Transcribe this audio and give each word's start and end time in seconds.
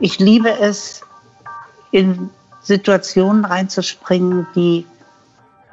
Ich 0.00 0.18
liebe 0.18 0.50
es, 0.58 1.02
in 1.90 2.30
Situationen 2.62 3.44
reinzuspringen, 3.44 4.46
die 4.54 4.86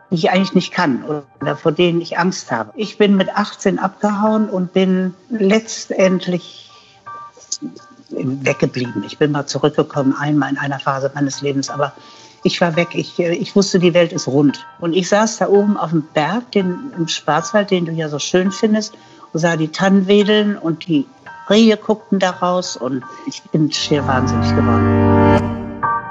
ich 0.09 0.31
eigentlich 0.31 0.53
nicht 0.53 0.71
kann 0.71 1.03
oder 1.03 1.55
vor 1.55 1.71
denen 1.71 2.01
ich 2.01 2.17
Angst 2.17 2.51
habe. 2.51 2.71
Ich 2.75 2.97
bin 2.97 3.15
mit 3.15 3.29
18 3.29 3.79
abgehauen 3.79 4.49
und 4.49 4.73
bin 4.73 5.13
letztendlich 5.29 6.69
weggeblieben. 8.09 9.03
Ich 9.05 9.17
bin 9.17 9.31
mal 9.31 9.45
zurückgekommen, 9.45 10.15
einmal 10.17 10.49
in 10.49 10.57
einer 10.57 10.79
Phase 10.79 11.11
meines 11.13 11.41
Lebens, 11.41 11.69
aber 11.69 11.93
ich 12.43 12.61
war 12.61 12.75
weg. 12.75 12.89
Ich, 12.93 13.19
ich 13.19 13.55
wusste, 13.55 13.79
die 13.79 13.93
Welt 13.93 14.13
ist 14.13 14.27
rund. 14.27 14.65
Und 14.79 14.93
ich 14.93 15.09
saß 15.09 15.37
da 15.37 15.49
oben 15.49 15.75
auf 15.75 15.89
dem 15.89 16.03
Berg, 16.13 16.51
den, 16.53 16.93
im 16.97 17.07
Schwarzwald, 17.07 17.71
den 17.71 17.85
du 17.85 17.91
ja 17.91 18.07
so 18.07 18.19
schön 18.19 18.51
findest, 18.51 18.93
und 19.33 19.39
sah 19.39 19.57
die 19.57 19.67
Tannen 19.67 20.07
wedeln 20.07 20.57
und 20.57 20.87
die 20.87 21.05
Rehe 21.49 21.77
guckten 21.77 22.19
da 22.19 22.31
raus 22.31 22.75
und 22.75 23.03
ich 23.25 23.41
bin 23.43 23.71
schier 23.71 24.05
wahnsinnig 24.05 24.49
geworden. 24.55 25.47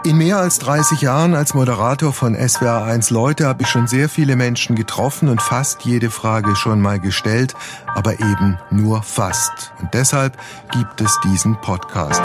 In 0.04 0.18
mehr 0.18 0.38
als 0.38 0.60
30 0.60 1.00
Jahren 1.00 1.34
als 1.34 1.52
Moderator 1.52 2.12
von 2.12 2.36
SWR1 2.36 3.12
Leute 3.12 3.48
habe 3.48 3.64
ich 3.64 3.68
schon 3.68 3.88
sehr 3.88 4.08
viele 4.08 4.36
Menschen 4.36 4.76
getroffen 4.76 5.28
und 5.28 5.42
fast 5.42 5.82
jede 5.82 6.10
Frage 6.10 6.54
schon 6.54 6.80
mal 6.80 7.00
gestellt, 7.00 7.54
aber 7.92 8.12
eben 8.20 8.56
nur 8.70 9.02
fast. 9.02 9.72
Und 9.80 9.92
deshalb 9.94 10.38
gibt 10.70 11.00
es 11.00 11.18
diesen 11.24 11.60
Podcast. 11.60 12.22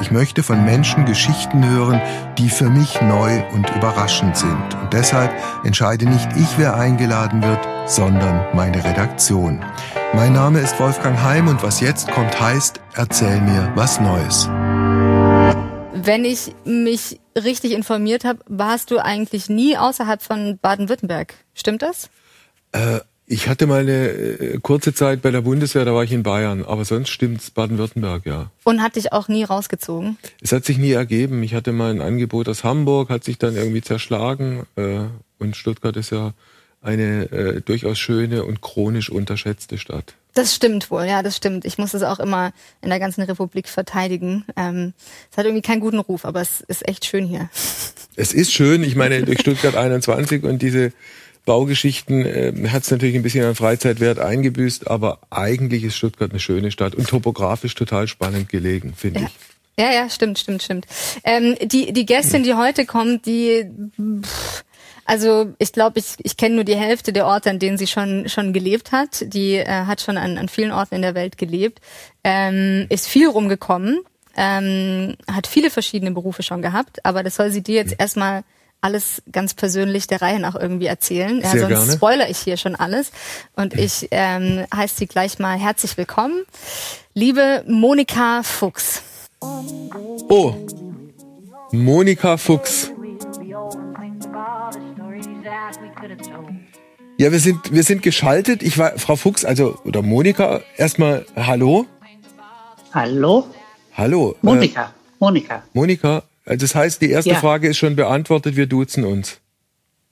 Ich 0.00 0.10
möchte 0.10 0.42
von 0.42 0.64
Menschen 0.64 1.04
Geschichten 1.04 1.68
hören, 1.68 2.00
die 2.38 2.48
für 2.48 2.70
mich 2.70 3.02
neu 3.02 3.42
und 3.52 3.68
überraschend 3.76 4.34
sind. 4.34 4.74
Und 4.80 4.94
deshalb 4.94 5.30
entscheide 5.62 6.06
nicht 6.06 6.30
ich, 6.36 6.56
wer 6.56 6.74
eingeladen 6.74 7.42
wird, 7.42 7.60
sondern 7.86 8.46
meine 8.54 8.82
Redaktion. 8.82 9.62
Mein 10.12 10.32
Name 10.32 10.58
ist 10.58 10.80
Wolfgang 10.80 11.22
Heim 11.22 11.46
und 11.46 11.62
was 11.62 11.80
jetzt 11.80 12.10
kommt 12.10 12.40
heißt, 12.40 12.80
erzähl 12.94 13.40
mir 13.42 13.72
was 13.76 14.00
Neues. 14.00 14.48
Wenn 15.94 16.24
ich 16.24 16.52
mich 16.64 17.20
richtig 17.36 17.70
informiert 17.70 18.24
habe, 18.24 18.40
warst 18.48 18.90
du 18.90 18.98
eigentlich 18.98 19.48
nie 19.48 19.76
außerhalb 19.76 20.20
von 20.20 20.58
Baden-Württemberg. 20.58 21.34
Stimmt 21.54 21.82
das? 21.82 22.10
Äh, 22.72 22.98
ich 23.26 23.48
hatte 23.48 23.68
mal 23.68 23.82
eine 23.82 24.08
äh, 24.08 24.58
kurze 24.60 24.92
Zeit 24.92 25.22
bei 25.22 25.30
der 25.30 25.42
Bundeswehr, 25.42 25.84
da 25.84 25.94
war 25.94 26.02
ich 26.02 26.10
in 26.10 26.24
Bayern, 26.24 26.64
aber 26.64 26.84
sonst 26.84 27.10
stimmt's 27.10 27.52
Baden-Württemberg, 27.52 28.26
ja. 28.26 28.50
Und 28.64 28.82
hat 28.82 28.96
dich 28.96 29.12
auch 29.12 29.28
nie 29.28 29.44
rausgezogen? 29.44 30.18
Es 30.40 30.50
hat 30.50 30.64
sich 30.64 30.78
nie 30.78 30.90
ergeben. 30.90 31.40
Ich 31.44 31.54
hatte 31.54 31.70
mal 31.70 31.92
ein 31.92 32.00
Angebot 32.00 32.48
aus 32.48 32.64
Hamburg, 32.64 33.10
hat 33.10 33.22
sich 33.22 33.38
dann 33.38 33.54
irgendwie 33.54 33.82
zerschlagen 33.82 34.66
äh, 34.74 35.02
und 35.38 35.54
Stuttgart 35.54 35.96
ist 35.96 36.10
ja 36.10 36.32
eine 36.82 37.30
äh, 37.30 37.60
durchaus 37.60 37.98
schöne 37.98 38.44
und 38.44 38.60
chronisch 38.60 39.10
unterschätzte 39.10 39.78
Stadt. 39.78 40.14
Das 40.34 40.54
stimmt 40.54 40.90
wohl, 40.90 41.04
ja, 41.04 41.22
das 41.22 41.36
stimmt. 41.36 41.64
Ich 41.64 41.76
muss 41.76 41.92
es 41.92 42.02
auch 42.02 42.20
immer 42.20 42.52
in 42.82 42.88
der 42.88 43.00
ganzen 43.00 43.22
Republik 43.22 43.68
verteidigen. 43.68 44.44
Ähm, 44.56 44.94
es 45.30 45.36
hat 45.36 45.44
irgendwie 45.44 45.62
keinen 45.62 45.80
guten 45.80 45.98
Ruf, 45.98 46.24
aber 46.24 46.40
es 46.40 46.60
ist 46.62 46.86
echt 46.88 47.04
schön 47.04 47.26
hier. 47.26 47.50
Es 48.16 48.32
ist 48.32 48.52
schön, 48.52 48.82
ich 48.82 48.94
meine, 48.94 49.22
durch 49.24 49.40
Stuttgart 49.40 49.74
21 49.76 50.44
und 50.44 50.62
diese 50.62 50.92
Baugeschichten 51.46 52.24
äh, 52.24 52.68
hat 52.68 52.84
es 52.84 52.90
natürlich 52.90 53.16
ein 53.16 53.22
bisschen 53.22 53.44
an 53.44 53.54
Freizeitwert 53.54 54.18
eingebüßt, 54.18 54.88
aber 54.88 55.18
eigentlich 55.30 55.84
ist 55.84 55.96
Stuttgart 55.96 56.30
eine 56.30 56.40
schöne 56.40 56.70
Stadt 56.70 56.94
und 56.94 57.08
topografisch 57.08 57.74
total 57.74 58.06
spannend 58.06 58.48
gelegen, 58.48 58.94
finde 58.96 59.20
ja. 59.20 59.26
ich. 59.26 59.32
Ja, 59.78 59.92
ja, 59.92 60.10
stimmt, 60.10 60.38
stimmt, 60.38 60.62
stimmt. 60.62 60.86
Ähm, 61.24 61.56
die, 61.62 61.92
die 61.92 62.04
Gästin, 62.04 62.42
die 62.42 62.54
heute 62.54 62.84
kommt, 62.84 63.24
die 63.24 63.64
pff, 64.22 64.64
also 65.10 65.52
ich 65.58 65.72
glaube, 65.72 65.98
ich, 65.98 66.14
ich 66.18 66.36
kenne 66.36 66.54
nur 66.54 66.62
die 66.62 66.76
Hälfte 66.76 67.12
der 67.12 67.26
Orte, 67.26 67.50
an 67.50 67.58
denen 67.58 67.76
sie 67.76 67.88
schon 67.88 68.28
schon 68.28 68.52
gelebt 68.52 68.92
hat. 68.92 69.24
Die 69.34 69.56
äh, 69.56 69.66
hat 69.66 70.00
schon 70.00 70.16
an, 70.16 70.38
an 70.38 70.48
vielen 70.48 70.70
Orten 70.70 70.94
in 70.94 71.02
der 71.02 71.16
Welt 71.16 71.36
gelebt, 71.36 71.80
ähm, 72.22 72.86
ist 72.90 73.08
viel 73.08 73.26
rumgekommen, 73.26 74.02
ähm, 74.36 75.16
hat 75.28 75.48
viele 75.48 75.70
verschiedene 75.70 76.12
Berufe 76.12 76.44
schon 76.44 76.62
gehabt, 76.62 77.04
aber 77.04 77.24
das 77.24 77.34
soll 77.34 77.50
sie 77.50 77.60
dir 77.60 77.74
jetzt 77.74 77.96
erstmal 77.98 78.44
alles 78.80 79.20
ganz 79.32 79.52
persönlich 79.54 80.06
der 80.06 80.22
Reihe 80.22 80.38
nach 80.38 80.54
irgendwie 80.54 80.86
erzählen. 80.86 81.40
Ja, 81.40 81.50
Sehr 81.50 81.60
sonst 81.62 81.74
gerne. 81.74 81.92
spoiler 81.92 82.30
ich 82.30 82.38
hier 82.38 82.56
schon 82.56 82.76
alles. 82.76 83.10
Und 83.56 83.74
ich 83.74 84.06
ähm, 84.12 84.64
heiße 84.72 84.94
sie 84.94 85.06
gleich 85.08 85.40
mal 85.40 85.58
herzlich 85.58 85.96
willkommen. 85.96 86.44
Liebe 87.14 87.64
Monika 87.66 88.44
Fuchs. 88.44 89.02
Oh, 89.40 90.54
Monika 91.72 92.36
Fuchs. 92.36 92.92
Ja, 97.18 97.30
wir 97.32 97.38
sind, 97.38 97.72
wir 97.72 97.82
sind 97.82 98.02
geschaltet. 98.02 98.62
Ich 98.62 98.78
war, 98.78 98.98
Frau 98.98 99.16
Fuchs, 99.16 99.44
also, 99.44 99.78
oder 99.84 100.02
Monika, 100.02 100.62
erstmal 100.76 101.26
Hallo. 101.36 101.86
Hallo? 102.92 103.46
Hallo. 103.94 104.36
Monika. 104.42 104.84
Äh, 104.84 104.88
Monika. 105.18 105.62
Monika, 105.74 106.22
äh, 106.46 106.56
das 106.56 106.74
heißt, 106.74 107.02
die 107.02 107.10
erste 107.10 107.30
Ja. 107.32 107.36
Frage 107.36 107.68
ist 107.68 107.76
schon 107.78 107.94
beantwortet. 107.96 108.56
Wir 108.56 108.66
duzen 108.66 109.04
uns. 109.04 109.38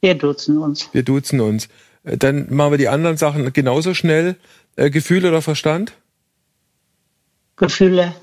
Wir 0.01 0.15
duzen 0.15 0.59
uns. 0.59 0.89
Wir 0.93 1.03
duzen 1.03 1.41
uns. 1.41 1.69
Äh, 2.05 2.19
Dann 2.19 2.53
machen 2.55 2.73
wir 2.73 2.79
die 2.79 2.89
anderen 2.89 3.17
Sachen 3.17 3.53
genauso 3.53 3.95
schnell. 3.95 4.37
Äh, 4.77 4.91
Gefühl 4.91 5.25
oder 5.25 5.43
Verstand? 5.43 5.95
Gefühle. 7.57 8.15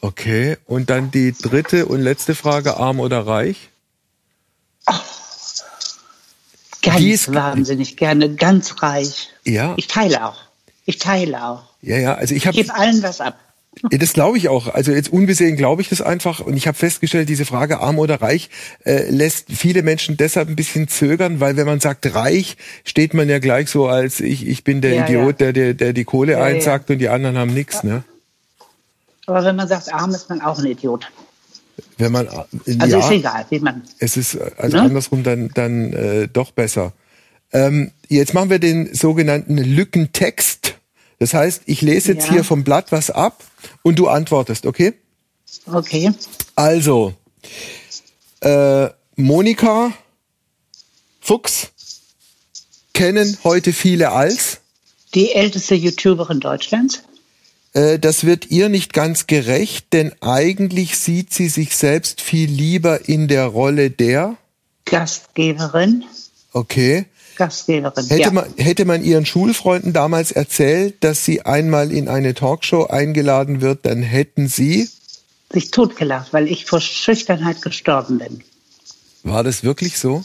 Okay. 0.00 0.58
Und 0.66 0.90
dann 0.90 1.10
die 1.10 1.32
dritte 1.32 1.86
und 1.86 2.00
letzte 2.02 2.34
Frage, 2.34 2.76
arm 2.76 3.00
oder 3.00 3.26
reich? 3.26 3.70
Ganz 6.94 7.02
Die 7.04 7.10
ist- 7.10 7.34
wahnsinnig 7.34 7.96
gerne, 7.96 8.34
ganz 8.34 8.82
reich. 8.82 9.30
Ja. 9.44 9.74
Ich 9.76 9.86
teile 9.88 10.26
auch. 10.26 10.36
Ich 10.86 10.98
teile 10.98 11.44
auch. 11.46 11.62
Ja, 11.82 11.98
ja. 11.98 12.14
Also 12.14 12.34
ich 12.34 12.42
Ich 12.42 12.46
habe 12.46 12.56
gebe 12.56 12.74
allen 12.74 13.02
was 13.02 13.20
ab. 13.20 13.38
Ja, 13.90 13.98
das 13.98 14.12
glaube 14.12 14.38
ich 14.38 14.48
auch. 14.48 14.68
Also 14.72 14.92
jetzt 14.92 15.12
unbesehen 15.12 15.56
glaube 15.56 15.82
ich 15.82 15.88
das 15.88 16.00
einfach. 16.00 16.38
Und 16.40 16.56
ich 16.56 16.68
habe 16.68 16.78
festgestellt, 16.78 17.28
diese 17.28 17.44
Frage 17.44 17.80
arm 17.80 17.98
oder 17.98 18.22
reich 18.22 18.48
äh, 18.84 19.10
lässt 19.10 19.46
viele 19.50 19.82
Menschen 19.82 20.16
deshalb 20.16 20.48
ein 20.48 20.54
bisschen 20.56 20.86
zögern, 20.86 21.40
weil 21.40 21.56
wenn 21.56 21.66
man 21.66 21.80
sagt 21.80 22.14
reich, 22.14 22.56
steht 22.84 23.14
man 23.14 23.28
ja 23.28 23.40
gleich 23.40 23.68
so 23.68 23.88
als 23.88 24.20
ich, 24.20 24.46
ich 24.46 24.62
bin 24.62 24.80
der 24.80 24.94
Ja, 24.94 25.04
Idiot, 25.04 25.40
ja. 25.40 25.46
Der, 25.46 25.52
der, 25.52 25.74
der 25.74 25.92
die 25.92 26.04
Kohle 26.04 26.32
ja. 26.34 26.42
einsackt 26.44 26.88
und 26.90 26.98
die 26.98 27.08
anderen 27.08 27.36
haben 27.36 27.52
nichts. 27.52 27.82
Ne? 27.82 28.04
Aber 29.26 29.42
wenn 29.44 29.56
man 29.56 29.66
sagt, 29.66 29.92
arm 29.92 30.10
ist 30.14 30.28
man 30.28 30.40
auch 30.42 30.58
ein 30.58 30.66
Idiot. 30.66 31.10
Wenn 31.98 32.12
man 32.12 32.28
Also 32.28 32.46
ja, 32.98 32.98
ist 32.98 33.10
egal, 33.10 33.46
wie 33.50 33.58
man. 33.60 33.82
es 33.98 34.16
ist 34.16 34.34
äh, 34.34 34.50
also 34.56 34.76
Ne? 34.76 34.82
andersrum 34.84 35.22
dann 35.22 35.50
dann 35.54 35.92
äh, 35.92 36.28
doch 36.28 36.50
besser. 36.52 36.92
Ähm, 37.52 37.90
jetzt 38.08 38.34
machen 38.34 38.50
wir 38.50 38.58
den 38.58 38.94
sogenannten 38.94 39.56
Lückentext. 39.58 40.74
Das 41.18 41.34
heißt, 41.34 41.62
ich 41.66 41.80
lese 41.82 42.12
jetzt 42.12 42.26
Ja. 42.26 42.32
hier 42.34 42.44
vom 42.44 42.64
Blatt 42.64 42.90
was 42.92 43.10
ab 43.10 43.44
und 43.82 43.98
du 43.98 44.08
antwortest, 44.08 44.66
okay? 44.66 44.94
Okay. 45.66 46.12
Also, 46.56 47.14
äh, 48.40 48.88
Monika 49.16 49.92
Fuchs 51.20 51.70
kennen 52.92 53.38
heute 53.44 53.72
viele 53.72 54.10
als. 54.10 54.60
Die 55.14 55.32
älteste 55.32 55.74
YouTuberin 55.76 56.40
Deutschlands. 56.40 57.02
Äh, 57.74 57.98
das 57.98 58.24
wird 58.24 58.50
ihr 58.50 58.68
nicht 58.68 58.92
ganz 58.92 59.26
gerecht, 59.26 59.92
denn 59.92 60.12
eigentlich 60.20 60.96
sieht 60.96 61.34
sie 61.34 61.48
sich 61.48 61.76
selbst 61.76 62.20
viel 62.20 62.48
lieber 62.48 63.08
in 63.08 63.28
der 63.28 63.46
Rolle 63.46 63.90
der. 63.90 64.36
Gastgeberin. 64.86 66.04
Okay. 66.52 67.06
Gastgeberin. 67.36 68.06
Hätte, 68.06 68.22
ja. 68.22 68.30
man, 68.30 68.46
hätte 68.56 68.84
man 68.84 69.02
ihren 69.02 69.26
Schulfreunden 69.26 69.92
damals 69.92 70.30
erzählt, 70.30 71.02
dass 71.02 71.24
sie 71.24 71.42
einmal 71.42 71.90
in 71.90 72.08
eine 72.08 72.34
Talkshow 72.34 72.86
eingeladen 72.86 73.60
wird, 73.60 73.84
dann 73.84 74.02
hätten 74.02 74.46
sie. 74.46 74.88
sich 75.52 75.72
totgelacht, 75.72 76.32
weil 76.32 76.48
ich 76.48 76.66
vor 76.66 76.80
Schüchternheit 76.80 77.60
gestorben 77.60 78.18
bin. 78.18 78.44
War 79.24 79.42
das 79.42 79.64
wirklich 79.64 79.98
so? 79.98 80.24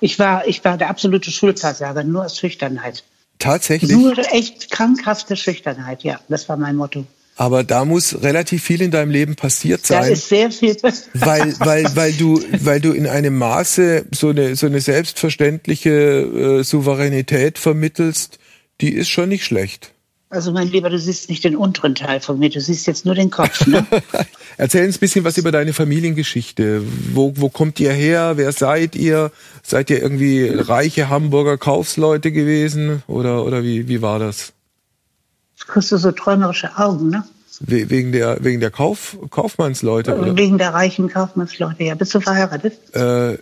Ich 0.00 0.18
war, 0.18 0.48
ich 0.48 0.64
war 0.64 0.76
der 0.76 0.90
absolute 0.90 1.30
Schulversager, 1.30 2.02
nur 2.02 2.24
aus 2.24 2.36
Schüchternheit. 2.36 3.04
Tatsächlich? 3.42 3.90
Nur 3.90 4.16
echt 4.32 4.70
krankhafte 4.70 5.36
Schüchternheit, 5.36 6.04
ja. 6.04 6.20
Das 6.28 6.48
war 6.48 6.56
mein 6.56 6.76
Motto. 6.76 7.04
Aber 7.34 7.64
da 7.64 7.84
muss 7.84 8.22
relativ 8.22 8.62
viel 8.62 8.82
in 8.82 8.90
deinem 8.90 9.10
Leben 9.10 9.34
passiert 9.36 9.80
Da 9.90 10.02
sein. 10.02 10.12
ist 10.12 10.28
sehr 10.28 10.50
viel. 10.50 10.76
weil, 11.14 11.54
weil, 11.58 11.96
weil 11.96 12.12
du, 12.12 12.40
weil 12.60 12.80
du 12.80 12.92
in 12.92 13.06
einem 13.06 13.36
Maße 13.36 14.04
so 14.12 14.28
eine, 14.28 14.54
so 14.54 14.66
eine 14.66 14.80
selbstverständliche 14.80 15.90
äh, 15.90 16.62
Souveränität 16.62 17.58
vermittelst, 17.58 18.38
die 18.80 18.92
ist 18.92 19.08
schon 19.08 19.30
nicht 19.30 19.44
schlecht. 19.44 19.92
Also 20.32 20.50
mein 20.50 20.68
Lieber, 20.68 20.88
du 20.88 20.98
siehst 20.98 21.28
nicht 21.28 21.44
den 21.44 21.54
unteren 21.54 21.94
Teil 21.94 22.18
von 22.20 22.38
mir, 22.38 22.48
du 22.48 22.58
siehst 22.58 22.86
jetzt 22.86 23.04
nur 23.04 23.14
den 23.14 23.28
Kopf. 23.28 23.66
Ne? 23.66 23.86
Erzähl 24.56 24.86
uns 24.86 24.96
ein 24.96 25.00
bisschen 25.00 25.24
was 25.26 25.36
über 25.36 25.52
deine 25.52 25.74
Familiengeschichte. 25.74 26.82
Wo, 27.12 27.34
wo 27.36 27.50
kommt 27.50 27.78
ihr 27.80 27.92
her? 27.92 28.38
Wer 28.38 28.50
seid 28.52 28.96
ihr? 28.96 29.30
Seid 29.62 29.90
ihr 29.90 30.00
irgendwie 30.00 30.48
reiche 30.48 31.10
Hamburger 31.10 31.58
Kaufsleute 31.58 32.32
gewesen? 32.32 33.02
Oder, 33.08 33.44
oder 33.44 33.62
wie, 33.62 33.88
wie 33.88 34.00
war 34.00 34.18
das? 34.18 34.54
Jetzt 35.52 35.68
kriegst 35.68 35.92
du 35.92 35.98
so 35.98 36.12
träumerische 36.12 36.78
Augen, 36.78 37.10
ne? 37.10 37.24
We- 37.64 37.88
Wegen 37.90 38.12
der, 38.12 38.38
wegen 38.44 38.60
der 38.60 38.70
Kauf, 38.70 39.16
Kaufmannsleute? 39.30 40.16
Oder? 40.18 40.36
Wegen 40.36 40.58
der 40.58 40.74
reichen 40.74 41.08
Kaufmannsleute. 41.08 41.82
Ja, 41.84 41.94
bist 41.94 42.14
du 42.14 42.20
verheiratet? 42.20 42.74
Äh, 42.94 43.38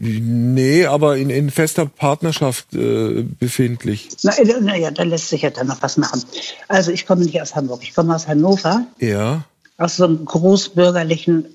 nee, 0.00 0.86
aber 0.86 1.16
in, 1.16 1.30
in 1.30 1.50
fester 1.50 1.86
Partnerschaft 1.86 2.74
äh, 2.74 3.24
befindlich. 3.38 4.08
Na, 4.22 4.32
äh, 4.38 4.54
na 4.60 4.76
ja, 4.76 4.90
da 4.90 5.02
lässt 5.04 5.28
sich 5.28 5.42
ja 5.42 5.50
dann 5.50 5.66
noch 5.68 5.80
was 5.82 5.96
machen. 5.96 6.22
Also 6.68 6.90
ich 6.92 7.06
komme 7.06 7.24
nicht 7.24 7.40
aus 7.40 7.54
Hamburg, 7.54 7.80
ich 7.82 7.94
komme 7.94 8.14
aus 8.14 8.26
Hannover. 8.28 8.86
Ja. 8.98 9.44
aus 9.78 9.96
so 9.96 10.04
einem 10.04 10.24
großbürgerlichen 10.24 11.46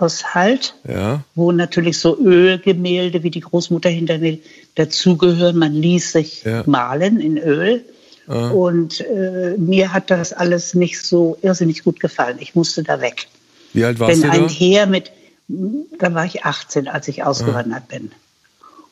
Haushalt, 0.00 0.74
Ja. 0.88 1.22
wo 1.34 1.52
natürlich 1.52 1.98
so 1.98 2.18
Ölgemälde 2.18 3.22
wie 3.22 3.30
die 3.30 3.40
Großmutter 3.40 3.88
hinter 3.88 4.18
mir 4.18 4.38
dazugehören. 4.74 5.56
Man 5.56 5.72
ließ 5.72 6.12
sich 6.12 6.42
Ja. 6.44 6.62
malen 6.66 7.20
in 7.20 7.38
Öl. 7.38 7.84
Ah. 8.28 8.50
Und 8.50 9.00
äh, 9.00 9.56
mir 9.58 9.92
hat 9.92 10.10
das 10.10 10.32
alles 10.32 10.74
nicht 10.74 11.02
so 11.02 11.38
irrsinnig 11.42 11.82
gut 11.82 11.98
gefallen. 12.00 12.36
Ich 12.40 12.54
musste 12.54 12.82
da 12.82 13.00
weg. 13.00 13.28
Wie 13.72 13.84
alt 13.84 13.98
warst 13.98 14.12
Denn 14.12 14.22
du 14.22 14.28
da? 14.28 14.44
ein 14.44 14.48
Heer 14.48 14.86
mit, 14.86 15.10
da 15.48 16.14
war 16.14 16.24
ich 16.24 16.44
18, 16.44 16.88
als 16.88 17.08
ich 17.08 17.24
ausgewandert 17.24 17.88
bin. 17.88 18.12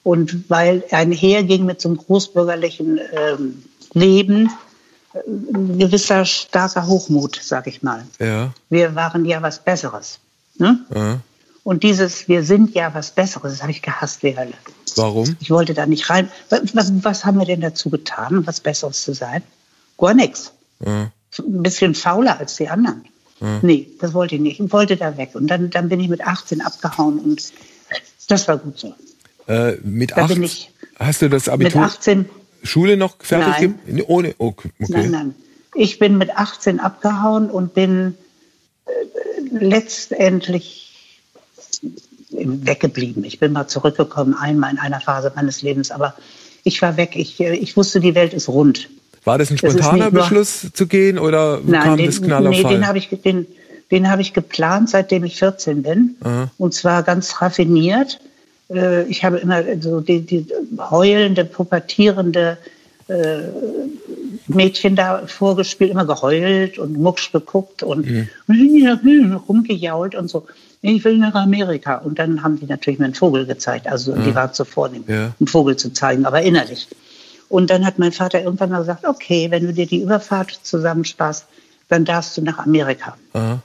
Und 0.03 0.49
weil 0.49 0.85
ein 0.91 1.12
Heer 1.12 1.43
ging 1.43 1.67
mit 1.67 1.81
so 1.81 1.88
einem 1.88 1.99
großbürgerlichen 1.99 3.00
ähm, 3.12 3.65
Leben, 3.93 4.50
äh, 5.12 5.19
ein 5.29 5.79
gewisser 5.79 6.25
starker 6.25 6.87
Hochmut, 6.87 7.38
sag 7.43 7.67
ich 7.67 7.83
mal. 7.83 8.05
Ja. 8.19 8.53
Wir 8.71 8.94
waren 8.94 9.25
ja 9.25 9.43
was 9.43 9.59
Besseres. 9.59 10.19
Ne? 10.59 10.79
ja. 10.94 11.21
Und 11.67 11.83
dieses 11.83 12.29
Wir 12.29 12.45
sind 12.45 12.77
ja 12.77 12.95
was 12.95 13.11
Besseres, 13.11 13.55
das 13.55 13.63
habe 13.63 13.73
ich 13.73 13.83
gehasst 13.83 14.23
wie 14.23 14.37
Hölle. 14.37 14.53
Warum? 14.95 15.37
Ich 15.41 15.51
wollte 15.51 15.75
da 15.75 15.85
nicht 15.85 16.09
rein. 16.09 16.31
Was, 16.49 16.93
was, 17.03 17.25
haben 17.25 17.41
wir 17.41 17.45
denn 17.45 17.61
dazu 17.61 17.91
getan, 17.91 18.47
was 18.47 18.61
Besseres 18.61 19.03
zu 19.03 19.15
sein? 19.15 19.43
Gar 19.99 20.15
nichts. 20.15 20.53
Ja. 20.79 21.11
Ein 21.41 21.63
bisschen 21.65 21.97
fauler 21.97 22.39
als 22.39 22.55
die 22.55 22.69
anderen. 22.69 23.05
Nee, 23.63 23.89
das 24.01 24.15
wollte 24.15 24.37
ich 24.37 24.41
nicht. 24.41 24.61
Ich 24.61 24.73
wollte 24.73 24.97
da 24.97 25.17
weg. 25.17 25.31
Und 25.35 25.49
dann, 25.49 25.69
dann 25.71 25.89
bin 25.89 25.99
ich 25.99 26.09
mit 26.09 26.21
18 26.21 26.61
abgehauen 26.61 27.19
und 27.19 27.53
das 28.29 28.47
war 28.47 28.59
gut 28.59 28.79
so. 28.79 28.95
Äh, 29.49 29.73
mit 29.83 30.12
Da 30.12 30.23
acht, 30.23 30.35
bin 30.35 30.45
ich 30.45 30.71
hast 31.01 31.21
du 31.23 31.29
das 31.29 31.47
Mit 31.47 31.55
Abitur, 31.55 31.83
18, 31.83 32.27
Schule 32.62 32.97
noch 32.97 33.17
fertig? 33.19 33.75
Nein. 33.87 34.05
Ohne, 34.07 34.37
okay. 34.39 34.71
okay. 34.81 34.93
nein, 34.93 35.11
nein. 35.11 35.35
Ich 35.75 35.99
bin 35.99 36.17
mit 36.17 36.31
18 36.31 36.79
abgehauen 36.79 37.51
und 37.51 37.75
bin 37.75 38.15
äh, 38.87 38.91
letztendlich 39.51 40.86
weggeblieben. 42.31 43.25
Ich 43.25 43.38
bin 43.38 43.52
mal 43.52 43.67
zurückgekommen, 43.69 44.34
einmal 44.34 44.70
in 44.73 44.78
einer 44.78 45.00
Phase 45.00 45.32
meines 45.34 45.62
Lebens, 45.62 45.90
aber 45.90 46.14
ich 46.64 46.82
war 46.82 46.96
weg. 46.96 47.12
Ich, 47.14 47.40
äh, 47.40 47.55
ich 47.55 47.76
wusste, 47.76 48.00
die 48.00 48.14
Welt 48.14 48.34
ist 48.34 48.49
rund. 48.49 48.88
War 49.25 49.38
das 49.38 49.50
ein 49.50 49.56
Das 49.56 49.73
spontaner 49.73 50.11
nur- 50.11 50.23
Beschluss 50.23 50.70
zu 50.73 50.87
gehen 50.87 51.19
oder 51.19 51.61
kam 51.70 51.96
den, 51.96 52.06
das 52.06 52.23
Knall 52.23 52.46
auf 52.46 52.55
nee, 52.55 52.62
den 52.62 52.87
habe 52.87 52.99
ich, 52.99 53.08
den, 53.08 53.46
den 53.90 54.11
habe 54.11 54.23
ich 54.23 54.32
geplant, 54.32 54.90
seitdem 54.90 55.25
ich 55.25 55.37
14 55.38 55.82
bin. 55.82 56.17
Aha. 56.20 56.50
Und 56.58 56.75
zwar 56.75 57.02
ganz 57.02 57.40
raffiniert. 57.40 58.19
Äh, 58.69 59.05
Ich 59.05 59.25
habe 59.25 59.38
immer 59.38 59.62
so 59.81 60.00
die, 60.00 60.20
die 60.20 60.46
heulende, 60.90 61.44
pubertierende 61.44 62.58
äh, 63.08 63.38
Mädchen 64.49 64.97
da 64.97 65.27
vorgespielt, 65.27 65.91
immer 65.91 66.05
geheult 66.05 66.79
und 66.79 66.99
mucksch 66.99 67.33
geguckt 67.33 67.83
und 67.83 68.07
rumgejault 69.49 70.15
und 70.15 70.29
so. 70.29 70.47
Ich 70.83 71.05
will 71.05 71.19
nach 71.19 71.35
Amerika. 71.35 71.97
Und 71.97 72.19
dann 72.19 72.43
haben 72.43 72.59
die 72.61 72.67
natürlich 72.67 72.99
mir 72.99 73.07
einen 73.07 73.15
Vogel 73.15 73.47
gezeigt. 73.47 73.87
Also 73.89 74.15
die 74.15 74.35
waren 74.35 74.53
zu 74.53 74.65
vornehm, 74.65 75.05
Ja. 75.09 75.33
einen 75.41 75.47
Vogel 75.47 75.77
zu 75.77 75.93
zeigen, 75.93 76.27
aber 76.27 76.43
innerlich. 76.43 76.87
Und 77.49 77.71
dann 77.71 77.87
hat 77.87 77.99
mein 77.99 78.13
Vater 78.13 78.43
irgendwann 78.43 78.71
mal 78.71 78.81
gesagt, 78.81 79.05
okay, 79.05 79.51
wenn 79.51 79.67
du 79.67 79.73
dir 79.73 79.87
die 79.87 80.03
Überfahrt 80.03 80.59
zusammensparst, 80.63 81.47
dann 81.89 82.05
darfst 82.05 82.37
du 82.37 82.43
nach 82.43 82.59
Amerika. 82.59 83.17
Aha. 83.33 83.63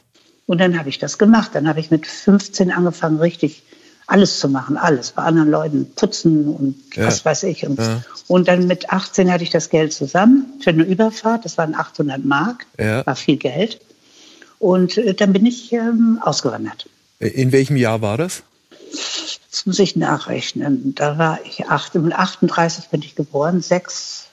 Und 0.48 0.60
dann 0.60 0.78
habe 0.78 0.90
ich 0.90 1.00
das 1.00 1.18
gemacht. 1.18 1.52
Dann 1.54 1.68
habe 1.68 1.80
ich 1.80 1.92
mit 1.92 2.06
15 2.08 2.72
angefangen, 2.72 3.20
richtig 3.20 3.64
alles 4.12 4.40
zu 4.40 4.50
machen, 4.50 4.78
alles. 4.78 5.12
Bei 5.12 5.24
anderen 5.24 5.50
Leuten 5.50 5.92
putzen 5.96 6.48
und 6.54 6.76
Ja. 6.96 7.08
was 7.08 7.24
weiß 7.24 7.44
ich. 7.44 7.66
Und, 7.66 7.80
Ja. 7.80 8.04
und 8.28 8.48
dann 8.48 8.68
mit 8.68 8.90
18 8.92 9.32
hatte 9.32 9.44
ich 9.44 9.50
das 9.50 9.70
Geld 9.70 9.94
zusammen 9.94 10.46
für 10.62 10.72
eine 10.72 10.84
Überfahrt. 10.84 11.46
Das 11.46 11.58
waren 11.58 11.74
800 11.76 12.24
Mark, 12.24 12.66
Ja. 12.80 13.06
war 13.06 13.16
viel 13.16 13.38
Geld. 13.38 13.80
Und 14.60 14.98
äh, 14.98 15.14
dann 15.14 15.34
bin 15.34 15.46
ich 15.46 15.72
ähm, 15.74 16.20
ausgewandert. 16.22 16.88
In 17.20 17.52
welchem 17.52 17.76
Jahr 17.78 18.02
war 18.02 18.18
das? 18.18 18.44
Das 19.50 19.66
muss 19.66 19.80
ich 19.80 19.96
nachrechnen. 19.96 20.94
Da 20.96 21.18
war 21.18 21.40
ich 21.46 21.68
acht, 21.68 21.96
mit 21.96 22.14
38 22.14 22.90
bin 22.90 23.02
ich 23.02 23.16
geboren, 23.16 23.62
sechs, 23.62 24.26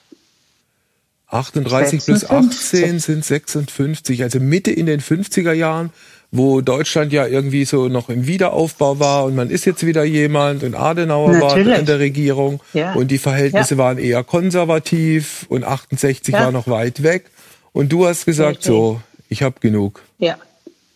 38 1.28 2.04
plus 2.04 2.20
56. 2.20 2.84
18 2.84 3.00
sind 3.00 3.24
56, 3.24 4.22
also 4.22 4.40
Mitte 4.40 4.70
in 4.70 4.86
den 4.86 5.00
50er 5.00 5.52
Jahren, 5.52 5.90
wo 6.30 6.60
Deutschland 6.60 7.12
ja 7.12 7.26
irgendwie 7.26 7.64
so 7.64 7.88
noch 7.88 8.10
im 8.10 8.26
Wiederaufbau 8.26 8.98
war 8.98 9.24
und 9.24 9.34
man 9.34 9.48
ist 9.48 9.64
jetzt 9.64 9.86
wieder 9.86 10.04
jemand 10.04 10.62
und 10.62 10.74
Adenauer 10.74 11.32
Natürlich. 11.32 11.68
war 11.68 11.78
in 11.78 11.86
der 11.86 11.98
Regierung 12.00 12.60
Ja. 12.74 12.92
und 12.92 13.10
die 13.10 13.18
Verhältnisse 13.18 13.74
Ja. 13.74 13.78
waren 13.78 13.98
eher 13.98 14.22
konservativ 14.24 15.46
und 15.48 15.64
68 15.64 16.34
Ja. 16.34 16.40
war 16.44 16.52
noch 16.52 16.68
weit 16.68 17.02
weg 17.02 17.30
und 17.72 17.90
du 17.92 18.06
hast 18.06 18.26
gesagt, 18.26 18.62
so, 18.62 19.00
ich 19.30 19.42
habe 19.42 19.60
genug. 19.60 20.02
Ja, 20.18 20.36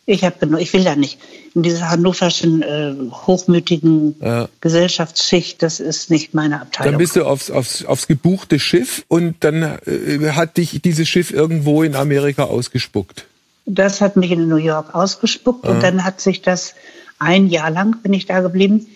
ich 0.05 0.25
habe 0.25 0.37
genug. 0.39 0.61
Ich 0.61 0.73
will 0.75 0.85
da 0.85 0.97
nicht 0.97 1.19
in 1.55 1.63
dieser 1.63 1.89
hannoverschen 1.91 2.63
äh, 2.63 2.95
hochmütigen. 3.13 4.17
Gesellschaftsschicht. 4.61 5.63
Das 5.63 5.81
ist 5.81 6.11
nicht 6.11 6.35
meine 6.35 6.61
Abteilung. 6.63 6.93
Dann 6.93 6.99
bist 6.99 7.17
du 7.17 7.25
aufs, 7.25 7.51
aufs, 7.51 7.85
aufs 7.85 8.07
gebuchte 8.07 8.59
Schiff 8.59 9.05
und 9.09 9.37
dann 9.41 9.63
äh, 9.63 10.31
hat 10.33 10.57
dich 10.57 10.81
dieses 10.83 11.09
Schiff 11.09 11.31
irgendwo 11.31 11.83
in 11.83 11.95
Amerika 11.95 12.45
ausgespuckt. 12.45 13.27
Das 13.67 14.01
hat 14.01 14.17
mich 14.17 14.31
in 14.31 14.49
New 14.49 14.57
York 14.57 14.95
ausgespuckt 14.95 15.67
und 15.67 15.83
dann 15.83 16.05
hat 16.05 16.21
sich 16.21 16.43
das 16.43 16.75
ein 17.19 17.47
Jahr 17.47 17.71
lang 17.71 18.03
bin 18.03 18.13
ich 18.13 18.27
da 18.27 18.41
geblieben. 18.41 18.87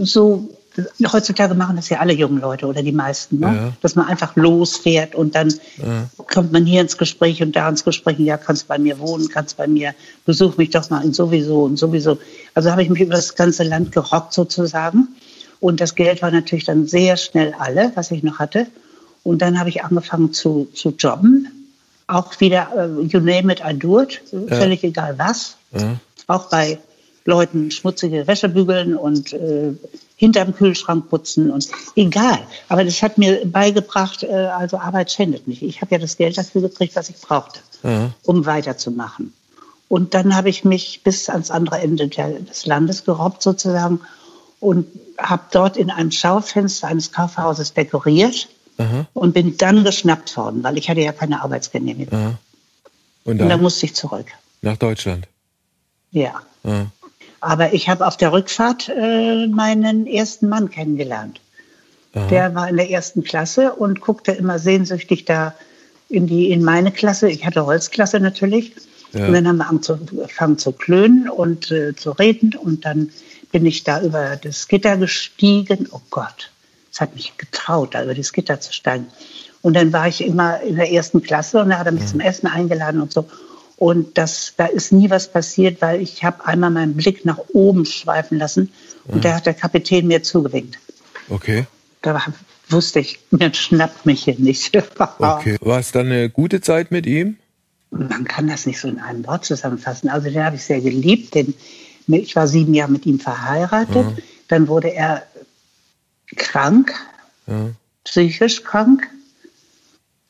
So 0.00 0.48
heutzutage 1.12 1.54
machen 1.54 1.76
das 1.76 1.88
ja 1.88 1.98
alle 1.98 2.12
jungen 2.12 2.40
Leute 2.40 2.66
oder 2.66 2.82
die 2.82 2.92
meisten, 2.92 3.40
ne? 3.40 3.46
Ja. 3.46 3.72
dass 3.82 3.96
man 3.96 4.06
einfach 4.06 4.36
losfährt 4.36 5.14
und 5.14 5.34
dann 5.34 5.52
kommt 6.32 6.52
man 6.52 6.64
hier 6.64 6.80
ins 6.80 6.96
Gespräch 6.96 7.42
und 7.42 7.56
da 7.56 7.68
ins 7.68 7.84
Gespräch. 7.84 8.18
Ja, 8.20 8.36
kannst 8.36 8.68
bei 8.68 8.78
mir 8.78 8.98
wohnen, 8.98 9.28
kannst 9.28 9.56
bei 9.56 9.66
mir 9.66 9.94
besuch 10.24 10.56
mich 10.56 10.70
doch 10.70 10.88
mal 10.90 11.04
in 11.04 11.12
sowieso 11.12 11.64
und 11.64 11.76
sowieso. 11.76 12.18
Also 12.54 12.70
habe 12.70 12.82
ich 12.82 12.88
mich 12.88 13.00
über 13.00 13.16
das 13.16 13.34
ganze 13.34 13.64
Land 13.64 13.92
gerockt 13.92 14.32
sozusagen 14.32 15.08
und 15.60 15.80
das 15.80 15.94
Geld 15.94 16.22
war 16.22 16.30
natürlich 16.30 16.64
dann 16.64 16.86
sehr 16.86 17.16
schnell 17.16 17.54
alle, 17.58 17.92
was 17.94 18.10
ich 18.10 18.22
noch 18.22 18.38
hatte. 18.38 18.66
Und 19.24 19.42
dann 19.42 19.58
habe 19.58 19.68
ich 19.68 19.84
angefangen 19.84 20.32
zu, 20.32 20.68
zu 20.72 20.94
jobben. 20.96 21.57
Auch 22.08 22.40
wieder, 22.40 22.68
äh, 22.76 23.02
you 23.02 23.20
name 23.20 23.52
it, 23.52 23.60
I 23.64 23.78
do 23.78 24.00
it. 24.00 24.20
Völlig 24.48 24.82
egal 24.82 25.18
was. 25.18 25.56
Ja. 25.72 25.96
Auch 26.26 26.48
bei 26.48 26.78
Leuten 27.24 27.70
schmutzige 27.70 28.26
Wäsche 28.26 28.48
bügeln 28.48 28.96
und 28.96 29.34
äh, 29.34 29.74
hinterm 30.16 30.54
Kühlschrank 30.54 31.10
putzen 31.10 31.50
und 31.50 31.68
egal. 31.94 32.38
Aber 32.70 32.84
das 32.84 33.02
hat 33.02 33.18
mir 33.18 33.44
beigebracht, 33.44 34.22
äh, 34.22 34.32
also 34.32 34.78
Arbeit 34.78 35.12
schändet 35.12 35.46
nicht. 35.46 35.62
Ich 35.62 35.82
habe 35.82 35.94
ja 35.94 35.98
das 35.98 36.16
Geld 36.16 36.38
dafür 36.38 36.62
gekriegt, 36.62 36.96
was 36.96 37.10
ich 37.10 37.16
brauchte, 37.20 37.60
Ja. 37.82 38.10
um 38.24 38.46
weiterzumachen. 38.46 39.34
Und 39.88 40.14
dann 40.14 40.34
habe 40.34 40.48
ich 40.48 40.64
mich 40.64 41.02
bis 41.04 41.28
ans 41.28 41.50
andere 41.50 41.78
Ende 41.80 42.08
des 42.08 42.66
Landes 42.66 43.04
gerobbt 43.04 43.42
sozusagen 43.42 44.00
und 44.60 44.86
habe 45.18 45.42
dort 45.50 45.76
in 45.76 45.90
einem 45.90 46.10
Schaufenster 46.10 46.88
eines 46.88 47.12
Kaufhauses 47.12 47.74
dekoriert 47.74 48.48
Aha. 48.78 49.06
und 49.12 49.34
bin 49.34 49.56
dann 49.56 49.84
geschnappt 49.84 50.36
worden, 50.36 50.62
weil 50.62 50.78
ich 50.78 50.88
hatte 50.88 51.00
ja 51.00 51.12
keine 51.12 51.42
Arbeitsgenehmigung. 51.42 52.18
Aha. 52.18 52.38
Und 53.24 53.32
Und 53.32 53.38
dann 53.38 53.48
dann 53.48 53.60
musste 53.60 53.86
ich 53.86 53.94
zurück. 53.94 54.26
nach 54.62 54.76
Deutschland. 54.76 55.26
Ja. 56.12 56.40
Ja. 56.64 56.86
Aber 57.40 57.72
ich 57.74 57.88
habe 57.88 58.06
auf 58.06 58.16
der 58.16 58.32
Rückfahrt 58.32 58.88
äh, 58.88 59.46
meinen 59.46 60.06
ersten 60.06 60.48
Mann 60.48 60.70
kennengelernt. 60.70 61.40
Der 62.30 62.54
war 62.54 62.68
in 62.68 62.76
der 62.76 62.90
ersten 62.90 63.22
Klasse 63.22 63.74
und 63.74 64.00
guckte 64.00 64.32
immer 64.32 64.58
sehnsüchtig 64.58 65.24
da 65.26 65.54
in 66.08 66.26
die 66.26 66.50
in 66.50 66.64
meine 66.64 66.90
Klasse. 66.90 67.30
Ich 67.30 67.44
hatte 67.46 67.64
Holzklasse 67.66 68.18
natürlich. 68.18 68.72
Ja. 69.12 69.26
Und 69.26 69.34
dann 69.34 69.46
haben 69.46 69.58
wir 69.58 69.68
angefangen 69.68 70.58
zu 70.58 70.72
klönen 70.72 71.28
und 71.28 71.70
äh, 71.70 71.94
zu 71.94 72.10
reden. 72.12 72.54
Und 72.56 72.84
dann 72.86 73.10
bin 73.52 73.66
ich 73.66 73.84
da 73.84 74.00
über 74.02 74.36
das 74.36 74.66
Gitter 74.68 74.96
gestiegen. 74.96 75.86
Oh 75.92 76.00
Gott, 76.10 76.50
es 76.98 77.00
hat 77.00 77.14
mich 77.14 77.36
getraut, 77.36 77.94
da 77.94 78.02
über 78.02 78.14
das 78.14 78.32
Gitter 78.32 78.60
zu 78.60 78.72
steigen. 78.72 79.06
Und 79.62 79.74
dann 79.74 79.92
war 79.92 80.08
ich 80.08 80.24
immer 80.24 80.60
in 80.62 80.76
der 80.76 80.90
ersten 80.90 81.22
Klasse 81.22 81.60
und 81.60 81.70
da 81.70 81.78
hat 81.78 81.86
er 81.86 81.92
mich 81.92 82.06
zum 82.06 82.20
Essen 82.20 82.48
eingeladen 82.48 83.00
und 83.00 83.12
so. 83.12 83.28
Und 83.76 84.18
das, 84.18 84.54
da 84.56 84.66
ist 84.66 84.90
nie 84.90 85.08
was 85.08 85.30
passiert, 85.30 85.80
weil 85.80 86.00
ich 86.00 86.24
habe 86.24 86.44
einmal 86.44 86.70
meinen 86.70 86.96
Blick 86.96 87.24
nach 87.24 87.38
oben 87.52 87.84
schweifen 87.86 88.38
lassen 88.38 88.72
und 89.06 89.24
da 89.24 89.36
hat 89.36 89.46
der 89.46 89.54
Kapitän 89.54 90.08
mir 90.08 90.24
zugewinkt. 90.24 90.78
Okay. 91.28 91.66
Da 92.02 92.20
wusste 92.68 92.98
ich, 92.98 93.20
mir 93.30 93.54
schnappt 93.54 94.04
mich 94.04 94.24
hier 94.24 94.36
nicht. 94.38 94.76
Okay. 95.18 95.56
War 95.60 95.78
es 95.78 95.92
dann 95.92 96.06
eine 96.06 96.30
gute 96.30 96.60
Zeit 96.60 96.90
mit 96.90 97.06
ihm? 97.06 97.36
Man 97.90 98.24
kann 98.24 98.48
das 98.48 98.66
nicht 98.66 98.80
so 98.80 98.88
in 98.88 98.98
einem 98.98 99.24
Wort 99.26 99.44
zusammenfassen. 99.44 100.08
Also 100.08 100.28
den 100.28 100.44
habe 100.44 100.56
ich 100.56 100.64
sehr 100.64 100.80
geliebt. 100.80 101.34
Den, 101.34 101.54
ich 102.08 102.34
war 102.34 102.48
sieben 102.48 102.74
Jahre 102.74 102.90
mit 102.90 103.06
ihm 103.06 103.20
verheiratet. 103.20 104.06
Dann 104.48 104.66
wurde 104.66 104.92
er 104.92 105.22
krank, 106.36 106.94
Ja. 107.46 107.70
psychisch 108.04 108.62
krank. 108.64 109.08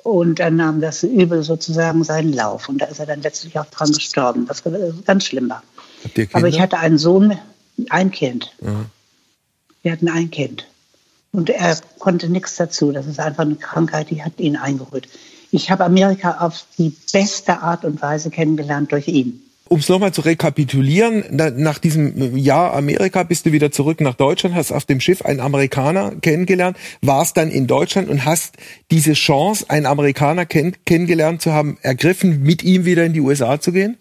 Und 0.04 0.38
dann 0.38 0.56
nahm 0.56 0.80
das 0.80 1.02
Übel 1.02 1.42
sozusagen 1.42 2.02
seinen 2.04 2.32
Lauf. 2.32 2.68
Und 2.68 2.78
da 2.78 2.86
ist 2.86 2.98
er 2.98 3.06
dann 3.06 3.20
letztlich 3.20 3.58
auch 3.58 3.66
dran 3.66 3.92
gestorben, 3.92 4.48
was 4.48 4.62
ganz 5.04 5.24
schlimm 5.24 5.50
war. 5.50 5.62
Aber 6.32 6.48
ich 6.48 6.60
hatte 6.60 6.78
einen 6.78 6.98
Sohn, 6.98 7.36
ein 7.90 8.10
Kind. 8.10 8.52
Ja. 8.62 8.86
Wir 9.82 9.92
hatten 9.92 10.08
ein 10.08 10.30
Kind. 10.30 10.66
Und 11.32 11.50
er 11.50 11.78
konnte 11.98 12.28
nichts 12.28 12.56
dazu. 12.56 12.90
Das 12.92 13.06
ist 13.06 13.20
einfach 13.20 13.42
eine 13.42 13.56
Krankheit, 13.56 14.10
die 14.10 14.22
hat 14.22 14.38
ihn 14.38 14.56
eingeholt. 14.56 15.08
ich 15.50 15.70
habe 15.70 15.84
Amerika 15.84 16.38
auf 16.38 16.64
die 16.78 16.94
beste 17.12 17.60
Art 17.60 17.84
und 17.84 18.00
Weise 18.02 18.30
kennengelernt 18.30 18.92
durch 18.92 19.08
ihn. 19.08 19.42
Um 19.68 19.80
es 19.80 19.88
nochmal 19.88 20.12
zu 20.12 20.22
rekapitulieren, 20.22 21.24
nach 21.30 21.78
diesem 21.78 22.36
Jahr 22.36 22.72
Amerika 22.72 23.22
bist 23.22 23.44
du 23.44 23.52
wieder 23.52 23.70
zurück 23.70 24.00
nach 24.00 24.14
Deutschland, 24.14 24.54
hast 24.54 24.72
auf 24.72 24.86
dem 24.86 24.98
Schiff 24.98 25.22
einen 25.22 25.40
Amerikaner 25.40 26.12
kennengelernt, 26.22 26.78
warst 27.02 27.36
dann 27.36 27.50
in 27.50 27.66
Deutschland 27.66 28.08
und 28.08 28.24
hast 28.24 28.56
diese 28.90 29.12
Chance, 29.12 29.66
einen 29.68 29.84
Amerikaner 29.84 30.46
kenn 30.46 30.74
kennengelernt 30.86 31.42
zu 31.42 31.52
haben, 31.52 31.76
ergriffen, 31.82 32.42
mit 32.42 32.62
ihm 32.62 32.86
wieder 32.86 33.04
in 33.04 33.12
die 33.12 33.20
USA 33.20 33.60
zu 33.60 33.72
gehen? 33.72 33.98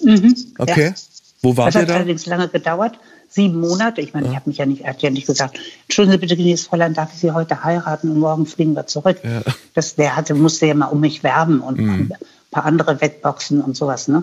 Mhm, 0.00 0.36
okay. 0.58 0.86
Ja. 0.86 0.94
Wo 1.42 1.56
war 1.56 1.66
das 1.66 1.74
ihr 1.74 1.80
da? 1.80 1.86
Das 1.86 1.94
hat 1.94 1.96
allerdings 1.96 2.26
lange 2.26 2.48
gedauert. 2.48 2.98
Sieben 3.28 3.58
Monate. 3.58 4.00
Ich 4.00 4.14
meine, 4.14 4.26
ja. 4.26 4.32
ich 4.32 4.36
habe 4.36 4.50
mich 4.50 4.58
ja 4.58 4.66
nicht, 4.66 4.82
er 4.82 4.90
hat 4.90 5.02
ja 5.02 5.10
nicht 5.10 5.26
gesagt, 5.26 5.58
entschuldigen 5.88 6.12
Sie 6.12 6.18
bitte, 6.18 6.36
gnädiges 6.36 6.66
Fräulein, 6.66 6.94
darf 6.94 7.12
ich 7.12 7.18
Sie 7.18 7.32
heute 7.32 7.64
heiraten 7.64 8.12
und 8.12 8.20
morgen 8.20 8.46
fliegen 8.46 8.74
wir 8.74 8.86
zurück. 8.86 9.18
Ja. 9.24 9.42
Das, 9.74 9.96
der 9.96 10.14
hatte, 10.14 10.34
musste 10.34 10.66
ja 10.66 10.74
mal 10.74 10.86
um 10.86 11.00
mich 11.00 11.24
werben 11.24 11.60
und 11.60 11.80
mhm. 11.80 11.90
ein 11.90 12.12
paar 12.52 12.64
andere 12.64 13.00
wegboxen 13.00 13.60
und 13.60 13.76
sowas. 13.76 14.06
Ne? 14.06 14.22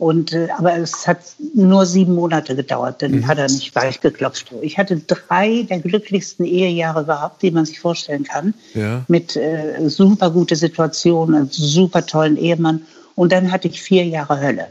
Und, 0.00 0.32
äh, 0.32 0.48
aber 0.56 0.78
es 0.78 1.06
hat 1.06 1.18
nur 1.54 1.84
sieben 1.84 2.14
Monate 2.14 2.56
gedauert, 2.56 3.02
dann 3.02 3.12
mhm. 3.12 3.26
hat 3.26 3.36
er 3.36 3.48
nicht 3.48 3.74
weich 3.74 4.00
geklopft. 4.00 4.46
Ich 4.62 4.78
hatte 4.78 4.96
drei 4.96 5.66
der 5.68 5.80
glücklichsten 5.80 6.46
Ehejahre 6.46 7.02
überhaupt, 7.02 7.42
die 7.42 7.50
man 7.50 7.66
sich 7.66 7.80
vorstellen 7.80 8.24
kann. 8.24 8.54
Ja. 8.72 9.04
Mit 9.08 9.36
äh, 9.36 9.90
super 9.90 10.30
gute 10.30 10.56
Situationen, 10.56 11.34
einem 11.34 11.48
super 11.50 12.06
tollen 12.06 12.38
Ehemann. 12.38 12.86
Und 13.14 13.30
dann 13.30 13.52
hatte 13.52 13.68
ich 13.68 13.82
vier 13.82 14.06
Jahre 14.06 14.40
Hölle, 14.40 14.68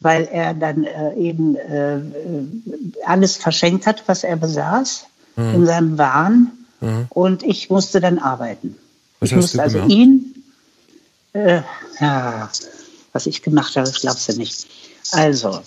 weil 0.00 0.28
er 0.30 0.52
dann 0.52 0.84
äh, 0.84 1.14
eben 1.14 1.56
äh, 1.56 2.00
alles 3.06 3.36
verschenkt 3.38 3.86
hat, 3.86 4.02
was 4.04 4.24
er 4.24 4.36
besaß, 4.36 5.06
mhm. 5.36 5.54
in 5.54 5.64
seinem 5.66 5.96
Wahn. 5.96 6.50
Mhm. 6.82 7.06
Und 7.08 7.42
ich 7.44 7.70
musste 7.70 8.02
dann 8.02 8.18
arbeiten. 8.18 8.76
Was 9.20 9.30
ich 9.30 9.36
musste 9.36 9.62
also 9.62 9.78
ihn, 9.86 10.34
äh, 11.32 11.62
ja, 11.98 12.50
was 13.16 13.26
ich 13.26 13.42
gemacht 13.42 13.74
habe, 13.76 13.86
das 13.86 14.02
glaubst 14.02 14.28
du 14.28 14.36
nicht. 14.36 14.66
Also, 15.12 15.62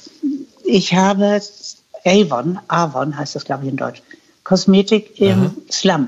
ich 0.63 0.93
habe 0.93 1.41
Avon, 2.05 2.59
Avon 2.67 3.17
heißt 3.17 3.35
das, 3.35 3.43
glaube 3.43 3.63
ich, 3.63 3.71
in 3.71 3.77
Deutsch, 3.77 4.03
Kosmetik 4.43 5.19
im 5.19 5.41
Aha. 5.41 5.51
Slum 5.71 6.07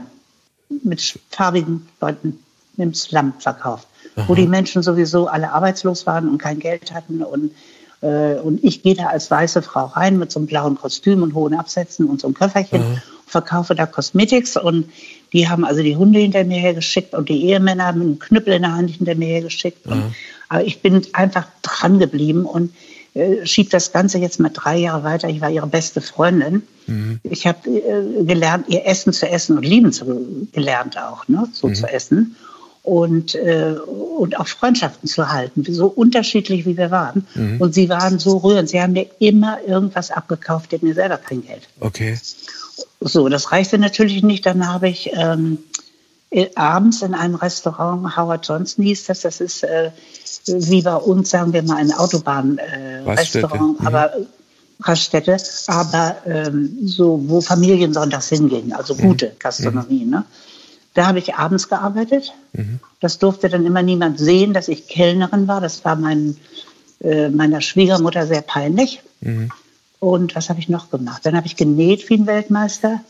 mit 0.83 1.19
farbigen 1.31 1.87
Leuten 1.99 2.39
im 2.77 2.93
Slum 2.93 3.33
verkauft, 3.39 3.87
Aha. 4.15 4.25
wo 4.27 4.35
die 4.35 4.45
Menschen 4.45 4.83
sowieso 4.83 5.27
alle 5.27 5.51
arbeitslos 5.51 6.05
waren 6.05 6.29
und 6.29 6.37
kein 6.37 6.59
Geld 6.59 6.93
hatten 6.93 7.23
und 7.23 7.51
äh, 8.01 8.35
und 8.39 8.63
ich 8.63 8.83
gehe 8.83 8.95
da 8.95 9.07
als 9.07 9.29
weiße 9.29 9.61
Frau 9.61 9.85
rein 9.85 10.17
mit 10.17 10.31
so 10.31 10.39
einem 10.39 10.47
blauen 10.47 10.75
Kostüm 10.75 11.23
und 11.23 11.33
hohen 11.33 11.53
Absätzen 11.53 12.07
und 12.07 12.21
so 12.21 12.27
einem 12.27 12.35
Köfferchen, 12.35 12.81
Aha. 12.81 13.01
verkaufe 13.25 13.73
da 13.73 13.85
Cosmetics 13.87 14.57
und 14.57 14.91
die 15.33 15.49
haben 15.49 15.65
also 15.65 15.81
die 15.81 15.95
Hunde 15.95 16.19
hinter 16.19 16.43
mir 16.43 16.59
hergeschickt 16.59 17.13
und 17.13 17.29
die 17.29 17.45
Ehemänner 17.45 17.85
haben 17.85 18.01
einen 18.01 18.19
Knüppel 18.19 18.53
in 18.53 18.61
der 18.63 18.73
Hand 18.73 18.91
hinter 18.91 19.15
mir 19.15 19.27
hergeschickt. 19.27 19.85
Und, 19.87 20.13
aber 20.51 20.65
ich 20.65 20.81
bin 20.81 21.01
einfach 21.13 21.47
dran 21.61 21.97
geblieben 21.97 22.43
und 22.45 22.73
äh, 23.13 23.45
schieb 23.45 23.69
das 23.69 23.93
Ganze 23.93 24.17
jetzt 24.17 24.37
mal 24.41 24.49
drei 24.49 24.77
Jahre 24.77 25.05
weiter. 25.05 25.29
Ich 25.29 25.39
war 25.39 25.49
ihre 25.49 25.67
beste 25.67 26.01
Freundin. 26.01 26.63
Mhm. 26.87 27.21
Ich 27.23 27.47
habe 27.47 27.69
äh, 27.69 28.25
gelernt, 28.25 28.67
ihr 28.67 28.85
Essen 28.85 29.13
zu 29.13 29.29
essen 29.29 29.57
und 29.57 29.63
lieben 29.63 29.93
zu 29.93 30.47
gelernt 30.51 30.97
auch, 30.97 31.29
ne, 31.29 31.47
so 31.53 31.69
mhm. 31.69 31.75
zu 31.75 31.87
essen 31.87 32.35
und, 32.83 33.33
äh, 33.35 33.75
und 34.17 34.37
auch 34.41 34.47
Freundschaften 34.47 35.07
zu 35.07 35.31
halten, 35.31 35.63
so 35.69 35.87
unterschiedlich 35.87 36.65
wie 36.65 36.75
wir 36.75 36.91
waren. 36.91 37.25
Mhm. 37.33 37.61
Und 37.61 37.73
sie 37.73 37.87
waren 37.87 38.19
so 38.19 38.35
rührend. 38.37 38.67
Sie 38.67 38.81
haben 38.81 38.91
mir 38.91 39.07
immer 39.19 39.59
irgendwas 39.65 40.11
abgekauft, 40.11 40.73
der 40.73 40.79
mir 40.81 40.95
selber 40.95 41.17
kein 41.17 41.45
Geld. 41.45 41.69
Okay. 41.79 42.19
So, 42.99 43.29
das 43.29 43.53
reichte 43.53 43.77
natürlich 43.77 44.21
nicht. 44.21 44.45
Dann 44.45 44.67
habe 44.67 44.89
ich 44.89 45.11
ähm, 45.13 45.59
äh, 45.59 45.90
abends 46.55 47.01
in 47.01 47.13
einem 47.13 47.35
Restaurant, 47.35 48.15
Howard 48.15 48.47
Johnson 48.47 48.85
hieß 48.85 49.05
das, 49.05 49.21
das 49.21 49.41
ist 49.41 49.63
äh, 49.63 49.91
wie 50.47 50.81
bei 50.81 50.95
uns, 50.95 51.29
sagen 51.29 51.53
wir 51.53 51.61
mal, 51.63 51.75
ein 51.75 51.91
Autobahnrestaurant, 51.91 53.79
äh, 53.79 53.81
mhm. 53.81 53.87
aber 53.87 54.13
Raststätte, 54.81 55.37
aber 55.67 56.17
ähm, 56.25 56.79
so, 56.85 57.21
wo 57.27 57.41
Familien 57.41 57.93
sonntags 57.93 58.29
hingehen, 58.29 58.73
also 58.73 58.95
mhm. 58.95 59.01
gute 59.01 59.35
Gastronomie. 59.37 60.05
Mhm. 60.05 60.11
Ne? 60.11 60.25
Da 60.93 61.07
habe 61.07 61.19
ich 61.19 61.35
abends 61.35 61.69
gearbeitet. 61.69 62.33
Mhm. 62.53 62.79
Das 62.99 63.19
durfte 63.19 63.49
dann 63.49 63.65
immer 63.65 63.81
niemand 63.81 64.19
sehen, 64.19 64.53
dass 64.53 64.67
ich 64.67 64.87
Kellnerin 64.87 65.47
war. 65.47 65.61
Das 65.61 65.85
war 65.85 65.95
mein, 65.95 66.37
äh, 67.01 67.29
meiner 67.29 67.61
Schwiegermutter 67.61 68.25
sehr 68.25 68.41
peinlich. 68.41 69.01
Mhm. 69.21 69.51
Und 69.99 70.35
was 70.35 70.49
habe 70.49 70.59
ich 70.59 70.67
noch 70.67 70.89
gemacht? 70.89 71.25
Dann 71.25 71.35
habe 71.35 71.47
ich 71.47 71.55
genäht 71.55 72.09
wie 72.09 72.15
ein 72.15 72.25
Weltmeister 72.25 73.01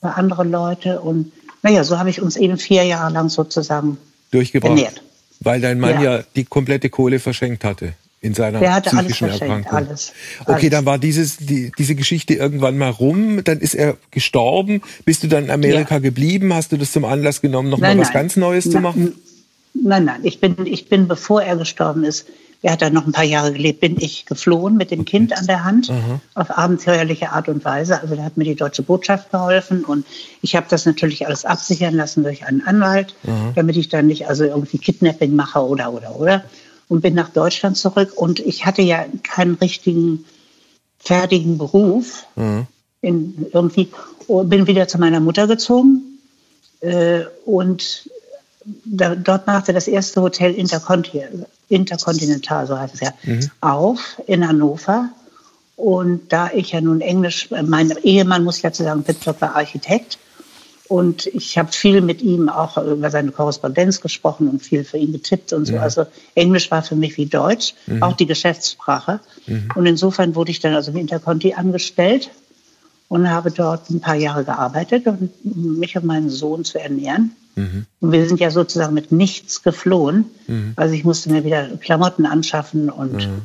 bei 0.00 0.10
anderen 0.10 0.50
Leute. 0.50 1.00
Und 1.00 1.32
naja, 1.66 1.82
so 1.82 1.98
habe 1.98 2.10
ich 2.10 2.22
uns 2.22 2.36
eben 2.36 2.58
vier 2.58 2.84
Jahre 2.84 3.12
lang 3.12 3.28
sozusagen 3.28 3.98
durchgebracht. 4.30 4.70
Ernährt. 4.70 5.02
Weil 5.40 5.60
dein 5.60 5.80
Mann 5.80 6.00
ja. 6.00 6.18
ja 6.18 6.24
die 6.36 6.44
komplette 6.44 6.90
Kohle 6.90 7.18
verschenkt 7.18 7.64
hatte 7.64 7.94
in 8.20 8.34
seiner 8.34 8.60
Der 8.60 8.72
hatte 8.72 8.90
psychischen 8.90 9.30
alles 9.30 9.40
Erkrankung. 9.40 9.72
Alles, 9.72 10.12
alles. 10.44 10.58
Okay, 10.58 10.70
dann 10.70 10.86
war 10.86 10.98
dieses, 10.98 11.38
die, 11.38 11.72
diese 11.76 11.96
Geschichte 11.96 12.34
irgendwann 12.34 12.78
mal 12.78 12.90
rum, 12.90 13.42
dann 13.42 13.58
ist 13.58 13.74
er 13.74 13.96
gestorben. 14.12 14.80
Bist 15.04 15.24
du 15.24 15.26
dann 15.26 15.46
in 15.46 15.50
Amerika 15.50 15.96
ja. 15.96 15.98
geblieben? 15.98 16.54
Hast 16.54 16.70
du 16.70 16.76
das 16.76 16.92
zum 16.92 17.04
Anlass 17.04 17.40
genommen, 17.40 17.68
noch 17.68 17.78
nein, 17.78 17.96
mal 17.96 18.02
was 18.02 18.14
nein. 18.14 18.22
ganz 18.22 18.36
Neues 18.36 18.66
nein, 18.66 18.72
zu 18.72 18.80
machen? 18.80 19.14
Nein, 19.74 20.04
nein, 20.04 20.20
ich 20.22 20.38
bin, 20.38 20.54
ich 20.66 20.88
bin, 20.88 21.08
bevor 21.08 21.42
er 21.42 21.56
gestorben 21.56 22.04
ist, 22.04 22.26
er 22.66 22.72
hat 22.72 22.82
dann 22.82 22.94
noch 22.94 23.06
ein 23.06 23.12
paar 23.12 23.22
Jahre 23.22 23.52
gelebt, 23.52 23.78
bin 23.78 23.96
ich 24.00 24.26
geflohen 24.26 24.76
mit 24.76 24.90
dem. 24.90 25.04
Kind 25.04 25.38
an 25.38 25.46
der 25.46 25.62
Hand 25.62 25.88
Aha. 25.88 26.20
auf 26.34 26.58
abenteuerliche 26.58 27.30
Art 27.30 27.48
und 27.48 27.64
Weise. 27.64 28.00
Also 28.00 28.16
da 28.16 28.24
hat 28.24 28.36
mir 28.36 28.42
die 28.42 28.56
deutsche 28.56 28.82
Botschaft 28.82 29.30
geholfen 29.30 29.84
und 29.84 30.04
ich 30.42 30.56
habe 30.56 30.66
das 30.68 30.84
natürlich 30.84 31.26
alles 31.26 31.44
absichern 31.44 31.94
lassen 31.94 32.24
durch 32.24 32.44
einen 32.44 32.66
Anwalt, 32.66 33.14
Aha. 33.24 33.52
damit 33.54 33.76
ich 33.76 33.88
dann 33.88 34.08
nicht 34.08 34.26
also 34.26 34.42
irgendwie 34.42 34.78
Kidnapping 34.78 35.36
mache 35.36 35.64
oder 35.64 35.92
oder 35.92 36.16
oder 36.16 36.44
und 36.88 37.02
bin 37.02 37.14
nach 37.14 37.28
Deutschland 37.28 37.76
zurück 37.76 38.14
und 38.16 38.40
ich 38.40 38.66
hatte 38.66 38.82
ja 38.82 39.04
keinen 39.22 39.54
richtigen 39.54 40.24
fertigen 40.98 41.58
Beruf 41.58 42.26
mhm. 42.34 42.66
in 43.00 43.46
irgendwie 43.52 43.90
bin 44.26 44.66
wieder 44.66 44.88
zu 44.88 44.98
meiner 44.98 45.20
Mutter 45.20 45.46
gezogen 45.46 46.18
äh, 46.80 47.20
und 47.44 48.10
da, 48.84 49.14
dort 49.14 49.46
machte 49.46 49.72
das 49.72 49.88
erste 49.88 50.20
Hotel 50.20 50.54
Interconti 50.54 51.22
Interkontinental, 51.68 52.66
so 52.66 52.78
heißt 52.78 52.94
es 52.94 53.00
ja, 53.00 53.12
mhm. 53.24 53.50
auf 53.60 54.20
in 54.26 54.46
Hannover. 54.46 55.08
Und 55.76 56.32
da 56.32 56.50
ich 56.52 56.72
ja 56.72 56.80
nun 56.80 57.00
Englisch, 57.00 57.50
mein 57.50 57.92
Ehemann 58.02 58.44
muss 58.44 58.62
ja 58.62 58.72
zu 58.72 58.82
sagen, 58.82 59.02
Pittsburgh 59.02 59.40
war 59.40 59.56
Architekt. 59.56 60.18
Und 60.88 61.26
ich 61.26 61.58
habe 61.58 61.72
viel 61.72 62.00
mit 62.00 62.22
ihm 62.22 62.48
auch 62.48 62.76
über 62.78 63.10
seine 63.10 63.32
Korrespondenz 63.32 64.00
gesprochen 64.00 64.48
und 64.48 64.62
viel 64.62 64.84
für 64.84 64.98
ihn 64.98 65.12
getippt 65.12 65.52
und 65.52 65.66
so. 65.66 65.72
Mhm. 65.72 65.80
Also 65.80 66.06
Englisch 66.36 66.70
war 66.70 66.82
für 66.82 66.94
mich 66.94 67.16
wie 67.16 67.26
Deutsch, 67.26 67.74
mhm. 67.86 68.04
auch 68.04 68.12
die 68.12 68.26
Geschäftssprache. 68.26 69.18
Mhm. 69.48 69.68
Und 69.74 69.86
insofern 69.86 70.36
wurde 70.36 70.52
ich 70.52 70.60
dann 70.60 70.74
also 70.74 70.92
im 70.92 70.98
Interconti 70.98 71.54
angestellt 71.54 72.30
und 73.08 73.30
habe 73.30 73.50
dort 73.50 73.90
ein 73.90 74.00
paar 74.00 74.16
Jahre 74.16 74.44
gearbeitet, 74.44 75.06
um 75.06 75.30
mich 75.78 75.96
und 75.96 76.04
meinen 76.04 76.28
Sohn 76.28 76.64
zu 76.64 76.80
ernähren. 76.80 77.32
Mhm. 77.54 77.86
Und 78.00 78.12
wir 78.12 78.26
sind 78.28 78.40
ja 78.40 78.50
sozusagen 78.50 78.94
mit 78.94 79.12
nichts 79.12 79.62
geflohen. 79.62 80.26
Mhm. 80.46 80.72
Also 80.76 80.94
ich 80.94 81.04
musste 81.04 81.30
mir 81.30 81.44
wieder 81.44 81.68
Klamotten 81.80 82.26
anschaffen 82.26 82.90
und 82.90 83.26
mhm. 83.26 83.42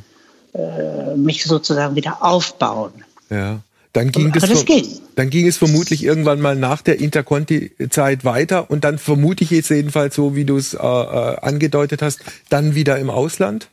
äh, 0.54 1.16
mich 1.16 1.44
sozusagen 1.44 1.96
wieder 1.96 2.24
aufbauen. 2.24 2.92
Ja. 3.30 3.60
Dann 3.94 4.12
ging, 4.12 4.32
das, 4.32 4.48
das 4.48 4.64
ging. 4.64 4.88
dann 5.16 5.30
ging 5.30 5.48
es 5.48 5.58
vermutlich 5.58 6.04
irgendwann 6.04 6.40
mal 6.40 6.56
nach 6.56 6.82
der 6.82 7.02
Interconti-Zeit 7.02 8.24
weiter 8.24 8.72
und 8.72 8.86
dann 8.86 8.98
vermute 8.98 9.44
ich 9.44 9.52
jetzt 9.52 9.70
jedenfalls 9.70 10.16
so, 10.16 10.34
wie 10.34 10.46
du 10.46 10.56
es 10.56 10.74
äh, 10.74 10.78
äh, 10.78 11.38
angedeutet 11.42 12.02
hast, 12.02 12.22
dann 12.48 12.74
wieder 12.74 12.98
im 13.00 13.10
Ausland? 13.10 13.68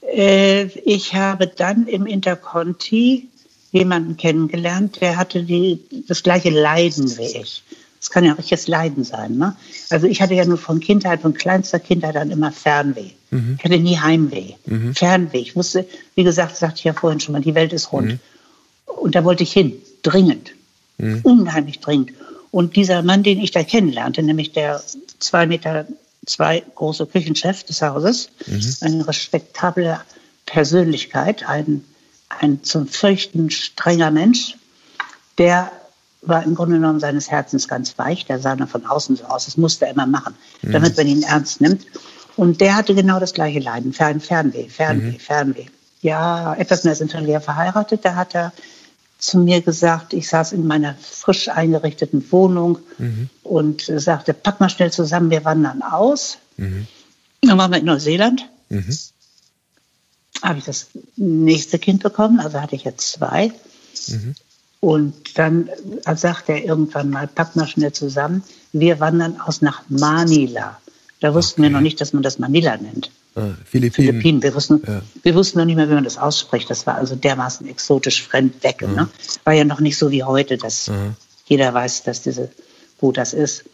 Äh, 0.00 0.64
ich 0.86 1.14
habe 1.14 1.46
dann 1.46 1.86
im 1.86 2.06
Interconti 2.06 3.28
jemanden 3.72 4.16
kennengelernt, 4.16 5.00
der 5.00 5.16
hatte 5.16 5.42
die, 5.42 5.80
das 6.08 6.22
gleiche 6.22 6.50
Leiden 6.50 7.16
wie 7.18 7.38
ich. 7.38 7.62
Das 8.00 8.10
kann 8.10 8.24
ja 8.24 8.32
richtiges 8.32 8.66
Leiden 8.66 9.04
sein. 9.04 9.36
Ne? 9.36 9.54
Also 9.90 10.06
ich 10.06 10.22
hatte 10.22 10.34
ja 10.34 10.44
nur 10.46 10.56
von 10.56 10.80
Kindheit, 10.80 11.20
von 11.20 11.34
kleinster 11.34 11.78
Kindheit 11.78 12.16
an 12.16 12.30
immer 12.30 12.50
Fernweh. 12.50 13.10
Mhm. 13.30 13.56
Ich 13.58 13.64
hatte 13.64 13.78
nie 13.78 13.98
Heimweh. 13.98 14.54
Mhm. 14.64 14.94
Fernweh. 14.94 15.38
Ich 15.38 15.54
wusste, 15.54 15.86
wie 16.14 16.24
gesagt, 16.24 16.56
sagte 16.56 16.78
ich 16.78 16.84
ja 16.84 16.94
vorhin 16.94 17.20
schon 17.20 17.32
mal, 17.32 17.42
die 17.42 17.54
Welt 17.54 17.72
ist 17.72 17.92
rund. 17.92 18.12
Mhm. 18.12 18.20
Und 18.86 19.14
da 19.14 19.24
wollte 19.24 19.42
ich 19.42 19.52
hin, 19.52 19.74
dringend, 20.02 20.52
mhm. 20.96 21.20
unheimlich 21.22 21.80
dringend. 21.80 22.12
Und 22.50 22.74
dieser 22.74 23.02
Mann, 23.02 23.22
den 23.22 23.38
ich 23.38 23.50
da 23.50 23.62
kennenlernte, 23.62 24.22
nämlich 24.22 24.52
der 24.52 24.82
zwei 25.18 25.46
Meter 25.46 25.86
zwei 26.26 26.62
große 26.74 27.06
Küchenchef 27.06 27.64
des 27.64 27.82
Hauses, 27.82 28.30
mhm. 28.46 28.74
eine 28.80 29.08
respektable 29.08 30.00
Persönlichkeit, 30.46 31.48
ein, 31.48 31.84
ein 32.30 32.62
zum 32.64 32.86
Fürchten 32.86 33.50
strenger 33.50 34.10
Mensch, 34.10 34.56
der 35.38 35.70
war 36.22 36.42
im 36.44 36.54
Grunde 36.54 36.76
genommen 36.76 37.00
seines 37.00 37.30
Herzens 37.30 37.68
ganz 37.68 37.98
weich. 37.98 38.26
Der 38.26 38.38
sah 38.38 38.56
dann 38.56 38.68
von 38.68 38.86
außen 38.86 39.16
so 39.16 39.24
aus. 39.24 39.46
Das 39.46 39.56
musste 39.56 39.86
er 39.86 39.92
immer 39.92 40.06
machen, 40.06 40.34
mhm. 40.62 40.72
damit 40.72 40.96
man 40.96 41.06
ihn 41.06 41.22
ernst 41.22 41.60
nimmt. 41.60 41.86
Und 42.36 42.60
der 42.60 42.76
hatte 42.76 42.94
genau 42.94 43.20
das 43.20 43.34
gleiche 43.34 43.58
Leiden. 43.58 43.92
Fern, 43.92 44.20
Fernweh, 44.20 44.68
Fernweh, 44.68 45.12
mhm. 45.12 45.18
Fernweh. 45.18 45.66
Ja, 46.02 46.54
etwas 46.54 46.84
mehr 46.84 46.94
sind 46.94 47.12
wir 47.12 47.40
verheiratet. 47.40 48.04
Da 48.04 48.14
hat 48.14 48.34
er 48.34 48.52
zu 49.18 49.38
mir 49.38 49.60
gesagt, 49.60 50.14
ich 50.14 50.28
saß 50.28 50.52
in 50.52 50.66
meiner 50.66 50.94
frisch 50.94 51.48
eingerichteten 51.48 52.24
Wohnung 52.32 52.78
mhm. 52.98 53.28
und 53.42 53.82
sagte, 53.82 54.32
pack 54.32 54.60
mal 54.60 54.70
schnell 54.70 54.90
zusammen, 54.90 55.30
wir 55.30 55.44
wandern 55.44 55.82
aus. 55.82 56.38
Mhm. 56.56 56.86
Dann 57.42 57.58
waren 57.58 57.70
wir 57.70 57.78
in 57.78 57.86
Neuseeland. 57.86 58.48
Habe 60.42 60.58
ich 60.58 60.64
das 60.64 60.88
nächste 61.16 61.78
Kind 61.78 62.02
bekommen, 62.02 62.40
also 62.40 62.60
hatte 62.60 62.76
ich 62.76 62.84
jetzt 62.84 63.12
zwei. 63.12 63.52
Mhm. 64.08 64.34
Und 64.80 65.38
dann 65.38 65.68
sagt 66.14 66.48
er 66.48 66.64
irgendwann 66.64 67.10
mal, 67.10 67.26
pack 67.26 67.54
mal 67.54 67.66
schnell 67.66 67.92
zusammen, 67.92 68.42
wir 68.72 68.98
wandern 68.98 69.38
aus 69.38 69.60
nach 69.60 69.82
Manila. 69.88 70.80
Da 71.20 71.34
wussten 71.34 71.60
okay. 71.60 71.68
wir 71.68 71.76
noch 71.76 71.82
nicht, 71.82 72.00
dass 72.00 72.14
man 72.14 72.22
das 72.22 72.38
Manila 72.38 72.78
nennt. 72.78 73.10
Ah, 73.34 73.50
Philippinen. 73.64 74.08
Philippinen. 74.08 74.42
Wir 74.42 74.54
wussten, 74.54 74.82
ja. 74.86 75.02
wir 75.22 75.34
wussten 75.34 75.58
noch 75.58 75.66
nicht 75.66 75.76
mehr, 75.76 75.88
wie 75.88 75.94
man 75.94 76.04
das 76.04 76.16
ausspricht. 76.16 76.70
Das 76.70 76.86
war 76.86 76.96
also 76.96 77.14
dermaßen 77.14 77.68
exotisch 77.68 78.22
fremd 78.22 78.62
weg. 78.64 78.82
Mhm. 78.86 78.94
Ne? 78.94 79.08
War 79.44 79.52
ja 79.52 79.64
noch 79.64 79.80
nicht 79.80 79.98
so 79.98 80.10
wie 80.10 80.24
heute, 80.24 80.56
dass 80.56 80.88
mhm. 80.88 81.14
jeder 81.44 81.72
weiß, 81.74 82.02
dass 82.04 82.22
diese, 82.22 82.50
wo 82.98 83.12
das 83.12 83.34
ist. 83.34 83.64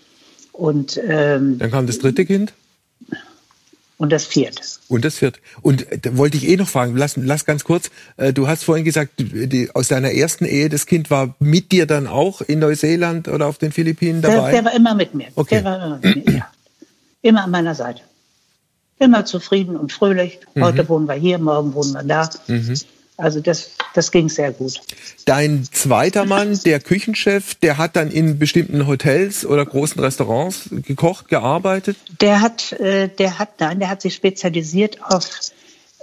Und 0.52 1.00
ähm, 1.06 1.58
dann 1.58 1.70
kam 1.70 1.86
das 1.86 1.98
dritte 1.98 2.26
Kind. 2.26 2.52
Und 3.98 4.12
das 4.12 4.26
vierte. 4.26 4.62
Und 4.88 5.04
das 5.06 5.16
vierte. 5.16 5.40
Und 5.62 5.90
äh, 5.90 5.98
da 5.98 6.16
wollte 6.16 6.36
ich 6.36 6.48
eh 6.48 6.56
noch 6.56 6.68
fragen, 6.68 6.96
lass, 6.96 7.16
lass 7.16 7.46
ganz 7.46 7.64
kurz, 7.64 7.90
äh, 8.18 8.32
du 8.32 8.46
hast 8.46 8.64
vorhin 8.64 8.84
gesagt, 8.84 9.12
die, 9.18 9.70
aus 9.74 9.88
deiner 9.88 10.12
ersten 10.12 10.44
Ehe, 10.44 10.68
das 10.68 10.86
Kind 10.86 11.10
war 11.10 11.34
mit 11.38 11.72
dir 11.72 11.86
dann 11.86 12.06
auch 12.06 12.42
in 12.42 12.58
Neuseeland 12.58 13.28
oder 13.28 13.46
auf 13.46 13.56
den 13.56 13.72
Philippinen 13.72 14.20
dabei? 14.20 14.50
Der, 14.50 14.62
der 14.62 14.64
war 14.66 14.74
immer 14.74 14.94
mit 14.94 15.14
mir. 15.14 15.28
Okay. 15.34 15.56
Der 15.56 15.64
war 15.64 15.76
immer 15.76 15.98
mit 16.02 16.26
mir, 16.26 16.34
ja. 16.36 16.52
Immer 17.22 17.44
an 17.44 17.50
meiner 17.50 17.74
Seite. 17.74 18.02
Immer 18.98 19.24
zufrieden 19.24 19.76
und 19.76 19.92
fröhlich. 19.92 20.40
Heute 20.58 20.84
mhm. 20.84 20.88
wohnen 20.88 21.08
wir 21.08 21.14
hier, 21.14 21.38
morgen 21.38 21.74
wohnen 21.74 21.92
wir 21.92 22.02
da. 22.02 22.30
Mhm. 22.46 22.74
Also 23.18 23.40
das, 23.40 23.70
das 23.94 24.10
ging 24.10 24.28
sehr 24.28 24.52
gut. 24.52 24.80
Dein 25.24 25.64
zweiter 25.72 26.26
Mann, 26.26 26.58
der 26.64 26.80
Küchenchef, 26.80 27.54
der 27.54 27.78
hat 27.78 27.96
dann 27.96 28.10
in 28.10 28.38
bestimmten 28.38 28.86
Hotels 28.86 29.46
oder 29.46 29.64
großen 29.64 30.00
Restaurants 30.00 30.68
gekocht, 30.70 31.28
gearbeitet? 31.28 31.96
Der 32.20 32.42
hat, 32.42 32.72
äh, 32.72 33.08
der 33.08 33.38
hat, 33.38 33.58
nein, 33.58 33.80
der 33.80 33.88
hat 33.88 34.02
sich 34.02 34.14
spezialisiert 34.14 35.02
auf 35.02 35.24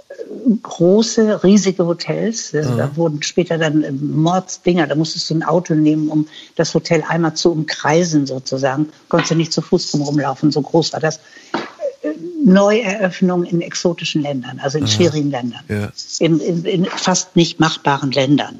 äh, 0.08 0.14
große, 0.60 1.44
riesige 1.44 1.86
Hotels. 1.86 2.52
Aha. 2.52 2.74
Da 2.74 2.96
wurden 2.96 3.22
später 3.22 3.58
dann 3.58 3.84
äh, 3.84 3.92
Mordsdinger, 3.92 4.88
da 4.88 4.96
musstest 4.96 5.30
du 5.30 5.36
ein 5.36 5.44
Auto 5.44 5.74
nehmen, 5.74 6.08
um 6.08 6.26
das 6.56 6.74
Hotel 6.74 7.04
einmal 7.06 7.34
zu 7.34 7.52
umkreisen 7.52 8.26
sozusagen. 8.26 8.88
Konntest 9.08 9.30
du 9.30 9.36
nicht 9.36 9.52
zu 9.52 9.62
Fuß 9.62 9.92
drum 9.92 10.02
rumlaufen, 10.02 10.50
so 10.50 10.62
groß 10.62 10.92
war 10.92 11.00
das. 11.00 11.20
Neueröffnung 12.44 13.44
in 13.44 13.62
exotischen 13.62 14.22
Ländern, 14.22 14.60
also 14.60 14.76
in 14.76 14.84
Aha. 14.84 14.92
schwierigen 14.92 15.30
Ländern, 15.30 15.62
ja. 15.68 15.92
in, 16.18 16.40
in, 16.40 16.64
in, 16.64 16.84
fast 16.84 17.36
nicht 17.36 17.58
machbaren 17.58 18.12
Ländern, 18.12 18.58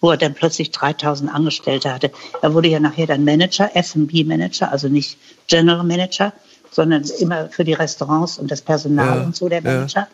wo 0.00 0.10
er 0.10 0.16
dann 0.16 0.32
plötzlich 0.32 0.70
3000 0.70 1.32
Angestellte 1.32 1.92
hatte. 1.92 2.10
Er 2.40 2.54
wurde 2.54 2.68
ja 2.68 2.80
nachher 2.80 3.06
dann 3.06 3.24
Manager, 3.24 3.70
F&B-Manager, 3.74 4.72
also 4.72 4.88
nicht 4.88 5.18
General 5.48 5.84
Manager, 5.84 6.32
sondern 6.70 7.04
immer 7.18 7.50
für 7.50 7.64
die 7.64 7.74
Restaurants 7.74 8.38
und 8.38 8.50
das 8.50 8.62
Personal 8.62 9.18
ja. 9.18 9.24
und 9.24 9.36
so 9.36 9.50
der 9.50 9.60
Manager. 9.60 10.00
Ja. 10.00 10.08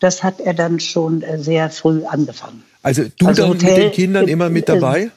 Das 0.00 0.24
hat 0.24 0.40
er 0.40 0.54
dann 0.54 0.80
schon 0.80 1.22
äh, 1.22 1.38
sehr 1.38 1.70
früh 1.70 2.04
angefangen. 2.04 2.64
Also 2.82 3.04
du 3.16 3.26
also 3.26 3.42
dann 3.42 3.50
Hotel, 3.52 3.74
mit 3.74 3.78
den 3.78 3.92
Kindern 3.92 4.28
immer 4.28 4.48
mit 4.48 4.68
dabei? 4.68 5.10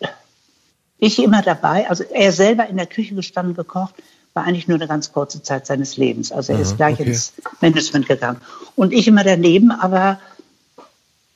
Ich 1.00 1.18
immer 1.18 1.42
dabei. 1.42 1.90
Also 1.90 2.04
er 2.04 2.32
selber 2.32 2.68
in 2.68 2.78
der 2.78 2.86
Küche 2.86 3.16
gestanden, 3.16 3.56
gekocht 3.56 3.96
war 4.34 4.46
eigentlich 4.46 4.68
nur 4.68 4.78
eine 4.78 4.88
ganz 4.88 5.14
kurze 5.14 5.44
Zeit 5.44 5.68
seines 5.68 5.98
Lebens. 5.98 6.32
Also 6.32 6.54
er 6.54 6.60
Aha, 6.60 6.64
ist 6.64 6.78
gleich 6.78 7.00
okay. 7.00 7.10
ins 7.10 7.34
Management 7.62 8.08
gegangen. 8.08 8.42
Und 8.76 8.92
ich 8.94 9.08
immer 9.08 9.24
daneben, 9.24 9.70
aber 9.72 10.20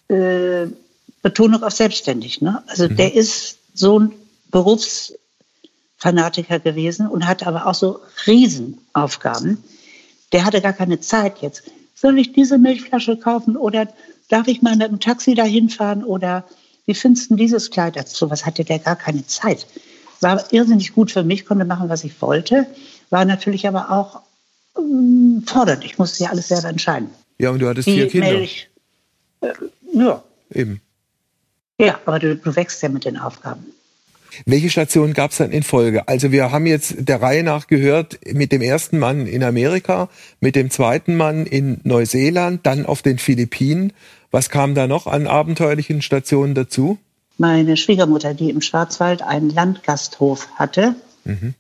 äh, 0.08 0.66
Betonung 1.22 1.62
auf 1.63 1.74
selbstständig. 1.74 2.42
Ne? 2.42 2.63
Also 2.68 2.89
mhm. 2.89 2.96
der 2.96 3.13
ist 3.13 3.60
so 3.74 4.00
ein 4.00 4.13
Berufsfanatiker 4.50 6.60
gewesen 6.60 7.08
und 7.08 7.27
hatte 7.27 7.46
aber 7.48 7.68
auch 7.68 7.75
so 7.75 8.00
Riesenaufgaben. 8.25 9.63
Der 10.32 10.46
hatte 10.46 10.62
gar 10.62 10.74
keine 10.74 11.00
Zeit 11.00 11.39
jetzt. 11.42 11.63
Soll 11.94 12.18
ich 12.20 12.34
diese 12.34 12.58
Milchflasche 12.58 13.18
kaufen 13.18 13.58
oder 13.58 13.88
darf 14.30 14.48
ich 14.48 14.62
mal 14.62 14.75
mit 14.75 14.89
dem 14.89 15.00
Taxi 15.00 15.36
dahin 15.36 15.70
fahren 15.70 16.04
oder 16.04 16.44
wie 16.86 16.94
findest 16.94 17.31
du 17.31 17.36
dieses 17.36 17.70
Kleid 17.70 17.96
dazu? 17.96 18.29
Was 18.29 18.46
hatte 18.46 18.64
der 18.64 18.79
gar 18.79 18.96
keine 18.96 19.25
Zeit? 19.27 19.68
War 20.22 20.51
irrsinnig 20.51 20.94
gut 20.94 21.12
für 21.12 21.24
mich, 21.24 21.46
konnte 21.46 21.66
machen, 21.66 21.90
was 21.90 22.03
ich 22.03 22.22
wollte, 22.22 22.66
war 23.10 23.25
natürlich 23.25 23.68
aber 23.68 23.92
auch 23.92 24.22
ähm, 24.77 25.44
fordernd. 25.46 25.86
Ich 25.86 25.98
musste 25.98 26.24
ja 26.24 26.30
alles 26.30 26.48
selber 26.48 26.70
entscheiden. 26.70 27.10
Ja, 27.38 27.51
und 27.51 27.60
du 27.60 27.68
hattest 27.68 27.88
vier 27.88 28.08
Kinder. 28.08 28.34
Milch, 28.34 28.70
äh, 29.42 29.53
ja. 29.94 30.24
Eben. 30.53 30.82
Ja, 31.80 32.00
aber 32.06 32.20
du, 32.20 32.36
du 32.36 32.56
wächst 32.56 32.82
ja 32.82 32.90
mit 32.90 33.06
den 33.06 33.18
Aufgaben. 33.18 33.66
Welche 34.46 34.70
Stationen 34.70 35.14
gab 35.14 35.32
es 35.32 35.38
dann 35.38 35.51
in 35.51 35.64
Folge? 35.64 36.08
Also 36.08 36.32
wir 36.32 36.51
haben 36.51 36.66
jetzt 36.66 36.96
der 37.00 37.22
Reihe 37.22 37.44
nach 37.44 37.68
gehört, 37.68 38.20
mit 38.34 38.51
dem 38.51 38.62
ersten 38.62 39.00
Mann 39.00 39.25
in 39.25 39.44
Amerika, 39.44 40.10
mit 40.40 40.56
dem 40.56 40.70
zweiten 40.70 41.16
Mann 41.16 41.46
in 41.46 41.80
Neuseeland, 41.84 42.66
dann 42.66 42.86
auf 42.86 43.01
den 43.01 43.18
Philippinen. 43.18 43.94
Was 44.30 44.50
kam 44.50 44.75
da 44.75 44.88
noch 44.88 45.08
an 45.08 45.27
abenteuerlichen 45.27 46.01
Stationen 46.01 46.53
dazu? 46.53 46.98
Meine 47.37 47.77
Schwiegermutter, 47.77 48.33
die 48.33 48.50
im 48.50 48.61
Schwarzwald 48.61 49.21
einen 49.21 49.50
Landgasthof 49.50 50.47
hatte. 50.55 50.95
Mhm. 51.23 51.53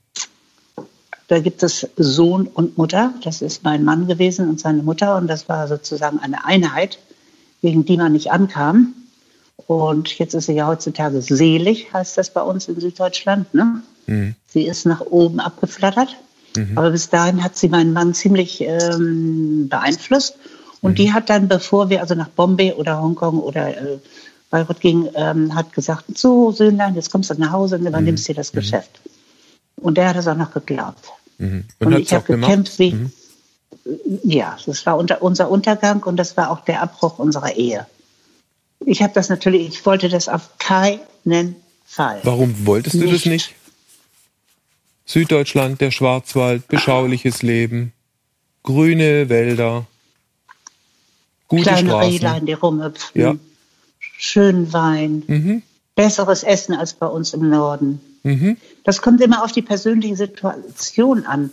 Da 1.27 1.39
gibt 1.39 1.61
es 1.61 1.87
Sohn 1.97 2.47
und 2.47 2.77
Mutter. 2.77 3.13
Das 3.23 3.41
ist 3.41 3.63
mein 3.63 3.83
Mann 3.83 4.07
gewesen 4.07 4.49
und 4.49 4.59
seine 4.59 4.81
Mutter. 4.81 5.17
Und 5.17 5.27
das 5.27 5.49
war 5.49 5.67
sozusagen 5.67 6.19
eine 6.19 6.45
Einheit, 6.45 6.99
gegen 7.61 7.85
die 7.85 7.97
man 7.97 8.13
nicht 8.13 8.31
ankam. 8.31 8.93
Und 9.67 10.17
jetzt 10.17 10.33
ist 10.33 10.45
sie 10.45 10.53
ja 10.53 10.67
heutzutage 10.67 11.21
selig, 11.21 11.91
heißt 11.91 12.17
das 12.17 12.29
bei 12.29 12.41
uns 12.41 12.69
in 12.69 12.79
Süddeutschland. 12.79 13.53
Ne? 13.53 13.81
Mhm. 14.05 14.35
Sie 14.47 14.63
ist 14.63 14.85
nach 14.85 15.01
oben 15.01 15.41
abgeflattert. 15.41 16.15
Mhm. 16.55 16.77
Aber 16.77 16.91
bis 16.91 17.09
dahin 17.09 17.43
hat 17.43 17.57
sie 17.57 17.67
meinen 17.67 17.91
Mann 17.91 18.13
ziemlich 18.13 18.61
ähm, 18.61 19.67
beeinflusst. 19.67 20.35
Und 20.81 20.91
mhm. 20.91 20.95
die 20.95 21.13
hat 21.13 21.29
dann, 21.29 21.49
bevor 21.49 21.89
wir 21.89 22.01
also 22.01 22.15
nach 22.15 22.29
Bombay 22.29 22.73
oder 22.73 23.01
Hongkong 23.01 23.39
oder 23.39 23.77
äh, 23.77 23.97
Bayreuth 24.49 24.79
ging, 24.79 25.09
ähm, 25.15 25.53
hat 25.53 25.73
gesagt, 25.73 26.17
so 26.17 26.51
Söhnlein, 26.51 26.95
jetzt 26.95 27.11
kommst 27.11 27.29
du 27.29 27.33
nach 27.35 27.51
Hause 27.51 27.77
und 27.77 27.85
übernimmst 27.85 28.23
mhm. 28.23 28.33
dir 28.33 28.35
das 28.35 28.53
mhm. 28.53 28.59
Geschäft. 28.59 29.01
Und 29.75 29.97
der 29.97 30.09
hat 30.09 30.15
es 30.15 30.27
auch 30.27 30.37
noch 30.37 30.53
geglaubt. 30.53 31.09
Mhm. 31.37 31.65
Und, 31.79 31.87
und 31.87 31.99
ich 31.99 32.13
habe 32.13 32.25
gekämpft 32.25 32.79
wie, 32.79 32.93
mhm. 32.93 33.11
ja, 34.23 34.57
das 34.65 34.85
war 34.85 34.97
unter, 34.97 35.21
unser 35.21 35.49
Untergang 35.49 36.03
und 36.03 36.17
das 36.17 36.37
war 36.37 36.51
auch 36.51 36.61
der 36.61 36.81
Abbruch 36.81 37.19
unserer 37.19 37.55
Ehe. 37.55 37.85
Ich 38.85 39.01
habe 39.01 39.13
das 39.13 39.29
natürlich, 39.29 39.67
ich 39.67 39.85
wollte 39.85 40.07
das 40.07 40.29
auf 40.29 40.57
keinen 40.59 41.55
Fall. 41.85 42.19
Warum 42.23 42.65
wolltest 42.65 42.95
du 42.95 42.99
nicht. 42.99 43.13
das 43.13 43.25
nicht? 43.25 43.55
Süddeutschland, 45.05 45.81
der 45.81 45.91
Schwarzwald, 45.91 46.67
beschauliches 46.67 47.41
Leben, 47.41 47.93
grüne 48.63 49.29
Wälder, 49.29 49.85
gute 51.47 51.63
Kleine 51.63 51.89
Straßen. 51.89 52.11
Rehlein, 52.11 52.45
die 52.45 52.53
rumhüpfen. 52.53 53.21
Ja 53.21 53.35
schönen 54.17 54.73
Wein, 54.73 55.23
mhm. 55.27 55.61
besseres 55.95 56.43
Essen 56.43 56.73
als 56.73 56.93
bei 56.93 57.05
uns 57.05 57.33
im 57.33 57.49
Norden. 57.49 58.01
Mhm. 58.23 58.57
Das 58.83 59.01
kommt 59.01 59.21
immer 59.21 59.43
auf 59.43 59.51
die 59.51 59.61
persönliche 59.61 60.15
Situation 60.15 61.25
an. 61.25 61.51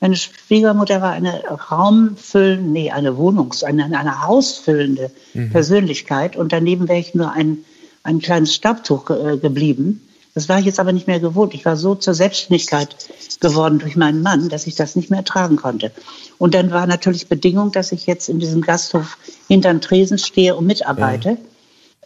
Meine 0.00 0.16
Schwiegermutter 0.16 1.00
war 1.00 1.12
eine 1.12 1.42
raumfüllende, 1.44 2.70
nee, 2.70 2.90
eine 2.90 3.16
Wohnungs-, 3.16 3.64
eine, 3.64 3.84
eine 3.84 4.22
hausfüllende 4.22 5.10
mhm. 5.34 5.50
Persönlichkeit 5.50 6.36
und 6.36 6.52
daneben 6.52 6.88
wäre 6.88 7.00
ich 7.00 7.14
nur 7.14 7.32
ein, 7.32 7.58
ein 8.02 8.20
kleines 8.20 8.54
Staubtuch 8.54 9.10
äh, 9.10 9.38
geblieben. 9.38 10.02
Das 10.34 10.50
war 10.50 10.58
ich 10.58 10.66
jetzt 10.66 10.78
aber 10.78 10.92
nicht 10.92 11.06
mehr 11.06 11.18
gewohnt. 11.18 11.54
Ich 11.54 11.64
war 11.64 11.76
so 11.76 11.94
zur 11.94 12.12
Selbstständigkeit 12.12 12.94
geworden 13.40 13.78
durch 13.78 13.96
meinen 13.96 14.20
Mann, 14.20 14.50
dass 14.50 14.66
ich 14.66 14.74
das 14.74 14.94
nicht 14.94 15.08
mehr 15.08 15.20
ertragen 15.20 15.56
konnte. 15.56 15.90
Und 16.36 16.54
dann 16.54 16.70
war 16.70 16.86
natürlich 16.86 17.26
Bedingung, 17.26 17.72
dass 17.72 17.90
ich 17.90 18.06
jetzt 18.06 18.28
in 18.28 18.38
diesem 18.38 18.60
Gasthof 18.60 19.16
hinterm 19.48 19.80
Tresen 19.80 20.18
stehe 20.18 20.54
und 20.54 20.66
mitarbeite. 20.66 21.30
Ja 21.30 21.36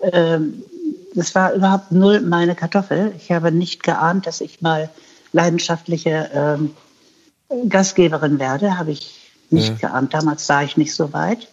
ähm, 0.03 0.63
das 1.15 1.35
war 1.35 1.53
überhaupt 1.55 1.93
null 1.93 2.21
meine 2.21 2.55
Kartoffel. 2.55 3.13
Ich 3.19 3.31
habe 3.33 3.51
nicht 3.53 3.83
geahnt, 3.83 4.27
dass 4.27 4.41
ich 4.41 4.61
mal 4.61 4.91
leidenschaftliche 5.33 6.31
ähm, 6.33 6.75
Gastgeberin 7.69 8.39
werde. 8.39 8.79
Habe 8.79 8.93
ich 8.93 9.33
nicht 9.51 9.81
ja. 9.81 9.89
geahnt. 9.89 10.15
Damals 10.15 10.49
war 10.49 10.63
ich 10.63 10.77
nicht 10.77 10.95
so 10.95 11.13
weit. 11.13 11.49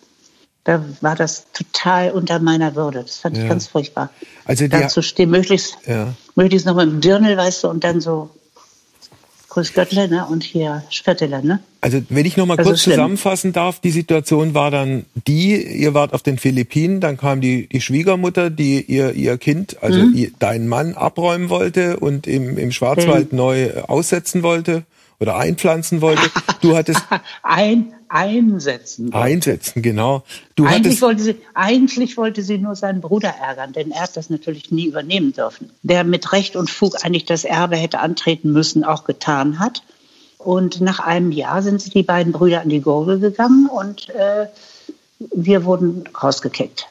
Da 0.63 0.83
war 1.01 1.15
das 1.15 1.45
total 1.53 2.11
unter 2.11 2.39
meiner 2.39 2.75
Würde. 2.75 3.01
Das 3.01 3.17
fand 3.17 3.37
ja. 3.37 3.43
ich 3.43 3.49
ganz 3.49 3.67
furchtbar. 3.67 4.09
Also 4.45 4.67
da 4.67 4.87
zu 4.89 5.01
stehen, 5.01 5.29
möglichst, 5.29 5.77
ja. 5.85 6.13
möglichst 6.35 6.67
noch 6.67 6.75
mit 6.75 6.85
dem 6.87 7.01
Dirndl, 7.01 7.37
weißt 7.37 7.63
du, 7.63 7.69
und 7.69 7.83
dann 7.83 8.01
so 8.01 8.29
Grüß 9.57 9.73
Göttle 9.73 10.07
ne? 10.07 10.23
und 10.27 10.43
hier 10.43 10.83
Schwerteler. 10.91 11.41
Ne? 11.41 11.59
Also 11.81 11.99
wenn 12.09 12.27
ich 12.27 12.37
noch 12.37 12.45
mal 12.45 12.57
kurz 12.57 12.83
zusammenfassen 12.83 13.53
darf, 13.53 13.79
die 13.79 13.89
Situation 13.89 14.53
war 14.53 14.69
dann 14.69 15.05
die, 15.25 15.55
ihr 15.55 15.95
wart 15.95 16.13
auf 16.13 16.21
den 16.21 16.37
Philippinen, 16.37 17.01
dann 17.01 17.17
kam 17.17 17.41
die, 17.41 17.65
die 17.65 17.81
Schwiegermutter, 17.81 18.51
die 18.51 18.83
ihr, 18.83 19.13
ihr 19.13 19.39
Kind, 19.39 19.81
also 19.81 19.97
mhm. 19.97 20.13
ihr, 20.13 20.31
deinen 20.37 20.67
Mann 20.67 20.93
abräumen 20.93 21.49
wollte 21.49 21.97
und 21.97 22.27
im, 22.27 22.59
im 22.59 22.71
Schwarzwald 22.71 23.31
mhm. 23.31 23.37
neu 23.37 23.71
aussetzen 23.87 24.43
wollte 24.43 24.83
oder 25.19 25.37
einpflanzen 25.37 26.01
wollte. 26.01 26.29
Du 26.61 26.75
hattest 26.75 27.01
ein 27.43 27.93
einsetzen. 28.09 29.11
Wollte. 29.11 29.25
Einsetzen, 29.25 29.81
genau. 29.81 30.23
Du 30.55 30.65
eigentlich, 30.65 31.01
wollte 31.01 31.21
sie, 31.21 31.35
eigentlich 31.53 32.17
wollte 32.17 32.41
sie 32.41 32.57
nur 32.57 32.75
seinen 32.75 33.01
Bruder 33.01 33.33
ärgern, 33.41 33.73
denn 33.73 33.91
er 33.91 34.01
hat 34.01 34.15
das 34.15 34.29
natürlich 34.29 34.71
nie 34.71 34.85
übernehmen 34.85 35.33
dürfen. 35.33 35.71
Der 35.83 36.03
mit 36.03 36.31
Recht 36.31 36.55
und 36.55 36.69
Fug 36.69 37.03
eigentlich 37.03 37.25
das 37.25 37.43
Erbe 37.43 37.75
hätte 37.75 37.99
antreten 37.99 38.53
müssen, 38.53 38.83
auch 38.83 39.03
getan 39.03 39.59
hat. 39.59 39.83
Und 40.37 40.81
nach 40.81 40.99
einem 40.99 41.31
Jahr 41.31 41.61
sind 41.61 41.93
die 41.93 42.03
beiden 42.03 42.31
Brüder 42.31 42.61
an 42.61 42.69
die 42.69 42.81
Gurgel 42.81 43.19
gegangen 43.19 43.67
und 43.67 44.09
äh, 44.09 44.47
wir 45.33 45.65
wurden 45.65 46.03
rausgekickt. 46.21 46.87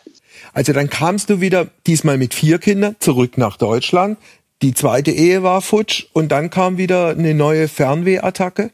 Also 0.52 0.72
dann 0.72 0.90
kamst 0.90 1.30
du 1.30 1.40
wieder, 1.40 1.68
diesmal 1.86 2.18
mit 2.18 2.34
vier 2.34 2.58
Kindern, 2.58 2.96
zurück 2.98 3.38
nach 3.38 3.56
Deutschland. 3.56 4.18
Die 4.62 4.72
zweite 4.72 5.10
Ehe 5.10 5.42
war 5.42 5.60
futsch 5.60 6.06
und 6.12 6.32
dann 6.32 6.48
kam 6.50 6.78
wieder 6.78 7.08
eine 7.08 7.34
neue 7.34 7.68
Fernwehattacke? 7.68 8.70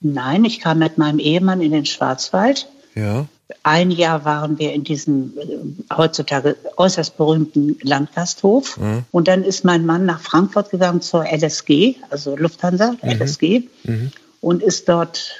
Nein, 0.00 0.44
ich 0.44 0.60
kam 0.60 0.78
mit 0.78 0.98
meinem 0.98 1.18
Ehemann 1.18 1.60
in 1.60 1.72
den 1.72 1.84
Schwarzwald. 1.84 2.68
Ja. 2.94 3.26
Ein 3.62 3.90
Jahr 3.90 4.24
waren 4.24 4.58
wir 4.58 4.72
in 4.72 4.82
diesem 4.84 5.34
äh, 5.38 5.94
heutzutage 5.94 6.56
äußerst 6.76 7.16
berühmten 7.16 7.76
Landgasthof. 7.82 8.78
Mhm. 8.78 9.04
Und 9.12 9.28
dann 9.28 9.44
ist 9.44 9.64
mein 9.64 9.84
Mann 9.84 10.06
nach 10.06 10.20
Frankfurt 10.20 10.70
gegangen 10.70 11.02
zur 11.02 11.26
LSG, 11.26 11.96
also 12.08 12.34
Lufthansa, 12.34 12.96
mhm. 13.02 13.10
LSG, 13.10 13.62
mhm. 13.84 14.10
und 14.40 14.62
ist 14.62 14.88
dort 14.88 15.34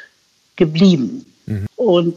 geblieben. 0.56 1.24
Mhm. 1.46 1.66
Und 1.76 2.14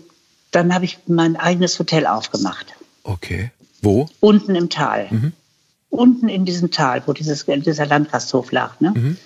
dann 0.51 0.73
habe 0.73 0.85
ich 0.85 0.99
mein 1.07 1.37
eigenes 1.37 1.79
Hotel 1.79 2.05
aufgemacht. 2.05 2.67
Okay. 3.03 3.51
Wo? 3.81 4.07
Unten 4.19 4.55
im 4.55 4.69
Tal. 4.69 5.07
Unten 5.95 6.29
in 6.29 6.45
diesem 6.45 6.71
Tal, 6.71 7.03
wo 7.05 7.13
dieses, 7.13 7.45
dieser 7.45 7.85
Landgasthof 7.85 8.51
lag. 8.51 8.79
Ne? 8.79 8.93
Mhm. 8.95 9.17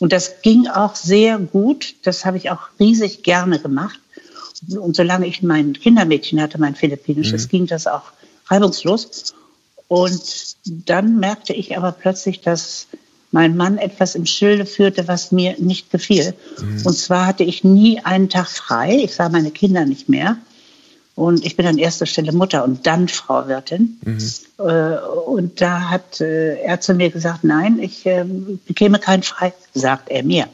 Und 0.00 0.12
das 0.12 0.42
ging 0.42 0.68
auch 0.68 0.94
sehr 0.94 1.38
gut. 1.38 1.94
Das 2.04 2.24
habe 2.24 2.36
ich 2.36 2.50
auch 2.50 2.68
riesig 2.78 3.22
gerne 3.22 3.58
gemacht. 3.58 3.98
Und 4.68 4.96
solange 4.96 5.26
ich 5.26 5.42
mein 5.42 5.72
Kindermädchen 5.72 6.40
hatte, 6.40 6.58
mein 6.58 6.74
philippinisches, 6.74 7.44
mhm. 7.44 7.48
ging 7.48 7.66
das 7.66 7.86
auch 7.86 8.12
reibungslos. 8.46 9.34
Und 9.88 10.56
dann 10.64 11.18
merkte 11.18 11.52
ich 11.52 11.76
aber 11.76 11.92
plötzlich, 11.92 12.40
dass 12.40 12.86
mein 13.30 13.56
Mann 13.56 13.78
etwas 13.78 14.14
im 14.14 14.26
Schilde 14.26 14.66
führte, 14.66 15.06
was 15.08 15.32
mir 15.32 15.56
nicht 15.58 15.90
gefiel. 15.90 16.34
Mhm. 16.60 16.82
Und 16.84 16.96
zwar 16.96 17.26
hatte 17.26 17.44
ich 17.44 17.64
nie 17.64 18.00
einen 18.00 18.28
Tag 18.28 18.48
frei. 18.48 19.00
Ich 19.02 19.14
sah 19.14 19.28
meine 19.28 19.50
Kinder 19.50 19.84
nicht 19.84 20.08
mehr. 20.08 20.38
Und 21.18 21.44
ich 21.44 21.56
bin 21.56 21.66
an 21.66 21.78
erster 21.78 22.06
Stelle 22.06 22.30
Mutter 22.30 22.62
und 22.62 22.86
dann 22.86 23.08
Frau 23.08 23.48
Wirtin. 23.48 23.98
Mhm. 24.04 24.18
Äh, 24.64 24.98
und 25.26 25.60
da 25.60 25.90
hat 25.90 26.20
äh, 26.20 26.54
er 26.62 26.80
zu 26.80 26.94
mir 26.94 27.10
gesagt, 27.10 27.42
nein, 27.42 27.80
ich 27.80 28.06
ähm, 28.06 28.60
bekäme 28.68 29.00
kein 29.00 29.24
Frei, 29.24 29.52
sagt 29.74 30.10
er 30.10 30.22
mir. 30.22 30.46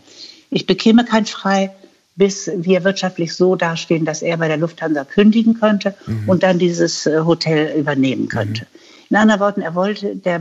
Ich 0.48 0.64
bekäme 0.64 1.04
kein 1.04 1.26
Frei, 1.26 1.70
bis 2.16 2.50
wir 2.56 2.82
wirtschaftlich 2.82 3.34
so 3.34 3.56
dastehen, 3.56 4.06
dass 4.06 4.22
er 4.22 4.38
bei 4.38 4.48
der 4.48 4.56
Lufthansa 4.56 5.04
kündigen 5.04 5.60
könnte 5.60 5.94
mhm. 6.06 6.30
und 6.30 6.42
dann 6.42 6.58
dieses 6.58 7.04
äh, 7.04 7.20
Hotel 7.26 7.78
übernehmen 7.78 8.28
könnte. 8.30 8.62
Mhm. 8.62 9.06
In 9.10 9.16
anderen 9.16 9.40
Worten, 9.40 9.60
er 9.60 9.74
wollte 9.74 10.16
der 10.16 10.40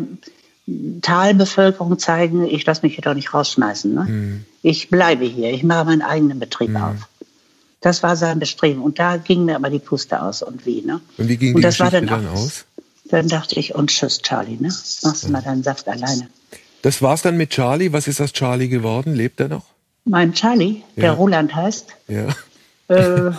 Talbevölkerung 1.01 1.99
zeigen, 1.99 2.45
ich 2.45 2.65
lasse 2.65 2.83
mich 2.83 2.95
hier 2.95 3.01
doch 3.01 3.13
nicht 3.13 3.33
rausschmeißen. 3.33 3.93
Ne? 3.93 4.05
Mhm. 4.05 4.45
Ich 4.61 4.89
bleibe 4.89 5.25
hier, 5.25 5.51
ich 5.51 5.63
mache 5.63 5.83
meinen 5.83 6.01
eigenen 6.01 6.39
Betrieb 6.39 6.69
mhm. 6.69 6.77
auf. 6.77 6.95
Das 7.83 8.01
war 8.01 8.15
sein 8.15 8.39
Bestreben. 8.39 8.81
Und 8.81 8.97
da 8.97 9.17
ging 9.17 9.43
mir 9.43 9.57
aber 9.57 9.69
die 9.69 9.79
Puste 9.79 10.21
aus 10.21 10.41
und 10.41 10.65
wie. 10.65 10.81
Ne? 10.81 11.01
Und 11.17 11.27
wie 11.27 11.35
ging 11.35 11.53
und 11.53 11.57
die 11.57 11.63
das 11.63 11.77
Geschichte 11.77 12.07
war 12.07 12.17
dann, 12.17 12.23
dann 12.23 12.33
aus? 12.33 12.63
Dann 13.03 13.27
dachte 13.27 13.59
ich, 13.59 13.75
und 13.75 13.89
tschüss, 13.89 14.21
Charlie, 14.21 14.55
ne? 14.55 14.69
Machst 14.69 15.03
du 15.03 15.27
ja. 15.27 15.31
mal 15.33 15.41
deinen 15.41 15.63
Saft 15.63 15.89
alleine. 15.89 16.29
Das 16.81 17.01
war's 17.01 17.23
dann 17.23 17.35
mit 17.35 17.49
Charlie. 17.49 17.91
Was 17.91 18.07
ist 18.07 18.21
aus 18.21 18.31
Charlie 18.31 18.69
geworden? 18.69 19.13
Lebt 19.13 19.41
er 19.41 19.49
noch? 19.49 19.65
Mein 20.05 20.33
Charlie, 20.33 20.83
der 20.95 21.03
ja. 21.03 21.13
Roland 21.13 21.53
heißt, 21.53 21.87
ja. 22.07 22.27
äh, 22.87 23.31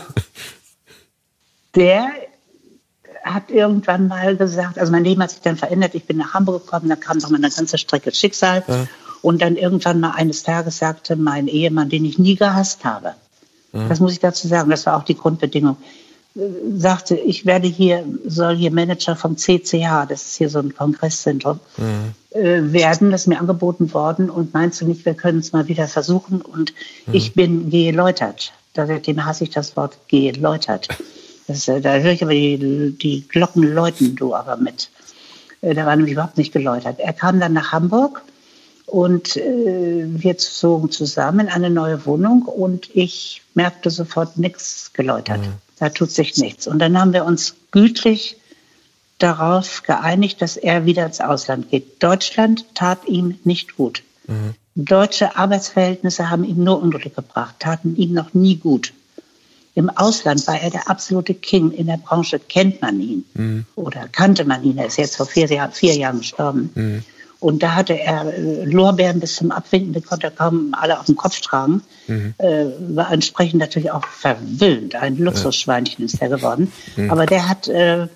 der 1.75 2.11
hat 3.23 3.51
irgendwann 3.51 4.09
mal 4.09 4.37
gesagt, 4.37 4.79
also 4.79 4.93
mein 4.93 5.05
Leben 5.05 5.23
hat 5.23 5.31
sich 5.31 5.41
dann 5.41 5.57
verändert, 5.57 5.95
ich 5.95 6.05
bin 6.05 6.19
nach 6.19 6.35
Hamburg 6.35 6.65
gekommen, 6.65 6.91
da 6.91 6.97
kam 6.97 7.17
noch 7.19 7.31
mal 7.31 7.37
eine 7.37 7.51
ganze 7.51 7.79
Strecke 7.79 8.13
Schicksal. 8.13 8.63
Ja. 8.69 8.87
Und 9.23 9.41
dann 9.41 9.57
irgendwann 9.57 10.01
mal 10.01 10.11
eines 10.11 10.43
Tages 10.43 10.77
sagte 10.77 11.17
mein 11.17 11.49
Ehemann, 11.49 11.89
den 11.89 12.05
ich 12.05 12.19
nie 12.19 12.37
gehasst 12.37 12.85
habe, 12.85 13.15
Mhm. 13.75 13.89
Das 13.89 14.01
muss 14.01 14.13
ich 14.13 14.21
dazu 14.21 14.49
sagen. 14.49 14.71
Das 14.71 14.87
war 14.87 14.97
auch 14.97 15.03
die 15.03 15.17
Grundbedingung. 15.17 15.77
Sagte, 16.77 17.15
ich 17.17 17.47
werde 17.47 17.69
hier, 17.69 18.05
soll 18.27 18.57
hier 18.57 18.73
Manager 18.73 19.15
vom 19.15 19.37
CCH, 19.37 20.07
das 20.09 20.27
ist 20.27 20.37
hier 20.37 20.49
so 20.49 20.59
ein 20.59 20.75
Kongresszentrum, 20.75 21.61
mhm. 21.77 22.39
äh, 22.39 22.73
werden. 22.73 23.11
Das 23.11 23.23
ist 23.23 23.27
mir 23.29 23.39
angeboten 23.39 23.93
worden. 23.93 24.31
Und 24.31 24.55
meinst 24.55 24.81
du 24.81 24.87
nicht, 24.87 25.05
wir 25.05 25.15
können 25.15 25.41
es 25.41 25.53
mal 25.53 25.69
wieder 25.69 25.87
versuchen? 25.87 26.41
Und 26.41 26.73
mhm. 27.07 27.15
ich 27.15 27.35
bin 27.35 27.71
geläutert. 27.71 28.53
Seitdem 28.75 29.25
hasse 29.25 29.45
ich 29.45 29.51
das 29.51 29.77
Wort 29.77 29.99
geläutert. 30.09 30.89
Das, 31.47 31.69
äh, 31.69 31.83
da 31.83 31.99
höre 31.99 32.13
ich 32.13 32.23
aber 32.23 32.33
die, 32.33 32.97
die 32.99 33.29
Glocken 33.29 33.63
läuten, 33.63 34.17
du 34.17 34.35
aber 34.35 34.57
mit. 34.57 34.89
Äh, 35.61 35.75
da 35.75 35.85
war 35.85 35.95
nämlich 35.95 36.15
überhaupt 36.15 36.39
nicht 36.39 36.55
geläutert. 36.55 36.99
Er 37.01 37.13
kam 37.13 37.39
dann 37.39 37.53
nach 37.53 37.71
Hamburg 37.71 38.23
und 38.87 39.37
äh, 39.37 40.05
wir 40.07 40.38
zogen 40.38 40.90
zusammen 40.90 41.40
in 41.40 41.49
eine 41.49 41.70
neue 41.70 42.05
Wohnung 42.07 42.42
und 42.42 42.90
ich 42.94 43.42
merkte 43.55 43.90
sofort 43.90 44.37
nichts 44.37 44.92
geläutert. 44.92 45.40
Mhm. 45.40 45.53
Da 45.79 45.88
tut 45.88 46.11
sich 46.11 46.37
nichts. 46.37 46.66
Und 46.66 46.79
dann 46.79 46.99
haben 46.99 47.12
wir 47.12 47.25
uns 47.25 47.57
gütlich 47.70 48.37
darauf 49.18 49.83
geeinigt, 49.83 50.42
dass 50.42 50.57
er 50.57 50.87
wieder 50.87 51.07
ins 51.07 51.20
Ausland 51.20 51.70
geht. 51.70 52.03
Deutschland 52.03 52.66
tat 52.75 53.07
ihm 53.07 53.38
nicht 53.44 53.77
gut. 53.77 54.03
Mhm. 54.27 54.55
Deutsche 54.77 55.37
Arbeitsverhältnisse 55.37 56.31
haben 56.31 56.44
ihm 56.44 56.62
nur 56.62 56.83
Unglück 56.83 57.14
gebracht, 57.14 57.57
taten 57.61 57.97
ihm 57.97 58.12
noch 58.12 58.35
nie 58.35 58.57
gut. 58.57 58.92
Im 59.77 59.90
Ausland 59.90 60.47
war 60.47 60.61
er 60.61 60.70
der 60.70 60.88
absolute 60.88 61.35
King. 61.35 61.73
In 61.73 61.87
der 61.87 61.97
Branche 61.97 62.38
kennt 62.38 62.81
man 62.81 63.01
ihn 63.01 63.25
mhm. 63.35 63.66
oder 63.75 64.09
kannte 64.09 64.44
man 64.44 64.62
ihn. 64.62 64.79
Er 64.79 64.87
ist 64.87 64.99
jetzt 64.99 65.16
vor 65.16 65.27
vier, 65.27 65.47
Jahr, 65.47 65.70
vier 65.73 65.97
Jahren 65.97 66.18
gestorben. 66.18 66.70
Mhm. 66.75 67.03
Und 67.45 67.63
da 67.63 67.75
hatte 67.75 67.93
er 68.01 68.33
äh, 68.33 68.65
Lorbeeren 68.65 69.21
bis 69.21 69.37
zum 69.37 69.51
Abwinken, 69.51 69.93
die 69.93 70.01
konnte 70.01 70.29
er 70.29 70.31
kaum 70.31 70.73
alle 70.73 70.99
auf 70.99 71.05
dem 71.05 71.15
Kopf 71.15 71.43
tragen. 71.43 71.83
Mhm. 72.07 72.33
Äh, 72.39 72.65
war 72.97 73.13
entsprechend 73.13 73.61
natürlich 73.61 73.91
auch 73.91 74.07
verwöhnt. 74.07 74.95
Ein 74.95 75.19
Luxusschweinchen 75.19 76.07
ist 76.07 76.23
er 76.23 76.31
geworden. 76.31 76.73
Mhm. 76.97 77.11
Aber 77.11 77.27
der 77.27 77.47
hat 77.47 77.69
äh, 77.69 78.07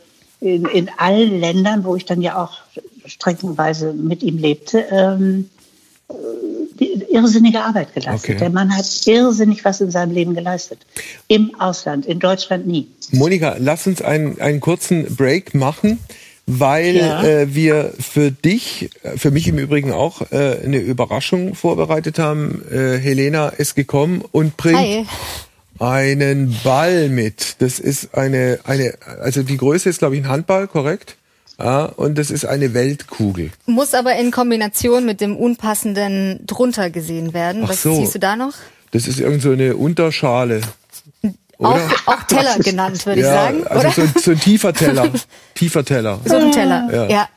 in, 0.41 0.65
in 0.65 0.89
allen 0.97 1.41
Ländern, 1.41 1.85
wo 1.85 1.95
ich 1.95 2.07
dann 2.07 2.23
ja 2.23 2.43
auch 2.43 2.53
streckenweise 3.05 3.93
mit 3.93 4.23
ihm 4.23 4.39
lebte, 4.39 4.87
ähm, 4.91 5.51
irrsinnige 7.11 7.61
Arbeit 7.61 7.93
geleistet. 7.93 8.31
Okay. 8.31 8.39
Der 8.39 8.49
Mann 8.49 8.75
hat 8.75 8.87
irrsinnig 9.05 9.63
was 9.63 9.83
in 9.83 9.91
seinem 9.91 10.13
Leben 10.13 10.35
geleistet. 10.35 10.79
Im 11.27 11.55
Ausland, 11.61 12.07
in 12.07 12.19
Deutschland 12.19 12.67
nie. 12.67 12.89
Monika, 13.13 13.57
lass 13.59 13.87
uns 13.87 14.01
einen, 14.01 14.41
einen 14.41 14.61
kurzen 14.61 15.15
Break 15.17 15.55
machen 15.55 15.99
weil 16.49 16.97
ja. 16.97 17.23
äh, 17.23 17.55
wir 17.55 17.93
für 18.01 18.31
dich, 18.31 18.91
für 19.17 19.31
mich 19.31 19.47
im 19.49 19.59
Übrigen 19.59 19.93
auch, 19.93 20.23
äh, 20.33 20.59
eine 20.65 20.79
Überraschung 20.79 21.55
vorbereitet 21.55 22.19
haben. 22.19 22.63
Äh, 22.71 22.97
Helena 22.99 23.49
ist 23.49 23.75
gekommen 23.75 24.25
und 24.33 24.57
bringt 24.57 24.79
Hi. 24.79 25.07
einen 25.79 26.57
Ball 26.65 27.11
mit. 27.11 27.57
Das 27.59 27.79
ist 27.79 28.15
eine, 28.15 28.61
eine, 28.65 28.95
also 29.21 29.43
die 29.43 29.59
Größe 29.59 29.91
ist, 29.91 29.99
glaube 29.99 30.17
ich, 30.17 30.23
ein 30.23 30.29
Handball, 30.29 30.69
korrekt? 30.69 31.17
Ja, 31.59 31.85
und 31.85 32.17
das 32.17 32.31
ist 32.31 32.47
eine 32.47 32.73
Weltkugel. 32.73 33.51
Muss 33.67 33.93
aber 33.93 34.17
in 34.17 34.31
Kombination 34.31 35.05
mit 35.05 35.21
dem 35.21 35.37
unpassenden 35.37 36.47
drunter 36.47 36.89
gesehen 36.89 37.35
werden. 37.35 37.63
Ach 37.65 37.71
Was 37.71 37.83
so. 37.83 37.95
siehst 37.95 38.15
du 38.15 38.21
da 38.21 38.37
noch? 38.37 38.55
Das 38.93 39.07
ist 39.07 39.21
irgend 39.21 39.43
so 39.43 39.51
eine 39.51 39.77
Unterschale. 39.77 40.63
Auch, 41.59 41.79
auch, 42.07 42.23
Teller 42.29 42.57
genannt, 42.59 43.05
würde 43.05 43.21
ja, 43.21 43.27
ich 43.27 43.33
sagen. 43.33 43.67
Also 43.67 44.01
oder? 44.01 44.09
So, 44.15 44.21
so 44.21 44.31
ein 44.31 44.41
tiefer 44.41 44.73
Teller. 44.73 45.09
tiefer 45.55 45.85
Teller. 45.85 46.21
So 46.25 46.37
ein 46.37 46.53
Teller, 46.53 46.89
ja. 46.93 47.07
ja. 47.09 47.29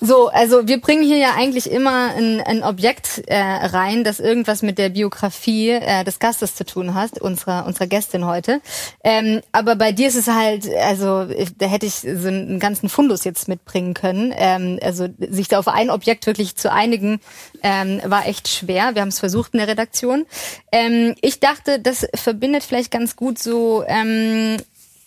So, 0.00 0.28
also 0.28 0.66
wir 0.66 0.80
bringen 0.80 1.02
hier 1.02 1.18
ja 1.18 1.34
eigentlich 1.36 1.70
immer 1.70 2.14
ein, 2.14 2.40
ein 2.40 2.62
Objekt 2.62 3.22
äh, 3.26 3.36
rein, 3.38 4.04
das 4.04 4.20
irgendwas 4.20 4.62
mit 4.62 4.78
der 4.78 4.90
Biografie 4.90 5.70
äh, 5.70 6.04
des 6.04 6.18
Gastes 6.18 6.54
zu 6.54 6.64
tun 6.64 6.94
hat, 6.94 7.20
unserer 7.20 7.66
unserer 7.66 7.86
Gästin 7.86 8.26
heute. 8.26 8.60
Ähm, 9.04 9.40
aber 9.52 9.76
bei 9.76 9.92
dir 9.92 10.08
ist 10.08 10.16
es 10.16 10.28
halt, 10.28 10.68
also 10.74 11.26
da 11.58 11.66
hätte 11.66 11.86
ich 11.86 11.94
so 11.94 12.28
einen 12.28 12.58
ganzen 12.58 12.88
Fundus 12.88 13.24
jetzt 13.24 13.48
mitbringen 13.48 13.94
können. 13.94 14.32
Ähm, 14.36 14.78
also 14.82 15.08
sich 15.18 15.48
da 15.48 15.58
auf 15.58 15.68
ein 15.68 15.90
Objekt 15.90 16.26
wirklich 16.26 16.56
zu 16.56 16.72
einigen, 16.72 17.20
ähm, 17.62 18.00
war 18.04 18.26
echt 18.26 18.48
schwer. 18.48 18.94
Wir 18.94 19.02
haben 19.02 19.08
es 19.08 19.18
versucht 19.18 19.54
in 19.54 19.58
der 19.58 19.68
Redaktion. 19.68 20.26
Ähm, 20.72 21.14
ich 21.20 21.40
dachte, 21.40 21.78
das 21.78 22.06
verbindet 22.14 22.64
vielleicht 22.64 22.90
ganz 22.90 23.16
gut 23.16 23.38
so 23.38 23.84
ähm, 23.86 24.56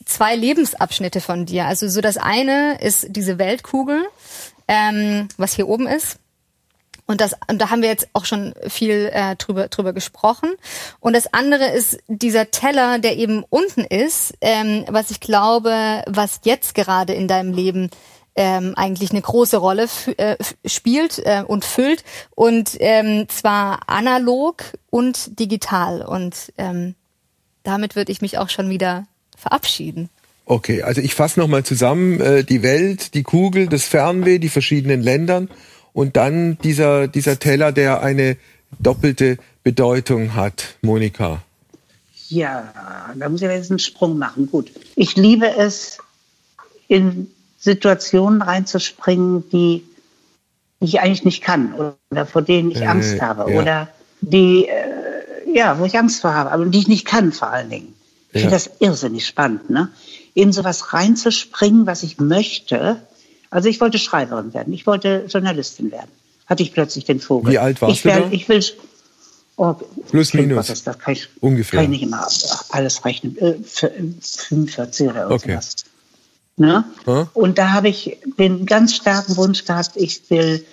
zwei 0.05 0.35
Lebensabschnitte 0.35 1.21
von 1.21 1.45
dir. 1.45 1.65
Also 1.65 1.87
so 1.87 2.01
das 2.01 2.17
eine 2.17 2.79
ist 2.81 3.07
diese 3.09 3.37
Weltkugel, 3.37 4.05
ähm, 4.67 5.27
was 5.37 5.53
hier 5.53 5.67
oben 5.67 5.87
ist. 5.87 6.17
Und 7.05 7.19
das, 7.19 7.35
und 7.49 7.61
da 7.61 7.69
haben 7.69 7.81
wir 7.81 7.89
jetzt 7.89 8.07
auch 8.13 8.23
schon 8.25 8.53
viel 8.67 9.09
äh, 9.13 9.35
drüber, 9.35 9.67
drüber 9.67 9.91
gesprochen. 9.91 10.49
Und 11.01 11.13
das 11.13 11.33
andere 11.33 11.65
ist 11.65 11.97
dieser 12.07 12.49
Teller, 12.49 12.97
der 12.97 13.17
eben 13.17 13.43
unten 13.49 13.81
ist, 13.81 14.33
ähm, 14.39 14.85
was 14.87 15.11
ich 15.11 15.19
glaube, 15.19 16.03
was 16.07 16.41
jetzt 16.43 16.75
gerade 16.75 17.13
in 17.13 17.27
deinem 17.27 17.53
Leben 17.53 17.89
ähm, 18.35 18.73
eigentlich 18.75 19.11
eine 19.11 19.21
große 19.21 19.57
Rolle 19.57 19.87
äh, 20.17 20.37
spielt 20.65 21.19
äh, 21.19 21.43
und 21.45 21.65
füllt. 21.65 22.05
Und 22.35 22.77
ähm, 22.79 23.27
zwar 23.27 23.81
analog 23.87 24.63
und 24.89 25.39
digital. 25.39 26.03
Und 26.03 26.53
ähm, 26.57 26.95
damit 27.63 27.97
würde 27.97 28.13
ich 28.13 28.21
mich 28.21 28.37
auch 28.37 28.49
schon 28.49 28.69
wieder 28.69 29.05
verabschieden. 29.43 30.09
Okay, 30.45 30.81
also 30.81 30.99
ich 30.99 31.15
fasse 31.15 31.39
nochmal 31.39 31.63
zusammen, 31.63 32.19
äh, 32.19 32.43
die 32.43 32.63
Welt, 32.63 33.13
die 33.13 33.23
Kugel, 33.23 33.67
das 33.67 33.85
Fernweh, 33.85 34.39
die 34.39 34.49
verschiedenen 34.49 35.01
Ländern 35.01 35.49
und 35.93 36.17
dann 36.17 36.57
dieser, 36.63 37.07
dieser 37.07 37.39
Teller, 37.39 37.71
der 37.71 38.01
eine 38.01 38.37
doppelte 38.79 39.37
Bedeutung 39.63 40.35
hat, 40.35 40.75
Monika? 40.81 41.41
Ja, 42.27 42.73
da 43.15 43.29
muss 43.29 43.41
ich 43.41 43.47
jetzt 43.47 43.69
einen 43.69 43.79
Sprung 43.79 44.17
machen. 44.17 44.49
Gut. 44.49 44.71
Ich 44.95 45.15
liebe 45.15 45.47
es, 45.55 45.99
in 46.87 47.31
Situationen 47.57 48.41
reinzuspringen, 48.41 49.49
die 49.51 49.83
ich 50.79 50.99
eigentlich 50.99 51.23
nicht 51.23 51.43
kann 51.43 51.73
oder 51.73 52.25
vor 52.25 52.41
denen 52.41 52.71
ich 52.71 52.81
äh, 52.81 52.85
Angst 52.85 53.21
habe 53.21 53.51
ja. 53.51 53.61
oder 53.61 53.87
die, 54.19 54.67
äh, 54.67 55.53
ja, 55.53 55.79
wo 55.79 55.85
ich 55.85 55.97
Angst 55.97 56.21
vor 56.21 56.33
habe, 56.33 56.51
aber 56.51 56.65
die 56.65 56.79
ich 56.79 56.87
nicht 56.87 57.05
kann 57.05 57.31
vor 57.31 57.49
allen 57.49 57.69
Dingen. 57.69 57.95
Ich 58.33 58.41
ja. 58.41 58.49
finde 58.49 58.55
das 58.55 58.69
irrsinnig 58.79 59.27
spannend, 59.27 59.69
ne? 59.69 59.89
In 60.33 60.51
sowas 60.51 60.91
reinzuspringen, 60.93 61.85
was 61.85 62.01
ich 62.01 62.19
möchte. 62.19 62.97
Also 63.51 63.69
ich 63.69 63.79
wollte 63.79 63.99
Schreiberin 63.99 64.53
werden, 64.55 64.73
ich 64.73 64.87
wollte 64.87 65.25
Journalistin 65.29 65.91
werden. 65.91 66.09
Hatte 66.47 66.63
ich 66.63 66.73
plötzlich 66.73 67.05
den 67.05 67.19
Vogel. 67.19 67.53
Wie 67.53 67.59
alt 67.59 67.79
warst 67.81 67.93
ich 67.93 68.05
wär, 68.05 68.17
du 68.17 68.23
da? 68.23 68.31
Ich 68.31 68.49
will, 68.49 68.63
oh, 69.57 69.75
Plus, 70.09 70.33
minus. 70.33 70.67
Gottes, 70.67 70.83
das 70.83 70.97
kann 70.97 71.13
ich, 71.13 71.29
Ungefähr. 71.41 71.77
Kann 71.77 71.85
ich 71.85 72.01
nicht 72.01 72.03
immer 72.03 72.27
alles 72.69 73.05
rechnen. 73.05 73.37
Äh, 73.37 73.55
45 73.63 75.09
oder 75.09 75.29
irgendwas. 75.29 75.75
Okay. 75.83 75.89
Ne? 76.57 76.83
Hm? 77.05 77.27
Und 77.33 77.59
da 77.59 77.71
habe 77.71 77.89
ich 77.89 78.17
den 78.39 78.65
ganz 78.65 78.95
starken 78.95 79.37
Wunsch 79.37 79.63
gehabt, 79.65 79.91
ich 79.93 80.27
will 80.31 80.65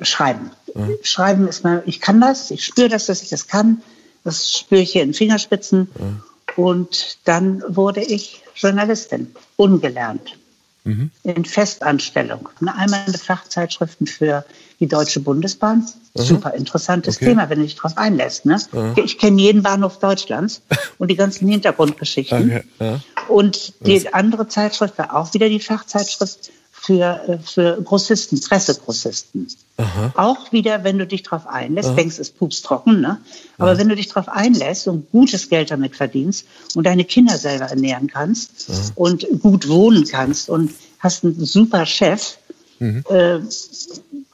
äh, 0.00 0.04
schreiben. 0.04 0.50
Hm? 0.74 0.98
Schreiben 1.02 1.48
ist 1.48 1.64
mal, 1.64 1.82
ich 1.86 2.02
kann 2.02 2.20
das, 2.20 2.50
ich 2.50 2.64
spüre 2.64 2.90
das, 2.90 3.06
dass 3.06 3.22
ich 3.22 3.30
das 3.30 3.48
kann. 3.48 3.80
Das 4.24 4.50
spüre 4.50 4.82
ich 4.82 4.92
hier 4.92 5.02
in 5.02 5.14
Fingerspitzen. 5.14 5.88
Hm. 5.96 6.22
Und 6.56 7.18
dann 7.24 7.62
wurde 7.68 8.02
ich 8.02 8.42
Journalistin, 8.54 9.34
ungelernt, 9.56 10.36
mhm. 10.84 11.10
in 11.22 11.44
Festanstellung. 11.44 12.48
Einmal 12.60 13.00
eine 13.06 13.18
Fachzeitschriften 13.18 14.06
für 14.06 14.44
die 14.80 14.86
Deutsche 14.86 15.20
Bundesbahn. 15.20 15.86
Mhm. 16.14 16.22
Super 16.22 16.54
interessantes 16.54 17.16
okay. 17.16 17.26
Thema, 17.26 17.48
wenn 17.48 17.58
du 17.58 17.64
dich 17.64 17.76
darauf 17.76 17.96
einlässt. 17.96 18.46
Ne? 18.46 18.58
Mhm. 18.72 18.94
Ich 18.96 19.18
kenne 19.18 19.40
jeden 19.40 19.62
Bahnhof 19.62 19.98
Deutschlands 19.98 20.62
und 20.98 21.08
die 21.08 21.16
ganzen 21.16 21.48
Hintergrundgeschichten. 21.48 22.50
Okay. 22.50 22.64
Ja. 22.80 23.00
Und 23.28 23.74
die 23.86 24.12
andere 24.12 24.48
Zeitschrift 24.48 24.98
war 24.98 25.14
auch 25.16 25.32
wieder 25.34 25.48
die 25.48 25.60
Fachzeitschrift 25.60 26.50
für, 26.72 27.20
äh, 27.28 27.38
für 27.38 27.80
Grossisten, 27.82 28.40
Pressegrossisten. 28.40 29.48
Aha. 29.80 30.12
Auch 30.16 30.52
wieder, 30.52 30.84
wenn 30.84 30.98
du 30.98 31.06
dich 31.06 31.22
darauf 31.22 31.46
einlässt, 31.46 31.90
Aha. 31.90 31.96
denkst, 31.96 32.18
es 32.18 32.30
pups 32.30 32.62
trocken, 32.62 33.00
ne? 33.00 33.18
Aber 33.58 33.72
Aha. 33.72 33.78
wenn 33.78 33.88
du 33.88 33.96
dich 33.96 34.08
darauf 34.08 34.28
einlässt 34.28 34.86
und 34.88 35.10
gutes 35.10 35.48
Geld 35.48 35.70
damit 35.70 35.96
verdienst 35.96 36.46
und 36.74 36.84
deine 36.86 37.04
Kinder 37.04 37.38
selber 37.38 37.66
ernähren 37.66 38.06
kannst 38.06 38.70
und 38.94 39.26
gut 39.40 39.68
wohnen 39.68 40.06
kannst 40.06 40.48
und 40.48 40.72
hast 40.98 41.24
einen 41.24 41.44
super 41.44 41.86
Chef, 41.86 42.36
mhm. 42.78 43.04
äh, 43.08 43.38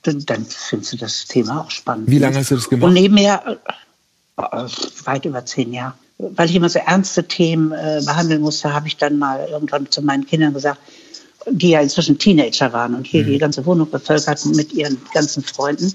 dann, 0.02 0.24
dann, 0.26 0.46
findest 0.46 0.92
du 0.92 0.96
das 0.96 1.26
Thema 1.26 1.62
auch 1.62 1.70
spannend. 1.70 2.10
Wie 2.10 2.18
lange 2.18 2.38
hast 2.38 2.50
du 2.50 2.56
das 2.56 2.68
gemacht? 2.68 2.88
Und 2.88 2.94
nebenher 2.94 3.58
äh, 4.36 4.42
äh 4.42 4.68
weit 5.04 5.24
über 5.24 5.44
zehn 5.44 5.72
Jahre. 5.72 5.94
Weil 6.18 6.48
ich 6.48 6.56
immer 6.56 6.70
so 6.70 6.78
ernste 6.78 7.24
Themen 7.24 7.72
äh, 7.72 8.00
behandeln 8.04 8.40
musste, 8.40 8.72
habe 8.72 8.88
ich 8.88 8.96
dann 8.96 9.18
mal 9.18 9.46
irgendwann 9.50 9.90
zu 9.90 10.00
meinen 10.00 10.26
Kindern 10.26 10.54
gesagt, 10.54 10.80
die 11.48 11.70
ja 11.70 11.80
inzwischen 11.80 12.18
Teenager 12.18 12.72
waren 12.72 12.94
und 12.94 13.06
hier 13.06 13.22
mhm. 13.22 13.28
die 13.28 13.38
ganze 13.38 13.64
Wohnung 13.66 13.90
bevölkerten 13.90 14.52
mit 14.52 14.72
ihren 14.72 14.98
ganzen 15.12 15.42
Freunden. 15.42 15.94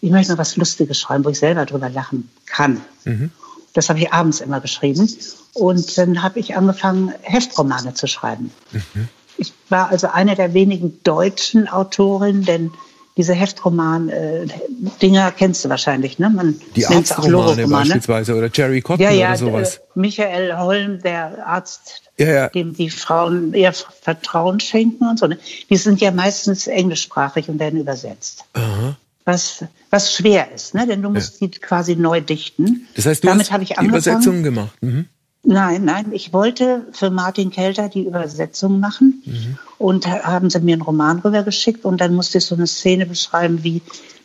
Ich 0.00 0.10
möchte 0.10 0.32
mal 0.32 0.38
was 0.38 0.56
Lustiges 0.56 0.98
schreiben, 0.98 1.24
wo 1.24 1.30
ich 1.30 1.38
selber 1.38 1.66
drüber 1.66 1.88
lachen 1.88 2.30
kann. 2.46 2.80
Mhm. 3.04 3.30
Das 3.72 3.88
habe 3.88 4.00
ich 4.00 4.12
abends 4.12 4.40
immer 4.40 4.60
geschrieben. 4.60 5.08
Und 5.54 5.98
dann 5.98 6.22
habe 6.22 6.40
ich 6.40 6.56
angefangen, 6.56 7.12
Heftromane 7.22 7.94
zu 7.94 8.06
schreiben. 8.06 8.50
Mhm. 8.72 9.08
Ich 9.36 9.52
war 9.68 9.88
also 9.88 10.08
eine 10.08 10.34
der 10.34 10.52
wenigen 10.54 11.00
deutschen 11.02 11.68
Autorinnen, 11.68 12.44
denn 12.44 12.72
diese 13.20 13.34
Heftroman-Dinger 13.34 15.28
äh, 15.28 15.32
kennst 15.36 15.62
du 15.62 15.68
wahrscheinlich, 15.68 16.18
ne? 16.18 16.30
Man 16.30 16.58
die 16.74 16.86
Arztromane 16.86 17.68
beispielsweise 17.68 18.34
oder 18.34 18.48
Jerry 18.50 18.80
Cotton 18.80 19.04
ja, 19.04 19.10
ja, 19.10 19.28
oder 19.28 19.36
sowas. 19.36 19.76
Äh, 19.76 19.80
Michael 19.94 20.56
Holm, 20.56 21.02
der 21.02 21.46
Arzt, 21.46 22.00
ja, 22.18 22.48
dem 22.48 22.74
die 22.74 22.88
Frauen 22.88 23.52
ihr 23.52 23.74
Vertrauen 23.74 24.58
schenken 24.58 25.06
und 25.06 25.18
so. 25.18 25.26
Ne? 25.26 25.38
Die 25.68 25.76
sind 25.76 26.00
ja 26.00 26.12
meistens 26.12 26.66
englischsprachig 26.66 27.50
und 27.50 27.58
werden 27.58 27.78
übersetzt. 27.78 28.46
Aha. 28.54 28.96
Was, 29.26 29.66
was 29.90 30.14
schwer 30.14 30.50
ist, 30.54 30.72
ne? 30.72 30.86
denn 30.86 31.02
du 31.02 31.10
musst 31.10 31.42
die 31.42 31.50
quasi 31.50 31.96
neu 31.96 32.22
dichten. 32.22 32.88
Das 32.96 33.04
heißt, 33.04 33.22
du 33.22 33.28
Damit 33.28 33.52
hast 33.52 33.68
die 33.68 33.84
Übersetzungen 33.84 34.42
gemacht. 34.42 34.72
Mhm. 34.80 35.08
Nein, 35.42 35.86
nein, 35.86 36.12
ich 36.12 36.34
wollte 36.34 36.86
für 36.92 37.08
Martin 37.08 37.50
Kelter 37.50 37.88
die 37.88 38.06
Übersetzung 38.06 38.78
machen 38.78 39.22
mhm. 39.24 39.58
und 39.78 40.06
haben 40.06 40.50
sie 40.50 40.60
mir 40.60 40.74
einen 40.74 40.82
Roman 40.82 41.20
rübergeschickt 41.20 41.84
und 41.84 42.00
dann 42.00 42.14
musste 42.14 42.38
ich 42.38 42.44
so 42.44 42.54
eine 42.54 42.66
Szene 42.66 43.06
beschreiben, 43.06 43.64
wie 43.64 43.80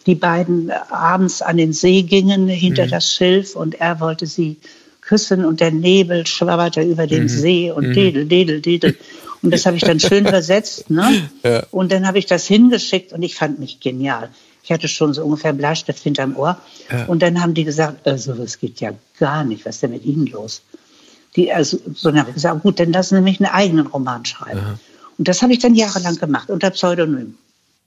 die 0.06 0.16
beiden 0.16 0.72
abends 0.90 1.42
an 1.42 1.58
den 1.58 1.72
See 1.72 2.02
gingen 2.04 2.48
hinter 2.48 2.86
mhm. 2.86 2.92
das 2.92 3.12
Schilf 3.12 3.56
und 3.56 3.76
er 3.76 4.02
wollte 4.02 4.28
sie 4.28 4.58
küssen 5.02 5.46
und 5.46 5.62
der 5.62 5.72
Nebel 5.72 6.28
schwabberte 6.28 6.82
über 6.82 7.08
den 7.08 7.24
mhm. 7.24 7.30
See 7.30 7.72
und 7.72 7.90
mhm. 7.90 7.94
dedel, 7.94 8.26
dedel, 8.26 8.62
dedel. 8.62 8.98
Und 9.42 9.54
das 9.54 9.66
habe 9.66 9.78
ich 9.78 9.84
dann 9.84 10.00
schön 10.00 10.26
übersetzt. 10.26 10.90
Ne? 10.90 11.30
Ja. 11.44 11.64
Und 11.72 11.92
dann 11.92 12.08
habe 12.08 12.18
ich 12.18 12.26
das 12.26 12.48
hingeschickt 12.48 13.14
und 13.14 13.22
ich 13.22 13.36
fand 13.36 13.60
mich 13.60 13.80
genial. 13.80 14.30
Ich 14.64 14.72
hatte 14.72 14.88
schon 14.88 15.14
so 15.14 15.24
ungefähr 15.24 15.54
Bleistift 15.54 16.02
hinterm 16.02 16.36
Ohr. 16.36 16.58
Ja. 16.92 17.06
Und 17.06 17.22
dann 17.22 17.42
haben 17.42 17.54
die 17.54 17.64
gesagt, 17.64 18.08
also 18.08 18.34
das 18.34 18.60
geht 18.60 18.82
ja 18.82 18.92
gar 19.20 19.44
nicht, 19.44 19.66
was 19.66 19.76
ist 19.76 19.84
denn 19.84 19.92
mit 19.92 20.04
Ihnen 20.04 20.26
los? 20.26 20.64
Die, 21.36 21.52
also, 21.52 21.80
so 21.94 22.10
dann 22.10 22.20
habe 22.20 22.30
ich 22.30 22.36
gesagt, 22.36 22.62
gut, 22.62 22.80
dann 22.80 22.92
lassen 22.92 23.16
Sie 23.16 23.22
mich 23.22 23.40
einen 23.40 23.52
eigenen 23.52 23.88
Roman 23.88 24.26
schreiben. 24.26 24.60
Aha. 24.60 24.80
Und 25.18 25.28
das 25.28 25.42
habe 25.42 25.54
ich 25.54 25.60
dann 25.60 25.76
jahrelang 25.76 26.16
gemacht, 26.18 26.50
unter 26.50 26.70
Pseudonym. 26.72 27.36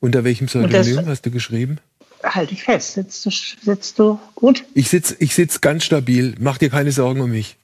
Unter 0.01 0.25
welchem 0.25 0.47
Pseudonym 0.47 0.97
das, 0.97 1.07
hast 1.07 1.27
du 1.27 1.31
geschrieben? 1.31 1.79
Halte 2.23 2.55
ich 2.55 2.65
fest. 2.65 2.95
Sitzt 2.95 3.27
du, 3.27 3.31
sitzt 3.31 3.99
du 3.99 4.19
gut? 4.35 4.65
Ich 4.75 4.89
sitze 4.89 5.17
ich 5.19 5.35
sitz 5.35 5.61
ganz 5.61 5.85
stabil. 5.85 6.35
Mach 6.39 6.59
dir 6.59 6.71
keine 6.71 6.93
Sorgen 6.93 7.21
um 7.21 7.31
mich. 7.31 7.57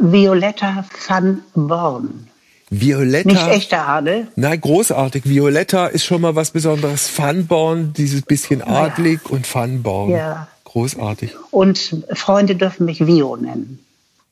Violetta 0.00 0.84
van 1.08 1.42
Born. 1.54 2.28
Violetta. 2.70 3.28
Nicht 3.28 3.48
echter 3.48 3.88
Adel. 3.88 4.28
Nein, 4.36 4.60
großartig. 4.60 5.24
Violetta 5.28 5.86
ist 5.88 6.04
schon 6.04 6.20
mal 6.20 6.36
was 6.36 6.52
Besonderes. 6.52 7.10
Van 7.18 7.46
Born, 7.46 7.92
dieses 7.94 8.22
bisschen 8.22 8.62
adlig 8.62 9.20
ja. 9.24 9.30
und 9.30 9.54
Van 9.54 9.82
Born. 9.82 10.10
Ja. 10.10 10.48
Großartig. 10.64 11.34
Und 11.50 11.96
Freunde 12.12 12.54
dürfen 12.54 12.86
mich 12.86 13.04
Vio 13.04 13.36
nennen. 13.36 13.80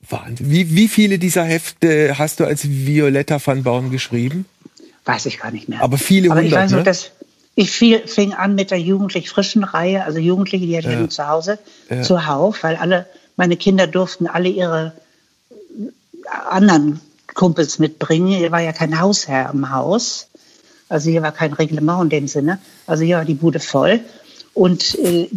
Wahnsinn. 0.08 0.50
Wie, 0.50 0.74
wie 0.74 0.88
viele 0.88 1.18
dieser 1.18 1.44
Hefte 1.44 2.18
hast 2.18 2.40
du 2.40 2.44
als 2.44 2.68
Violetta 2.68 3.40
van 3.44 3.62
Born 3.62 3.90
geschrieben? 3.90 4.46
Weiß 5.04 5.26
ich 5.26 5.38
gar 5.38 5.50
nicht 5.50 5.68
mehr. 5.68 5.82
Aber 5.82 5.98
viele 5.98 6.30
Aber 6.30 6.40
hundert, 6.40 6.52
ich 6.52 6.58
weiß 6.58 6.70
noch, 6.72 6.78
ne? 6.78 6.84
dass 6.84 7.10
ich 7.54 7.70
viel, 7.70 8.06
fing 8.06 8.34
an 8.34 8.54
mit 8.54 8.70
der 8.70 8.78
jugendlich 8.78 9.28
frischen 9.28 9.64
Reihe, 9.64 10.04
also 10.04 10.18
Jugendliche, 10.18 10.66
die 10.66 10.76
hatte 10.76 10.92
ich 10.92 11.00
ja. 11.00 11.08
zu 11.08 11.26
Hause, 11.26 11.58
ja. 11.90 12.02
zuhauf, 12.02 12.62
weil 12.62 12.76
alle, 12.76 13.06
meine 13.36 13.56
Kinder 13.56 13.86
durften 13.86 14.26
alle 14.26 14.48
ihre 14.48 14.92
anderen 16.48 17.00
Kumpels 17.34 17.78
mitbringen. 17.78 18.28
Hier 18.28 18.52
war 18.52 18.60
ja 18.60 18.72
kein 18.72 19.00
Hausherr 19.00 19.50
im 19.52 19.70
Haus. 19.70 20.28
Also 20.88 21.10
hier 21.10 21.22
war 21.22 21.32
kein 21.32 21.52
Reglement 21.52 22.04
in 22.04 22.08
dem 22.10 22.28
Sinne. 22.28 22.58
Also 22.86 23.04
hier 23.04 23.16
war 23.16 23.24
die 23.24 23.34
Bude 23.34 23.60
voll. 23.60 24.00
Und 24.54 24.96
äh, 24.98 25.28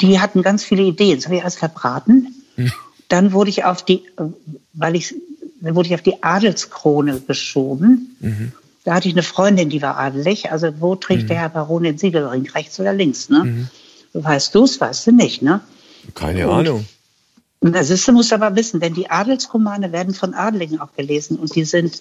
die 0.00 0.20
hatten 0.20 0.42
ganz 0.42 0.64
viele 0.64 0.82
Ideen. 0.82 1.16
Das 1.16 1.26
habe 1.26 1.36
ich 1.36 1.42
alles 1.42 1.56
verbraten. 1.56 2.34
Hm. 2.56 2.72
Dann 3.12 3.32
wurde 3.32 3.50
ich 3.50 3.64
auf 3.64 3.84
die, 3.84 4.04
weil 4.72 4.96
ich, 4.96 5.14
dann 5.60 5.74
wurde 5.74 5.88
ich 5.88 5.94
auf 5.94 6.00
die 6.00 6.22
Adelskrone 6.22 7.20
geschoben. 7.20 8.16
Mhm. 8.20 8.52
Da 8.84 8.94
hatte 8.94 9.06
ich 9.06 9.12
eine 9.12 9.22
Freundin, 9.22 9.68
die 9.68 9.82
war 9.82 9.98
adelig. 9.98 10.50
Also 10.50 10.68
wo 10.80 10.96
trägt 10.96 11.24
mhm. 11.24 11.26
der 11.26 11.36
Herr 11.36 11.50
Baron 11.50 11.82
den 11.82 11.98
Siegelring? 11.98 12.48
Rechts 12.48 12.80
oder 12.80 12.94
links? 12.94 13.28
Ne? 13.28 13.44
Mhm. 13.44 13.68
Weißt 14.14 14.54
du 14.54 14.64
es, 14.64 14.80
weißt 14.80 15.08
du 15.08 15.12
nicht, 15.12 15.42
ne? 15.42 15.60
Keine 16.14 16.48
und, 16.48 16.60
Ahnung. 16.60 16.86
Und 17.60 17.74
das 17.74 17.90
ist, 17.90 18.08
du 18.08 18.12
musst 18.12 18.32
aber 18.32 18.56
wissen, 18.56 18.80
denn 18.80 18.94
die 18.94 19.10
Adelsromane 19.10 19.92
werden 19.92 20.14
von 20.14 20.32
Adeligen 20.32 20.80
auch 20.80 20.94
gelesen 20.96 21.36
und 21.36 21.54
die 21.54 21.64
sind 21.64 22.00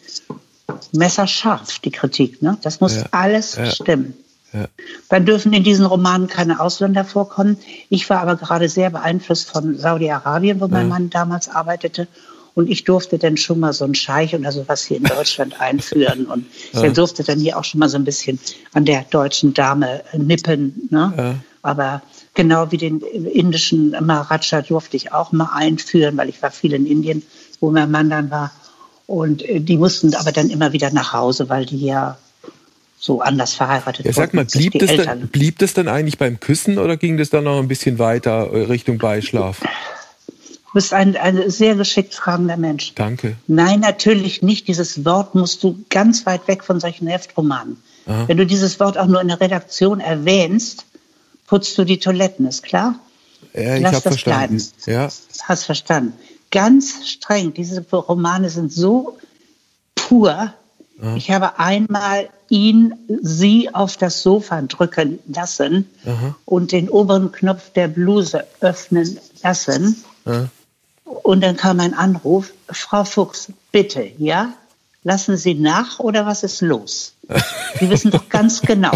messerscharf, 0.93 1.79
die 1.79 1.91
Kritik. 1.91 2.41
Ne? 2.41 2.57
Das 2.61 2.79
muss 2.79 2.95
ja. 2.95 3.05
alles 3.11 3.57
ja. 3.57 3.65
stimmen. 3.65 4.13
Ja. 4.53 4.67
Dann 5.09 5.25
dürfen 5.25 5.53
in 5.53 5.63
diesen 5.63 5.85
Romanen 5.85 6.27
keine 6.27 6.59
Ausländer 6.59 7.05
vorkommen. 7.05 7.57
Ich 7.89 8.09
war 8.09 8.19
aber 8.21 8.35
gerade 8.35 8.67
sehr 8.67 8.89
beeinflusst 8.89 9.49
von 9.49 9.77
Saudi-Arabien, 9.77 10.59
wo 10.59 10.67
mein 10.67 10.87
ja. 10.87 10.93
Mann 10.93 11.09
damals 11.09 11.49
arbeitete. 11.49 12.07
Und 12.53 12.69
ich 12.69 12.83
durfte 12.83 13.17
dann 13.17 13.37
schon 13.37 13.61
mal 13.61 13.71
so 13.71 13.85
einen 13.85 13.95
Scheich 13.95 14.35
oder 14.35 14.51
sowas 14.51 14.83
hier 14.83 14.97
in 14.97 15.03
Deutschland 15.03 15.59
einführen. 15.61 16.25
Und 16.25 16.45
ja. 16.73 16.83
er 16.83 16.91
durfte 16.91 17.23
dann 17.23 17.39
hier 17.39 17.57
auch 17.57 17.63
schon 17.63 17.79
mal 17.79 17.89
so 17.89 17.97
ein 17.97 18.03
bisschen 18.03 18.39
an 18.73 18.83
der 18.85 19.03
deutschen 19.09 19.53
Dame 19.53 20.01
nippen. 20.13 20.89
Ne? 20.89 21.13
Ja. 21.15 21.35
Aber 21.61 22.01
genau 22.33 22.71
wie 22.71 22.77
den 22.77 22.99
indischen 22.99 23.91
Maharaja 24.05 24.61
durfte 24.61 24.97
ich 24.97 25.13
auch 25.13 25.31
mal 25.31 25.51
einführen, 25.53 26.17
weil 26.17 26.27
ich 26.27 26.41
war 26.41 26.51
viel 26.51 26.73
in 26.73 26.85
Indien, 26.85 27.23
wo 27.59 27.71
mein 27.71 27.91
Mann 27.91 28.09
dann 28.09 28.31
war. 28.31 28.51
Und 29.07 29.43
äh, 29.43 29.59
die 29.61 29.77
mussten 29.77 30.13
aber 30.15 30.31
dann 30.31 30.49
immer 30.49 30.73
wieder 30.73 30.91
nach 30.91 31.13
Hause, 31.13 31.49
weil 31.49 31.65
die 31.65 31.85
ja 31.85 32.17
so 33.01 33.19
anders 33.19 33.55
verheiratet 33.55 34.05
ja, 34.05 34.13
Sag 34.13 34.35
mal, 34.35 34.45
blieb 34.45 34.77
das, 34.77 34.95
dann, 34.95 35.27
blieb 35.27 35.57
das 35.57 35.73
dann 35.73 35.87
eigentlich 35.87 36.19
beim 36.19 36.39
Küssen 36.39 36.77
oder 36.77 36.97
ging 36.97 37.17
das 37.17 37.31
dann 37.31 37.45
noch 37.45 37.57
ein 37.57 37.67
bisschen 37.67 37.97
weiter 37.97 38.53
äh, 38.53 38.61
Richtung 38.65 38.99
Beischlaf? 38.99 39.59
Du 39.59 40.75
bist 40.75 40.93
ein, 40.93 41.17
ein 41.17 41.49
sehr 41.49 41.75
geschickt 41.75 42.13
fragender 42.13 42.57
Mensch. 42.57 42.93
Danke. 42.93 43.35
Nein, 43.47 43.79
natürlich 43.79 44.43
nicht. 44.43 44.67
Dieses 44.67 45.03
Wort 45.03 45.33
musst 45.33 45.63
du 45.63 45.83
ganz 45.89 46.27
weit 46.27 46.47
weg 46.47 46.63
von 46.63 46.79
solchen 46.79 47.07
Heftromanen. 47.07 47.81
Aha. 48.05 48.27
Wenn 48.27 48.37
du 48.37 48.45
dieses 48.45 48.79
Wort 48.79 48.99
auch 48.99 49.07
nur 49.07 49.19
in 49.19 49.29
der 49.29 49.41
Redaktion 49.41 49.99
erwähnst, 49.99 50.85
putzt 51.47 51.75
du 51.79 51.83
die 51.83 51.97
Toiletten, 51.97 52.45
ist 52.45 52.61
klar? 52.61 52.99
Ja, 53.53 53.77
ich 53.77 53.83
habe 53.83 53.95
das 53.95 54.03
verstanden. 54.03 54.57
bleiben. 54.57 54.71
Ja. 54.85 55.09
Hast 55.43 55.63
verstanden. 55.65 56.13
Ganz 56.51 57.07
streng. 57.09 57.51
Diese 57.53 57.83
Romane 57.91 58.51
sind 58.51 58.71
so 58.71 59.17
pur. 59.95 60.53
Ich 61.15 61.31
habe 61.31 61.57
einmal 61.57 62.29
ihn, 62.49 62.93
sie 63.21 63.73
auf 63.73 63.97
das 63.97 64.21
Sofa 64.21 64.61
drücken 64.61 65.19
lassen 65.27 65.89
und 66.45 66.71
den 66.71 66.89
oberen 66.89 67.31
Knopf 67.31 67.71
der 67.73 67.87
Bluse 67.87 68.45
öffnen 68.59 69.17
lassen. 69.41 70.03
Und 71.03 71.41
dann 71.41 71.57
kam 71.57 71.79
ein 71.79 71.93
Anruf, 71.93 72.53
Frau 72.69 73.03
Fuchs, 73.03 73.51
bitte, 73.71 74.11
ja? 74.17 74.53
Lassen 75.03 75.35
Sie 75.35 75.55
nach 75.55 75.99
oder 75.99 76.25
was 76.27 76.43
ist 76.43 76.61
los? 76.61 77.15
Sie 77.79 77.89
wissen 77.89 78.11
doch 78.11 78.29
ganz 78.29 78.61
genau. 78.61 78.91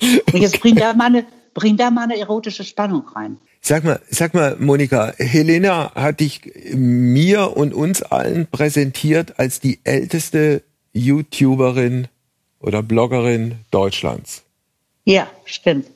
Und 0.00 0.38
jetzt 0.38 0.60
bring 0.60 0.76
da 0.76 0.94
mal 0.94 1.06
eine, 1.06 1.26
bring 1.54 1.76
da 1.76 1.90
mal 1.90 2.04
eine 2.04 2.18
erotische 2.18 2.62
Spannung 2.62 3.08
rein. 3.08 3.38
Sag 3.60 3.84
mal, 3.84 4.00
sag 4.10 4.34
mal, 4.34 4.56
Monika, 4.58 5.12
Helena 5.18 5.92
hat 5.94 6.20
dich 6.20 6.52
mir 6.72 7.56
und 7.56 7.74
uns 7.74 8.02
allen 8.02 8.46
präsentiert 8.46 9.38
als 9.38 9.60
die 9.60 9.80
älteste 9.84 10.62
YouTuberin 10.92 12.08
oder 12.60 12.82
Bloggerin 12.82 13.56
Deutschlands. 13.70 14.42
Ja, 15.04 15.28
stimmt. 15.44 15.86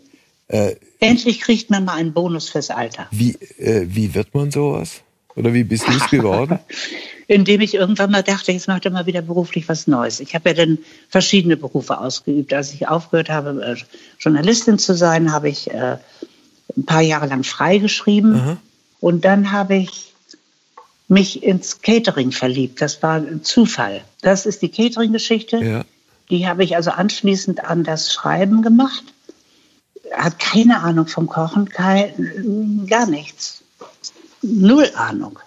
Äh, 0.48 0.76
Endlich 1.00 1.40
kriegt 1.40 1.70
man 1.70 1.84
mal 1.84 1.94
einen 1.94 2.12
Bonus 2.12 2.48
fürs 2.48 2.70
Alter. 2.70 3.08
wie, 3.10 3.32
äh, 3.58 3.86
wie 3.88 4.14
wird 4.14 4.34
man 4.34 4.50
sowas? 4.50 5.02
Oder 5.34 5.52
wie 5.52 5.64
bist 5.64 5.86
du 5.86 5.92
es 5.92 6.08
geworden? 6.08 6.58
Indem 7.28 7.60
ich 7.60 7.74
irgendwann 7.74 8.10
mal 8.10 8.22
dachte, 8.22 8.52
jetzt 8.52 8.68
macht 8.68 8.84
er 8.84 8.90
mal 8.92 9.06
wieder 9.06 9.20
beruflich 9.20 9.68
was 9.68 9.86
Neues. 9.86 10.20
Ich 10.20 10.34
habe 10.34 10.48
ja 10.50 10.54
dann 10.54 10.78
verschiedene 11.08 11.56
Berufe 11.56 12.00
ausgeübt. 12.00 12.54
Als 12.54 12.72
ich 12.72 12.88
aufgehört 12.88 13.28
habe, 13.28 13.62
äh, 13.62 13.76
Journalistin 14.18 14.78
zu 14.78 14.94
sein, 14.94 15.32
habe 15.32 15.48
ich 15.48 15.70
äh, 15.70 15.98
ein 16.76 16.84
paar 16.86 17.02
Jahre 17.02 17.26
lang 17.26 17.44
freigeschrieben. 17.44 18.58
Und 19.00 19.24
dann 19.24 19.52
habe 19.52 19.76
ich 19.76 20.14
mich 21.08 21.42
ins 21.42 21.80
Catering 21.82 22.32
verliebt. 22.32 22.80
Das 22.80 23.02
war 23.02 23.16
ein 23.16 23.44
Zufall. 23.44 24.02
Das 24.22 24.46
ist 24.46 24.62
die 24.62 24.68
Catering-Geschichte. 24.68 25.58
Ja. 25.58 25.84
Die 26.30 26.48
habe 26.48 26.64
ich 26.64 26.74
also 26.74 26.90
anschließend 26.90 27.64
an 27.64 27.84
das 27.84 28.12
Schreiben 28.12 28.62
gemacht. 28.62 29.04
Hat 30.12 30.38
keine 30.38 30.80
Ahnung 30.80 31.06
vom 31.06 31.26
Kochen, 31.26 31.68
kein, 31.68 32.86
gar 32.88 33.06
nichts. 33.06 33.62
Null 34.42 34.90
Ahnung. 34.94 35.38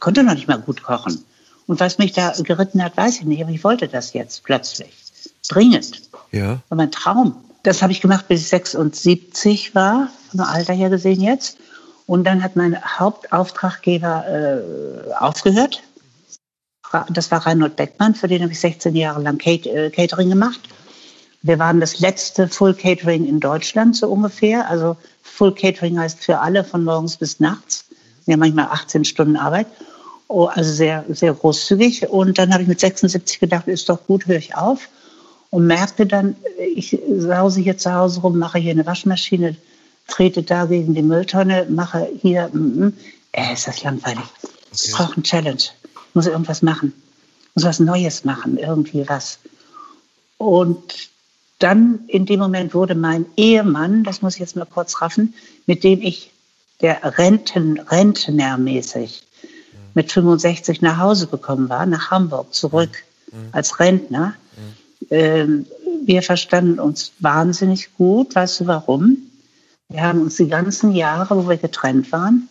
Konnte 0.00 0.22
noch 0.22 0.34
nicht 0.34 0.48
mal 0.48 0.58
gut 0.58 0.82
kochen. 0.82 1.24
Und 1.66 1.80
was 1.80 1.98
mich 1.98 2.12
da 2.12 2.32
geritten 2.38 2.82
hat, 2.82 2.96
weiß 2.96 3.16
ich 3.16 3.24
nicht, 3.24 3.42
aber 3.42 3.50
ich 3.50 3.64
wollte 3.64 3.88
das 3.88 4.12
jetzt 4.12 4.44
plötzlich. 4.44 4.94
Dringend. 5.48 6.02
Ja. 6.32 6.60
war 6.68 6.76
mein 6.76 6.90
Traum. 6.90 7.36
Das 7.62 7.82
habe 7.82 7.92
ich 7.92 8.00
gemacht, 8.00 8.28
bis 8.28 8.42
ich 8.42 8.48
76 8.48 9.74
war, 9.74 10.08
vom 10.30 10.40
Alter 10.40 10.72
her 10.72 10.90
gesehen 10.90 11.20
jetzt. 11.20 11.58
Und 12.06 12.24
dann 12.24 12.42
hat 12.42 12.56
mein 12.56 12.80
Hauptauftraggeber 12.82 14.24
äh, 14.28 15.12
aufgehört. 15.14 15.82
Das 17.10 17.30
war 17.32 17.44
Reinhold 17.44 17.76
Beckmann, 17.76 18.14
für 18.14 18.28
den 18.28 18.42
habe 18.42 18.52
ich 18.52 18.60
16 18.60 18.94
Jahre 18.94 19.20
lang 19.20 19.44
äh, 19.44 19.90
Catering 19.90 20.30
gemacht. 20.30 20.60
Wir 21.42 21.58
waren 21.58 21.80
das 21.80 22.00
letzte 22.00 22.48
Full 22.48 22.74
Catering 22.74 23.26
in 23.26 23.40
Deutschland, 23.40 23.96
so 23.96 24.08
ungefähr. 24.08 24.68
Also 24.68 24.96
Full 25.22 25.54
Catering 25.54 25.98
heißt 25.98 26.24
für 26.24 26.40
alle 26.40 26.64
von 26.64 26.84
morgens 26.84 27.16
bis 27.16 27.40
nachts. 27.40 27.84
Ja, 28.26 28.36
manchmal 28.36 28.66
18 28.66 29.04
Stunden 29.04 29.36
Arbeit. 29.36 29.66
Oh, 30.28 30.46
also 30.46 30.72
sehr, 30.72 31.04
sehr 31.08 31.34
großzügig. 31.34 32.08
Und 32.08 32.38
dann 32.38 32.52
habe 32.52 32.62
ich 32.62 32.68
mit 32.68 32.80
76 32.80 33.38
gedacht, 33.38 33.68
ist 33.68 33.88
doch 33.88 34.06
gut, 34.06 34.26
höre 34.26 34.38
ich 34.38 34.56
auf. 34.56 34.88
Und 35.50 35.66
merkte 35.66 36.06
dann, 36.06 36.34
ich 36.74 36.98
sause 37.16 37.60
hier 37.60 37.78
zu 37.78 37.94
Hause 37.94 38.20
rum, 38.20 38.38
mache 38.38 38.58
hier 38.58 38.72
eine 38.72 38.86
Waschmaschine, 38.86 39.56
trete 40.08 40.42
da 40.42 40.66
gegen 40.66 40.94
die 40.94 41.02
Mülltonne, 41.02 41.66
mache 41.68 42.08
hier, 42.20 42.48
mm, 42.52 42.58
mm. 42.58 42.92
äh, 43.32 43.52
ist 43.52 43.66
das 43.66 43.82
langweilig. 43.82 44.24
Ich 44.72 44.92
brauche 44.92 45.14
eine 45.14 45.22
Challenge. 45.22 45.56
Ich 45.56 46.14
muss 46.14 46.26
irgendwas 46.26 46.62
machen. 46.62 46.92
Ich 47.48 47.56
muss 47.56 47.64
was 47.64 47.80
Neues 47.80 48.24
machen, 48.24 48.58
irgendwie 48.58 49.08
was. 49.08 49.38
Und 50.38 51.10
dann 51.58 52.00
in 52.08 52.26
dem 52.26 52.40
Moment 52.40 52.74
wurde 52.74 52.94
mein 52.94 53.26
Ehemann, 53.36 54.04
das 54.04 54.20
muss 54.20 54.34
ich 54.34 54.40
jetzt 54.40 54.56
mal 54.56 54.66
kurz 54.66 55.00
raffen, 55.00 55.34
mit 55.66 55.84
dem 55.84 56.02
ich 56.02 56.30
der 56.82 57.18
Renten, 57.18 57.80
Rentnermäßig 57.80 59.26
mit 59.94 60.12
65 60.12 60.82
nach 60.82 60.98
Hause 60.98 61.26
gekommen 61.26 61.70
war, 61.70 61.86
nach 61.86 62.10
Hamburg 62.10 62.52
zurück 62.52 62.90
als 63.52 63.80
Rentner. 63.80 64.34
Ähm, 65.10 65.66
wir 66.04 66.22
verstanden 66.22 66.78
uns 66.78 67.12
wahnsinnig 67.18 67.94
gut. 67.94 68.34
Weißt 68.34 68.60
du 68.60 68.66
warum? 68.66 69.25
Wir 69.88 70.02
haben 70.02 70.22
uns 70.22 70.36
die 70.36 70.48
ganzen 70.48 70.92
Jahre, 70.92 71.36
wo 71.36 71.48
wir 71.48 71.56
getrennt 71.56 72.10
waren, 72.12 72.48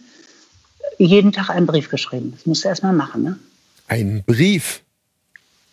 jeden 0.97 1.31
Tag 1.31 1.49
einen 1.49 1.67
Brief 1.67 1.89
geschrieben. 1.89 2.33
Das 2.35 2.45
musst 2.45 2.63
du 2.63 2.69
erst 2.69 2.83
mal 2.83 2.93
machen, 2.93 3.23
ne? 3.23 3.39
Ein 3.87 4.23
Brief. 4.25 4.81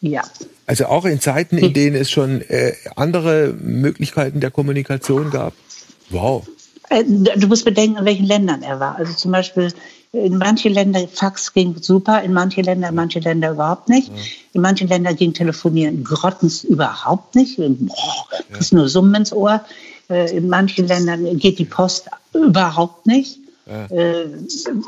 Ja. 0.01 0.23
Also 0.67 0.87
auch 0.87 1.05
in 1.05 1.21
Zeiten, 1.21 1.59
in 1.59 1.73
denen 1.73 1.95
es 1.95 2.11
schon 2.11 2.41
äh, 2.43 2.75
andere 2.97 3.55
Möglichkeiten 3.61 4.41
der 4.41 4.51
Kommunikation 4.51 5.31
gab. 5.31 5.55
Wow. 6.11 6.47
Äh, 6.91 7.05
Du 7.05 7.47
musst 7.47 7.65
bedenken, 7.65 7.99
in 7.99 8.05
welchen 8.05 8.27
Ländern 8.27 8.63
er 8.63 8.81
war. 8.81 8.97
Also 8.97 9.13
zum 9.15 9.31
Beispiel 9.31 9.73
in 10.13 10.37
manchen 10.37 10.75
Ländern 10.75 11.09
Fax 11.09 11.55
ging 11.55 11.77
super, 11.81 12.23
in 12.23 12.33
manchen 12.33 12.65
Ländern, 12.65 12.95
manche 12.95 13.21
Länder 13.21 13.53
überhaupt 13.53 13.89
nicht. 13.89 14.11
In 14.53 14.61
manchen 14.61 14.89
Ländern 14.89 15.17
ging 15.17 15.33
Telefonieren 15.33 16.05
grottens 16.05 16.65
überhaupt 16.65 17.35
nicht. 17.35 17.57
Boah, 17.57 18.27
kriegst 18.53 18.73
nur 18.75 18.89
Summen 18.89 19.15
ins 19.15 19.33
Ohr. 19.33 19.65
Äh, 20.11 20.37
In 20.37 20.49
manchen 20.49 20.87
Ländern 20.89 21.39
geht 21.39 21.59
die 21.59 21.65
Post 21.65 22.09
überhaupt 22.35 23.07
nicht. 23.07 23.39
Äh, 23.91 24.27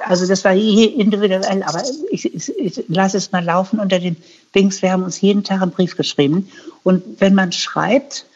Also 0.04 0.26
das 0.26 0.44
war 0.44 0.52
je 0.52 0.84
individuell, 0.84 1.62
aber 1.62 1.82
ich, 2.10 2.32
ich, 2.34 2.58
ich 2.58 2.84
lasse 2.88 3.16
es 3.18 3.30
mal 3.32 3.44
laufen 3.44 3.78
unter 3.78 3.98
den 4.00 4.16
Dings. 4.54 4.82
Wir 4.82 4.92
haben 4.92 5.04
uns 5.04 5.20
jeden 5.20 5.44
Tag 5.44 5.62
einen 5.62 5.70
Brief 5.70 5.96
geschrieben. 5.96 6.48
Und 6.82 7.20
wenn 7.20 7.34
man 7.34 7.52
schreibt, 7.52 8.26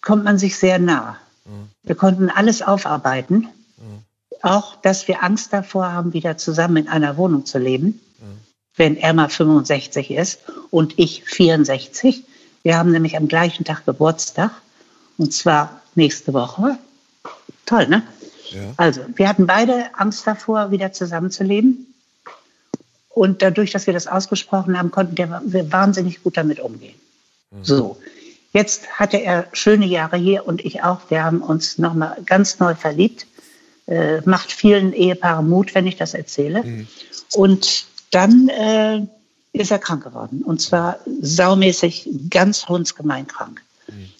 kommt 0.00 0.24
man 0.24 0.38
sich 0.38 0.56
sehr 0.56 0.78
nah. 0.78 1.16
Wir 1.82 1.94
konnten 1.94 2.30
alles 2.30 2.62
aufarbeiten. 2.62 3.48
Auch, 4.42 4.76
dass 4.76 5.08
wir 5.08 5.24
Angst 5.24 5.52
davor 5.52 5.90
haben, 5.92 6.12
wieder 6.12 6.36
zusammen 6.36 6.76
in 6.76 6.88
einer 6.88 7.16
Wohnung 7.16 7.44
zu 7.44 7.58
leben, 7.58 8.00
wenn 8.76 8.96
er 8.96 9.12
mal 9.12 9.28
65 9.28 10.12
ist 10.12 10.38
und 10.70 10.94
ich 10.98 11.24
64. 11.24 12.22
Wir 12.62 12.76
haben 12.78 12.92
nämlich 12.92 13.16
am 13.16 13.26
gleichen 13.26 13.64
Tag 13.64 13.84
Geburtstag 13.86 14.52
und 15.16 15.32
zwar 15.32 15.80
nächste 15.98 16.32
Woche. 16.32 16.78
Toll, 17.66 17.86
ne? 17.88 18.02
Also, 18.78 19.02
wir 19.14 19.28
hatten 19.28 19.46
beide 19.46 19.94
Angst 19.94 20.26
davor, 20.26 20.70
wieder 20.70 20.92
zusammenzuleben. 20.92 21.92
Und 23.10 23.42
dadurch, 23.42 23.72
dass 23.72 23.86
wir 23.86 23.92
das 23.92 24.06
ausgesprochen 24.06 24.78
haben, 24.78 24.90
konnten 24.90 25.18
wir 25.18 25.72
wahnsinnig 25.72 26.22
gut 26.22 26.36
damit 26.38 26.60
umgehen. 26.60 26.94
So, 27.62 27.98
jetzt 28.52 28.88
hatte 28.98 29.18
er 29.18 29.48
schöne 29.52 29.86
Jahre 29.86 30.16
hier 30.16 30.46
und 30.46 30.64
ich 30.64 30.82
auch. 30.82 31.00
Wir 31.08 31.24
haben 31.24 31.42
uns 31.42 31.78
nochmal 31.78 32.16
ganz 32.24 32.58
neu 32.58 32.74
verliebt. 32.74 33.26
Äh, 33.86 34.20
macht 34.24 34.52
vielen 34.52 34.92
Ehepaaren 34.92 35.48
Mut, 35.48 35.74
wenn 35.74 35.86
ich 35.86 35.96
das 35.96 36.14
erzähle. 36.14 36.86
Und 37.32 37.86
dann 38.10 38.48
äh, 38.48 39.06
ist 39.52 39.70
er 39.70 39.78
krank 39.78 40.04
geworden. 40.04 40.42
Und 40.42 40.60
zwar 40.60 40.98
saumäßig, 41.20 42.08
ganz 42.30 42.68
hundsgemein 42.68 43.26
krank. 43.26 43.62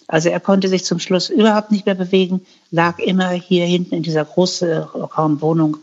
Also 0.07 0.29
er 0.29 0.39
konnte 0.39 0.67
sich 0.67 0.85
zum 0.85 0.99
Schluss 0.99 1.29
überhaupt 1.29 1.71
nicht 1.71 1.85
mehr 1.85 1.95
bewegen, 1.95 2.41
lag 2.71 2.97
immer 2.97 3.29
hier 3.29 3.65
hinten 3.65 3.95
in 3.95 4.03
dieser 4.03 4.25
großen 4.25 4.71
Raumwohnung 4.71 5.77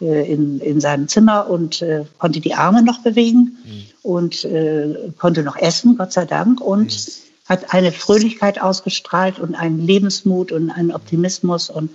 äh, 0.00 0.32
in, 0.32 0.60
in 0.60 0.80
seinem 0.80 1.08
Zimmer 1.08 1.50
und 1.50 1.82
äh, 1.82 2.04
konnte 2.18 2.40
die 2.40 2.54
Arme 2.54 2.82
noch 2.82 3.02
bewegen 3.02 3.58
und 4.02 4.44
äh, 4.44 5.10
konnte 5.18 5.42
noch 5.42 5.56
essen, 5.56 5.98
Gott 5.98 6.12
sei 6.12 6.24
Dank, 6.24 6.60
und 6.60 7.08
hat 7.48 7.74
eine 7.74 7.92
Fröhlichkeit 7.92 8.60
ausgestrahlt 8.60 9.38
und 9.38 9.54
einen 9.54 9.86
Lebensmut 9.86 10.52
und 10.52 10.70
einen 10.70 10.90
Optimismus 10.90 11.70
und 11.70 11.90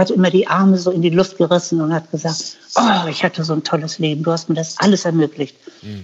hat 0.00 0.10
immer 0.10 0.30
die 0.30 0.46
Arme 0.48 0.78
so 0.78 0.90
in 0.90 1.02
die 1.02 1.10
Luft 1.10 1.36
gerissen 1.36 1.80
und 1.80 1.92
hat 1.92 2.10
gesagt, 2.10 2.56
oh, 2.76 3.08
ich 3.08 3.22
hatte 3.22 3.44
so 3.44 3.52
ein 3.52 3.62
tolles 3.62 3.98
Leben, 3.98 4.22
du 4.22 4.32
hast 4.32 4.48
mir 4.48 4.54
das 4.54 4.78
alles 4.78 5.04
ermöglicht. 5.04 5.56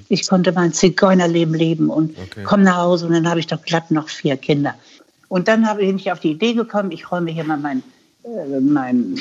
Ich 0.09 0.29
konnte 0.29 0.53
mein 0.53 0.73
Zigeunerleben 0.73 1.55
leben 1.55 1.89
und 1.89 2.15
komm 2.45 2.63
nach 2.63 2.77
Hause 2.77 3.07
und 3.07 3.13
dann 3.13 3.29
habe 3.29 3.41
ich 3.41 3.47
doch 3.47 3.63
glatt 3.63 3.91
noch 3.91 4.09
vier 4.09 4.37
Kinder. 4.37 4.75
Und 5.29 5.49
dann 5.49 5.67
habe 5.67 5.83
ich 5.83 6.13
auf 6.13 6.21
die 6.21 6.33
Idee 6.33 6.53
gekommen, 6.53 6.93
ich 6.93 7.11
räume 7.11 7.31
hier 7.31 7.45
mal 7.45 7.57
mein, 7.57 7.83
äh, 8.23 8.61
mein 8.61 9.19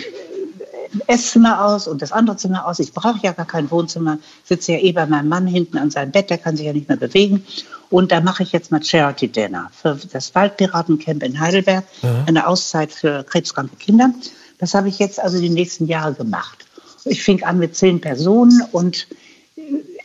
Esszimmer 1.07 1.65
aus 1.65 1.87
und 1.87 2.01
das 2.01 2.11
andere 2.11 2.37
Zimmer 2.37 2.67
aus. 2.67 2.79
Ich 2.79 2.93
brauche 2.93 3.19
ja 3.23 3.31
gar 3.31 3.47
kein 3.47 3.71
Wohnzimmer, 3.71 4.19
sitze 4.43 4.73
ja 4.73 4.79
eh 4.79 4.91
bei 4.91 5.05
meinem 5.05 5.29
Mann 5.29 5.47
hinten 5.47 5.77
an 5.77 5.89
seinem 5.89 6.11
Bett, 6.11 6.29
der 6.29 6.37
kann 6.37 6.57
sich 6.57 6.65
ja 6.65 6.73
nicht 6.73 6.89
mehr 6.89 6.97
bewegen. 6.97 7.45
Und 7.89 8.11
da 8.11 8.19
mache 8.21 8.43
ich 8.43 8.51
jetzt 8.51 8.71
mal 8.71 8.83
Charity 8.83 9.29
Dinner 9.29 9.71
für 9.73 9.97
das 10.11 10.35
Waldpiratencamp 10.35 11.23
in 11.23 11.39
Heidelberg, 11.39 11.85
eine 12.27 12.45
Auszeit 12.47 12.91
für 12.91 13.23
krebskranke 13.23 13.77
Kinder. 13.77 14.13
Das 14.57 14.73
habe 14.73 14.89
ich 14.89 14.99
jetzt 14.99 15.19
also 15.19 15.39
die 15.39 15.49
nächsten 15.49 15.87
Jahre 15.87 16.13
gemacht. 16.13 16.65
Ich 17.05 17.23
fing 17.23 17.43
an 17.43 17.59
mit 17.59 17.75
zehn 17.75 18.01
Personen 18.01 18.61
und 18.71 19.07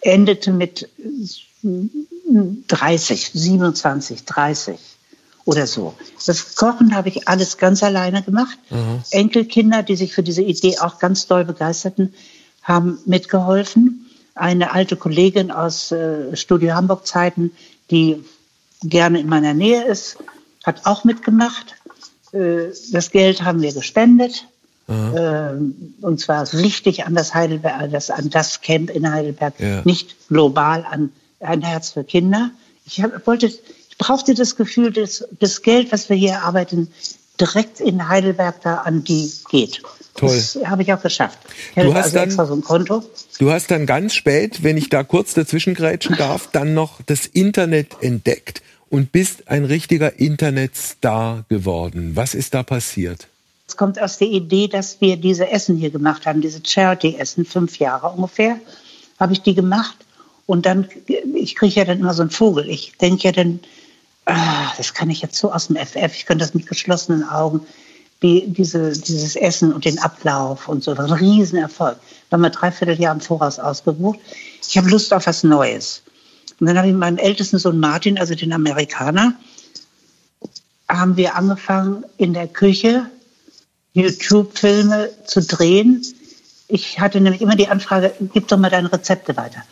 endete 0.02 0.52
mit 0.52 0.88
30, 1.62 3.30
27, 3.32 4.24
30. 4.24 4.78
oder 5.44 5.66
so. 5.66 5.94
Das 6.26 6.54
Kochen 6.54 6.94
habe 6.94 7.08
ich 7.08 7.28
alles 7.28 7.58
ganz 7.58 7.82
alleine 7.82 8.22
gemacht. 8.22 8.58
Mhm. 8.70 9.02
Enkelkinder, 9.10 9.82
die 9.82 9.96
sich 9.96 10.12
für 10.12 10.22
diese 10.22 10.42
Idee 10.42 10.78
auch 10.78 10.98
ganz 10.98 11.26
doll 11.26 11.44
begeisterten, 11.44 12.14
haben 12.62 12.98
mitgeholfen. 13.06 14.06
Eine 14.34 14.72
alte 14.72 14.96
Kollegin 14.96 15.50
aus 15.50 15.92
äh, 15.92 16.36
Studio 16.36 16.74
Hamburg 16.74 17.06
Zeiten, 17.06 17.52
die 17.90 18.22
gerne 18.82 19.20
in 19.20 19.28
meiner 19.28 19.54
Nähe 19.54 19.84
ist, 19.84 20.16
hat 20.64 20.86
auch 20.86 21.04
mitgemacht. 21.04 21.74
Äh, 22.32 22.72
das 22.92 23.10
Geld 23.10 23.42
haben 23.42 23.62
wir 23.62 23.72
gespendet. 23.72 24.46
Mhm. 24.88 25.94
und 26.00 26.18
zwar 26.18 26.52
richtig 26.52 27.06
an 27.06 27.14
das 27.14 27.32
Heidelberg, 27.32 27.92
das, 27.92 28.10
an 28.10 28.28
das 28.28 28.60
Camp 28.60 28.90
in 28.90 29.08
Heidelberg, 29.08 29.54
ja. 29.60 29.82
nicht 29.84 30.16
global 30.26 30.84
an 30.90 31.12
ein 31.38 31.62
Herz 31.62 31.90
für 31.90 32.02
Kinder. 32.02 32.50
Ich 32.86 33.00
hab, 33.00 33.24
wollte, 33.24 33.46
ich 33.46 33.98
brauchte 33.98 34.34
das 34.34 34.56
Gefühl, 34.56 34.90
dass 34.90 35.24
das 35.38 35.62
Geld, 35.62 35.92
was 35.92 36.08
wir 36.08 36.16
hier 36.16 36.42
arbeiten, 36.42 36.88
direkt 37.40 37.80
in 37.80 38.08
Heidelberg 38.08 38.60
da 38.62 38.78
an 38.78 39.04
die 39.04 39.32
geht. 39.50 39.82
Toll. 40.14 40.28
Das 40.28 40.58
habe 40.66 40.82
ich 40.82 40.92
auch 40.92 41.00
geschafft. 41.00 41.38
Ich 41.74 41.82
du 41.82 41.94
hast 41.94 42.16
also 42.16 42.36
dann, 42.36 42.46
so 42.48 42.54
ein 42.54 42.62
Konto. 42.62 43.02
Du 43.38 43.50
hast 43.50 43.70
dann 43.70 43.86
ganz 43.86 44.14
spät, 44.14 44.62
wenn 44.62 44.76
ich 44.76 44.88
da 44.90 45.02
kurz 45.04 45.34
dazwischen 45.34 45.74
grätschen 45.74 46.16
darf, 46.16 46.48
dann 46.52 46.74
noch 46.74 47.00
das 47.06 47.26
Internet 47.26 47.96
entdeckt 48.00 48.60
und 48.90 49.12
bist 49.12 49.48
ein 49.48 49.64
richtiger 49.64 50.18
Internetstar 50.18 51.44
geworden. 51.48 52.16
Was 52.16 52.34
ist 52.34 52.54
da 52.54 52.62
passiert? 52.62 53.28
Es 53.66 53.76
kommt 53.76 54.02
aus 54.02 54.18
der 54.18 54.28
Idee, 54.28 54.66
dass 54.66 55.00
wir 55.00 55.16
diese 55.16 55.48
Essen 55.48 55.76
hier 55.76 55.90
gemacht 55.90 56.26
haben, 56.26 56.40
diese 56.40 56.60
Charity-Essen, 56.62 57.44
fünf 57.44 57.78
Jahre 57.78 58.08
ungefähr, 58.10 58.58
habe 59.18 59.32
ich 59.32 59.42
die 59.42 59.54
gemacht. 59.54 59.96
Und 60.46 60.66
dann, 60.66 60.88
ich 61.06 61.54
kriege 61.54 61.76
ja 61.76 61.84
dann 61.84 62.00
immer 62.00 62.12
so 62.12 62.22
einen 62.22 62.32
Vogel. 62.32 62.68
Ich 62.68 62.94
denke 63.00 63.28
ja 63.28 63.32
dann, 63.32 63.60
ah, 64.24 64.72
das 64.76 64.92
kann 64.92 65.08
ich 65.08 65.22
jetzt 65.22 65.36
so 65.36 65.52
aus 65.52 65.68
dem 65.68 65.76
FF, 65.76 66.12
ich 66.16 66.26
könnte 66.26 66.44
das 66.44 66.54
mit 66.54 66.66
geschlossenen 66.66 67.22
Augen, 67.28 67.60
wie 68.20 68.44
diese, 68.48 68.92
dieses 68.92 69.36
Essen 69.36 69.72
und 69.72 69.84
den 69.84 70.00
Ablauf 70.00 70.68
und 70.68 70.82
so, 70.82 70.90
ein 70.90 71.12
Riesenerfolg. 71.12 71.96
Da 72.28 72.34
haben 72.34 72.42
wir 72.42 72.50
dreiviertel 72.50 73.00
Jahr 73.00 73.14
im 73.14 73.20
Voraus 73.20 73.58
ausgebucht. 73.58 74.18
Ich 74.68 74.76
habe 74.76 74.90
Lust 74.90 75.14
auf 75.14 75.26
was 75.26 75.44
Neues. 75.44 76.02
Und 76.60 76.66
dann 76.66 76.76
habe 76.76 76.88
ich 76.88 76.94
meinen 76.94 77.18
ältesten 77.18 77.58
Sohn 77.58 77.80
Martin, 77.80 78.18
also 78.18 78.34
den 78.34 78.52
Amerikaner, 78.52 79.34
haben 80.88 81.16
wir 81.16 81.36
angefangen 81.36 82.04
in 82.18 82.34
der 82.34 82.48
Küche 82.48 83.06
YouTube-Filme 83.94 85.10
zu 85.24 85.40
drehen. 85.42 86.04
Ich 86.68 87.00
hatte 87.00 87.20
nämlich 87.20 87.40
immer 87.40 87.56
die 87.56 87.68
Anfrage, 87.68 88.12
gib 88.32 88.48
doch 88.48 88.58
mal 88.58 88.70
deine 88.70 88.92
Rezepte 88.92 89.36
weiter. 89.36 89.62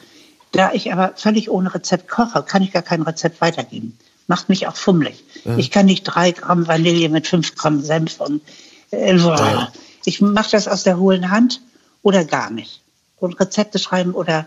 Da 0.52 0.72
ich 0.72 0.92
aber 0.92 1.12
völlig 1.14 1.50
ohne 1.50 1.74
Rezept 1.74 2.08
koche, 2.08 2.42
kann 2.42 2.62
ich 2.62 2.72
gar 2.72 2.82
kein 2.82 3.02
Rezept 3.02 3.40
weitergeben. 3.40 3.96
Macht 4.26 4.48
mich 4.48 4.66
auch 4.66 4.76
fummelig. 4.76 5.22
Ja. 5.44 5.56
Ich 5.56 5.70
kann 5.70 5.86
nicht 5.86 6.04
drei 6.04 6.32
Gramm 6.32 6.66
Vanille 6.66 7.08
mit 7.08 7.26
fünf 7.26 7.54
Gramm 7.54 7.82
Senf 7.82 8.20
und 8.20 8.42
äh, 8.90 9.16
ja. 9.16 9.72
ich 10.04 10.20
mache 10.20 10.50
das 10.52 10.68
aus 10.68 10.84
der 10.84 10.98
hohlen 10.98 11.30
Hand 11.30 11.60
oder 12.02 12.24
gar 12.24 12.50
nicht. 12.50 12.80
Und 13.18 13.38
Rezepte 13.38 13.78
schreiben 13.78 14.12
oder 14.12 14.46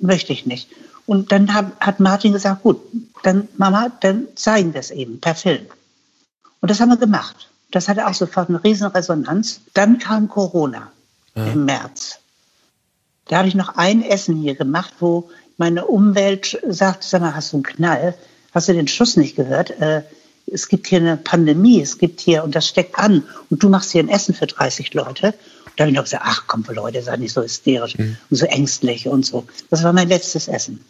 möchte 0.00 0.32
ich 0.32 0.46
nicht. 0.46 0.68
Und 1.10 1.32
dann 1.32 1.52
hab, 1.52 1.80
hat 1.80 1.98
Martin 1.98 2.32
gesagt, 2.32 2.62
gut, 2.62 2.80
dann 3.24 3.48
Mama, 3.56 3.90
dann 4.00 4.28
zeigen 4.36 4.74
wir 4.74 4.78
es 4.78 4.92
eben 4.92 5.18
per 5.18 5.34
Film. 5.34 5.66
Und 6.60 6.70
das 6.70 6.78
haben 6.78 6.90
wir 6.90 6.98
gemacht. 6.98 7.48
Das 7.72 7.88
hatte 7.88 8.06
auch 8.06 8.14
sofort 8.14 8.48
eine 8.48 8.62
riesen 8.62 8.86
Resonanz. 8.86 9.60
Dann 9.74 9.98
kam 9.98 10.28
Corona 10.28 10.92
ja. 11.34 11.46
im 11.46 11.64
März. 11.64 12.20
Da 13.26 13.38
habe 13.38 13.48
ich 13.48 13.56
noch 13.56 13.74
ein 13.74 14.04
Essen 14.04 14.36
hier 14.36 14.54
gemacht, 14.54 14.94
wo 15.00 15.28
meine 15.56 15.86
Umwelt 15.86 16.60
sagt, 16.68 17.02
sag 17.02 17.22
mal, 17.22 17.34
hast 17.34 17.54
du 17.54 17.56
einen 17.56 17.64
Knall? 17.64 18.14
Hast 18.54 18.68
du 18.68 18.72
den 18.72 18.86
Schuss 18.86 19.16
nicht 19.16 19.34
gehört? 19.34 19.70
Äh, 19.80 20.02
es 20.46 20.68
gibt 20.68 20.86
hier 20.86 21.00
eine 21.00 21.16
Pandemie, 21.16 21.80
es 21.80 21.98
gibt 21.98 22.20
hier, 22.20 22.44
und 22.44 22.54
das 22.54 22.68
steckt 22.68 22.96
an, 22.96 23.24
und 23.50 23.64
du 23.64 23.68
machst 23.68 23.90
hier 23.90 24.04
ein 24.04 24.08
Essen 24.08 24.32
für 24.32 24.46
30 24.46 24.94
Leute. 24.94 25.26
Und 25.26 25.72
da 25.74 25.82
habe 25.82 25.90
ich 25.90 25.96
noch 25.96 26.04
gesagt, 26.04 26.22
ach 26.24 26.44
komm, 26.46 26.64
Leute, 26.68 27.02
sei 27.02 27.16
nicht 27.16 27.32
so 27.32 27.42
hysterisch 27.42 27.98
mhm. 27.98 28.16
und 28.30 28.36
so 28.36 28.46
ängstlich 28.46 29.08
und 29.08 29.26
so. 29.26 29.44
Das 29.70 29.82
war 29.82 29.92
mein 29.92 30.08
letztes 30.08 30.46
Essen. 30.46 30.84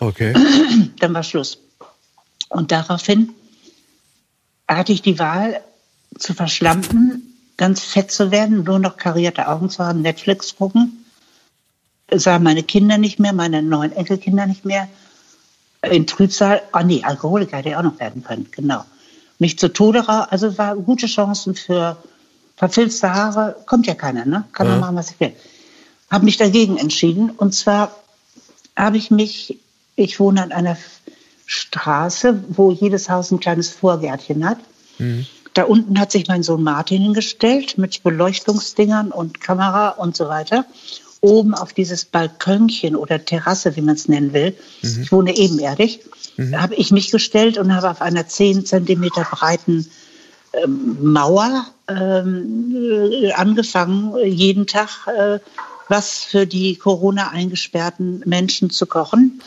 Okay. 0.00 0.34
Dann 1.00 1.14
war 1.14 1.22
Schluss. 1.22 1.58
Und 2.48 2.72
daraufhin 2.72 3.34
hatte 4.66 4.92
ich 4.92 5.02
die 5.02 5.18
Wahl, 5.18 5.60
zu 6.18 6.34
verschlampen, 6.34 7.34
ganz 7.56 7.82
fett 7.82 8.10
zu 8.10 8.30
werden, 8.30 8.64
nur 8.64 8.78
noch 8.78 8.96
karierte 8.96 9.48
Augen 9.48 9.70
zu 9.70 9.84
haben, 9.84 10.02
Netflix 10.02 10.56
gucken, 10.56 11.04
sah 12.10 12.38
meine 12.38 12.62
Kinder 12.62 12.98
nicht 12.98 13.18
mehr, 13.18 13.32
meine 13.32 13.62
neuen 13.62 13.92
Enkelkinder 13.92 14.46
nicht 14.46 14.64
mehr, 14.64 14.88
in 15.82 16.06
Trübsal, 16.06 16.62
ah 16.72 16.82
nee, 16.82 17.02
Alkoholiker 17.04 17.58
hätte 17.58 17.70
ich 17.70 17.76
auch 17.76 17.82
noch 17.82 18.00
werden 18.00 18.24
können, 18.24 18.48
genau. 18.50 18.84
Mich 19.38 19.58
zu 19.58 19.72
Tode, 19.72 20.08
also 20.08 20.58
war 20.58 20.74
gute 20.76 21.06
Chancen 21.06 21.54
für 21.54 21.96
verfilzte 22.56 23.12
Haare, 23.12 23.56
kommt 23.66 23.86
ja 23.86 23.94
keiner, 23.94 24.24
ne? 24.24 24.44
Kann 24.52 24.66
man 24.66 24.76
ja. 24.76 24.80
machen, 24.80 24.96
was 24.96 25.12
ich 25.12 25.20
will. 25.20 25.32
Habe 26.10 26.24
mich 26.24 26.36
dagegen 26.36 26.76
entschieden 26.76 27.30
und 27.30 27.54
zwar 27.54 27.94
habe 28.74 28.96
ich 28.96 29.10
mich, 29.12 29.58
ich 29.98 30.20
wohne 30.20 30.42
an 30.42 30.52
einer 30.52 30.76
Straße, 31.46 32.44
wo 32.48 32.70
jedes 32.70 33.08
Haus 33.08 33.30
ein 33.30 33.40
kleines 33.40 33.70
Vorgärtchen 33.70 34.48
hat. 34.48 34.58
Mhm. 34.98 35.26
Da 35.54 35.64
unten 35.64 35.98
hat 35.98 36.12
sich 36.12 36.28
mein 36.28 36.42
Sohn 36.42 36.62
Martin 36.62 37.02
hingestellt 37.02 37.78
mit 37.78 38.02
Beleuchtungsdingern 38.02 39.10
und 39.10 39.40
Kamera 39.40 39.88
und 39.90 40.16
so 40.16 40.28
weiter. 40.28 40.66
Oben 41.20 41.54
auf 41.54 41.72
dieses 41.72 42.04
Balkönchen 42.04 42.94
oder 42.94 43.24
Terrasse, 43.24 43.74
wie 43.74 43.80
man 43.80 43.96
es 43.96 44.06
nennen 44.06 44.32
will, 44.32 44.54
mhm. 44.82 45.02
ich 45.02 45.10
wohne 45.10 45.36
ebenerdig, 45.36 46.00
mhm. 46.36 46.60
habe 46.60 46.76
ich 46.76 46.92
mich 46.92 47.10
gestellt 47.10 47.58
und 47.58 47.74
habe 47.74 47.90
auf 47.90 48.02
einer 48.02 48.28
10 48.28 48.66
Zentimeter 48.66 49.26
breiten 49.28 49.90
ähm, 50.52 51.12
Mauer 51.12 51.66
ähm, 51.88 52.74
äh, 53.22 53.32
angefangen, 53.32 54.14
jeden 54.24 54.66
Tag 54.66 55.06
äh, 55.08 55.40
was 55.88 56.18
für 56.24 56.46
die 56.46 56.76
Corona 56.76 57.30
eingesperrten 57.30 58.22
Menschen 58.26 58.70
zu 58.70 58.86
kochen. 58.86 59.40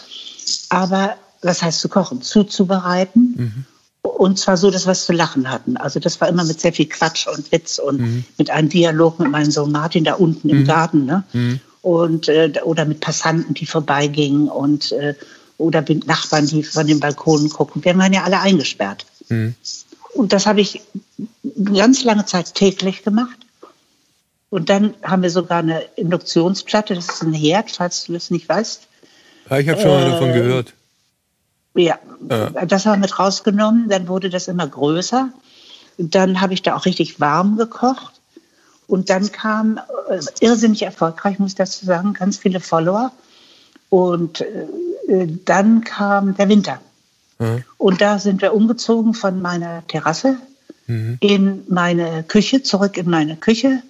Aber 0.70 1.16
was 1.42 1.62
heißt 1.62 1.80
zu 1.80 1.90
kochen? 1.90 2.22
Zuzubereiten. 2.22 3.34
Mhm. 3.38 3.66
Und 4.04 4.40
zwar 4.40 4.58
so, 4.58 4.72
dass 4.72 4.86
wir 4.86 4.92
es 4.92 5.06
zu 5.06 5.14
lachen 5.14 5.50
hatten. 5.50 5.78
Also 5.78 6.00
das 6.00 6.20
war 6.22 6.28
immer 6.28 6.44
mit 6.44 6.60
sehr 6.60 6.74
viel 6.74 6.88
Quatsch 6.88 7.28
und 7.28 7.52
Witz 7.52 7.80
und 7.80 8.00
mhm. 8.00 8.26
mit 8.38 8.50
einem 8.50 8.70
Dialog 8.70 9.20
mit 9.20 9.32
meinem 9.32 9.52
Sohn 9.52 9.72
Martin 9.72 10.04
da 10.04 10.14
unten 10.14 10.50
im 10.50 10.62
mhm. 10.62 10.66
Garten. 10.66 11.06
Ne? 11.06 11.24
Mhm. 11.34 11.60
Und, 11.82 12.28
äh, 12.28 12.54
oder 12.64 12.86
mit 12.86 13.00
Passanten, 13.00 13.54
die 13.54 13.66
vorbeigingen 13.66 14.48
und 14.48 14.92
äh, 14.92 15.16
oder 15.58 15.84
mit 15.88 16.08
Nachbarn, 16.08 16.48
die 16.48 16.64
von 16.64 16.88
den 16.88 17.00
Balkonen 17.00 17.50
gucken. 17.50 17.84
Wir 17.84 17.98
waren 17.98 18.14
ja 18.14 18.24
alle 18.24 18.40
eingesperrt. 18.40 19.06
Mhm. 19.30 19.56
Und 20.14 20.34
das 20.34 20.46
habe 20.46 20.62
ich 20.62 20.82
eine 21.44 21.78
ganz 21.78 22.04
lange 22.04 22.26
Zeit 22.26 22.54
täglich 22.56 23.04
gemacht. 23.04 23.38
Und 24.50 24.70
dann 24.70 24.96
haben 25.02 25.22
wir 25.22 25.30
sogar 25.30 25.60
eine 25.60 25.82
Induktionsplatte, 25.96 26.94
das 26.94 27.08
ist 27.08 27.22
ein 27.22 27.34
Herd, 27.34 27.72
falls 27.72 28.06
du 28.06 28.14
das 28.14 28.32
nicht 28.32 28.50
weißt. 28.50 28.88
Ja, 29.52 29.60
ich 29.60 29.68
habe 29.68 29.82
schon 29.82 29.92
mal 29.92 30.10
davon 30.10 30.30
äh, 30.30 30.34
gehört. 30.34 30.74
Ja, 31.74 32.00
ja, 32.30 32.66
das 32.66 32.86
haben 32.86 33.02
wir 33.02 33.08
mit 33.08 33.20
rausgenommen. 33.20 33.90
Dann 33.90 34.08
wurde 34.08 34.30
das 34.30 34.48
immer 34.48 34.66
größer. 34.66 35.30
Dann 35.98 36.40
habe 36.40 36.54
ich 36.54 36.62
da 36.62 36.76
auch 36.76 36.86
richtig 36.86 37.20
warm 37.20 37.58
gekocht. 37.58 38.22
Und 38.88 39.10
dann 39.10 39.32
kam, 39.32 39.80
äh, 40.10 40.20
irrsinnig 40.40 40.84
erfolgreich, 40.84 41.38
muss 41.38 41.52
ich 41.52 41.56
dazu 41.56 41.86
sagen, 41.86 42.14
ganz 42.14 42.38
viele 42.38 42.62
Follower. 42.62 43.12
Und 43.90 44.42
äh, 44.42 45.28
dann 45.46 45.84
kam 45.84 46.36
der 46.38 46.48
Winter. 46.48 46.80
Mhm. 47.40 47.64
Und 47.78 48.00
da 48.00 48.20
sind 48.20 48.42
wir 48.42 48.54
umgezogen 48.54 49.14
von 49.14 49.42
meiner 49.42 49.86
Terrasse 49.88 50.38
mhm. 50.88 51.18
in 51.20 51.64
meine 51.68 52.24
Küche, 52.24 52.64
zurück 52.64 52.96
in 52.98 53.10
meine 53.10 53.36
Küche. 53.36 53.82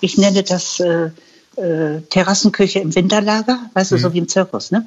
Ich 0.00 0.16
nenne 0.16 0.42
das 0.42 0.80
äh, 0.80 1.10
äh, 1.56 2.00
Terrassenküche 2.08 2.80
im 2.80 2.94
Winterlager, 2.94 3.58
weißt 3.74 3.92
du, 3.92 3.98
so 3.98 4.08
mhm. 4.08 4.12
wie 4.14 4.18
im 4.18 4.28
Zirkus, 4.28 4.70
ne? 4.70 4.86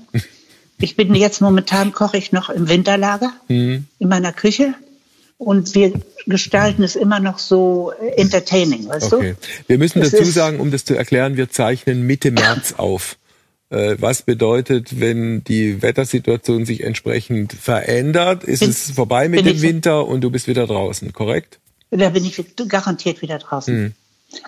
Ich 0.80 0.96
bin 0.96 1.14
jetzt 1.16 1.40
momentan 1.40 1.94
koche 1.94 2.18
ich 2.18 2.32
noch 2.32 2.50
im 2.50 2.68
Winterlager 2.68 3.32
mhm. 3.48 3.86
in 4.00 4.08
meiner 4.10 4.34
Küche 4.34 4.74
und 5.38 5.76
wir 5.76 5.94
gestalten 6.26 6.84
es 6.84 6.96
immer 6.96 7.20
noch 7.20 7.40
so 7.40 7.92
entertaining, 8.16 8.88
weißt 8.88 9.14
okay. 9.14 9.36
du? 9.40 9.48
Wir 9.68 9.78
müssen 9.78 10.00
das 10.00 10.12
dazu 10.12 10.26
sagen, 10.26 10.60
um 10.60 10.72
das 10.72 10.86
zu 10.86 10.96
erklären, 10.96 11.38
wir 11.38 11.50
zeichnen 11.50 12.04
Mitte 12.04 12.32
März 12.32 12.76
auf. 12.78 13.18
Äh, 13.70 13.98
was 14.00 14.22
bedeutet, 14.22 15.00
wenn 15.00 15.44
die 15.44 15.82
Wettersituation 15.82 16.66
sich 16.66 16.84
entsprechend 16.84 17.54
verändert, 17.54 18.44
ist 18.44 18.60
bin, 18.60 18.70
es 18.70 18.92
vorbei 18.92 19.30
mit 19.30 19.46
dem 19.46 19.62
Winter 19.62 20.08
und 20.08 20.22
du 20.22 20.30
bist 20.30 20.48
wieder 20.48 20.68
draußen, 20.68 21.12
korrekt? 21.12 21.60
Da 21.90 22.10
bin 22.10 22.26
ich 22.26 22.44
garantiert 22.68 23.22
wieder 23.22 23.40
draußen. 23.40 23.76
Mhm. 23.76 23.94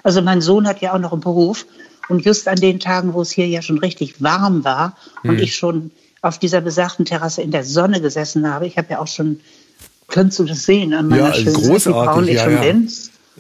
Also 0.04 0.22
mein 0.22 0.42
Sohn 0.42 0.68
hat 0.68 0.82
ja 0.82 0.94
auch 0.94 1.00
noch 1.00 1.12
einen 1.12 1.22
Beruf 1.22 1.66
und 2.10 2.26
just 2.26 2.48
an 2.48 2.58
den 2.58 2.80
Tagen, 2.80 3.14
wo 3.14 3.22
es 3.22 3.32
hier 3.32 3.48
ja 3.48 3.62
schon 3.62 3.80
richtig 3.80 4.22
warm 4.22 4.64
war 4.64 4.98
mhm. 5.24 5.32
und 5.32 5.40
ich 5.40 5.56
schon 5.56 5.92
auf 6.22 6.40
dieser 6.40 6.62
besagten 6.62 7.06
Terrasse 7.06 7.42
in 7.42 7.52
der 7.52 7.64
Sonne 7.64 8.02
gesessen 8.02 8.52
habe. 8.52 8.66
Ich 8.66 8.78
habe 8.78 8.88
ja 8.90 9.00
auch 9.00 9.08
schon, 9.08 9.42
könntest 10.08 10.40
du 10.40 10.46
das 10.46 10.66
sehen 10.66 10.94
an 10.94 11.08
meiner 11.08 11.30
ja, 11.30 11.34
schönen 11.34 11.54
großartig, 11.54 11.86
wie 11.86 11.92
braun 11.92 12.28
ich 12.28 12.36
ja, 12.36 12.44
schon 12.44 12.54
ja. 12.54 12.62
bin? 12.62 12.92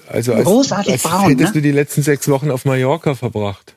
Also 0.07 0.33
als, 0.33 0.45
großartig 0.45 0.93
als 0.93 1.03
braun. 1.03 1.29
Hättest 1.29 1.55
ne? 1.55 1.61
du 1.61 1.61
die 1.61 1.71
letzten 1.71 2.03
sechs 2.03 2.27
Wochen 2.27 2.51
auf 2.51 2.65
Mallorca 2.65 3.15
verbracht. 3.15 3.75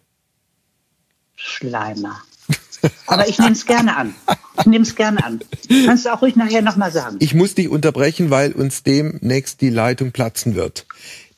Schleimer. 1.36 2.22
Aber 3.06 3.28
ich 3.28 3.38
nehme 3.38 3.52
es 3.52 3.66
gerne 3.66 3.96
an. 3.96 4.14
Ich 4.60 4.66
nehme 4.66 4.84
es 4.84 4.94
gerne 4.94 5.24
an. 5.24 5.40
Kannst 5.86 6.04
du 6.04 6.12
auch 6.12 6.22
ruhig 6.22 6.36
nachher 6.36 6.62
nochmal 6.62 6.92
sagen. 6.92 7.16
Ich 7.20 7.34
muss 7.34 7.54
dich 7.54 7.68
unterbrechen, 7.68 8.30
weil 8.30 8.52
uns 8.52 8.82
demnächst 8.82 9.60
die 9.60 9.70
Leitung 9.70 10.12
platzen 10.12 10.54
wird. 10.54 10.86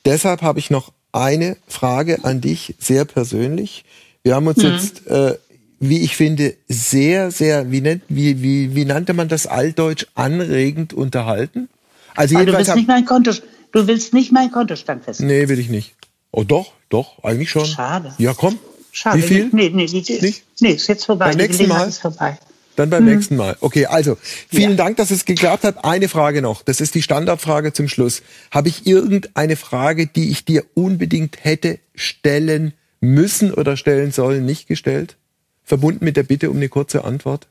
Deshalb 0.05 0.43
habe 0.43 0.59
ich 0.59 0.71
noch 0.71 0.93
eine 1.13 1.57
Frage 1.69 2.25
an 2.25 2.41
dich, 2.41 2.75
sehr 2.79 3.05
persönlich. 3.05 3.85
Wir 4.23 4.35
haben 4.35 4.47
uns 4.47 4.59
mhm. 4.59 4.73
jetzt, 4.73 5.07
äh, 5.07 5.37
wie 5.79 6.01
ich 6.03 6.17
finde, 6.17 6.55
sehr, 6.69 7.31
sehr, 7.31 7.71
wie, 7.71 7.81
nennt, 7.81 8.03
wie, 8.09 8.43
wie, 8.43 8.75
wie 8.75 8.85
nannte 8.85 9.15
man 9.15 9.29
das 9.29 9.47
altdeutsch, 9.47 10.07
anregend 10.15 10.93
unterhalten. 10.93 11.69
Also 12.15 12.37
Aber 12.37 12.47
du 12.47 12.53
willst, 12.53 12.75
nicht 12.75 12.89
mein 12.89 13.05
Konto, 13.05 13.33
du 13.73 13.87
willst 13.87 14.13
nicht 14.13 14.33
mein 14.33 14.51
Kontostand 14.51 15.07
wissen. 15.07 15.27
Nee, 15.27 15.49
will 15.49 15.59
ich 15.59 15.71
nicht. 15.71 15.95
Oh 16.33 16.45
doch, 16.45 16.73
doch, 16.89 17.23
eigentlich 17.25 17.51
schon. 17.51 17.65
Schade. 17.65 18.15
Ja, 18.19 18.35
komm. 18.35 18.59
Schade. 18.93 19.19
Wie 19.19 19.23
viel? 19.23 19.49
Nee, 19.53 19.71
nee, 19.71 19.87
nee, 19.91 20.35
nee 20.61 20.71
ist 20.71 20.87
jetzt 20.89 21.05
vorbei. 21.05 21.29
Beim 21.29 21.37
nächsten 21.37 21.69
Mal? 21.69 21.89
Ist 21.89 21.99
vorbei. 21.99 22.39
Dann 22.77 22.91
beim 22.91 23.07
hm. 23.07 23.15
nächsten 23.15 23.37
Mal. 23.37 23.57
Okay, 23.61 23.87
also 23.87 24.17
vielen 24.49 24.71
ja. 24.71 24.77
Dank, 24.77 24.97
dass 24.97 25.11
es 25.11 25.25
geklappt 25.25 25.65
hat. 25.65 25.85
Eine 25.85 26.09
Frage 26.09 26.41
noch. 26.43 26.63
Das 26.63 26.81
ist 26.81 26.95
die 26.95 27.03
Standardfrage 27.03 27.73
zum 27.73 27.89
Schluss. 27.89 28.23
Habe 28.51 28.69
ich 28.69 28.87
irgendeine 28.87 29.57
Frage, 29.57 30.07
die 30.07 30.31
ich 30.31 30.45
dir 30.45 30.65
unbedingt 30.75 31.45
hätte 31.45 31.79
stellen 31.95 32.73
müssen 33.01 33.53
oder 33.53 33.77
stellen 33.77 34.13
sollen, 34.13 34.47
nicht 34.47 34.67
gestellt? 34.67 35.17
Verbunden 35.65 36.05
mit 36.05 36.17
der 36.17 36.23
Bitte 36.23 36.51
um 36.51 36.57
eine 36.57 36.69
kurze 36.69 37.05
Antwort? 37.05 37.47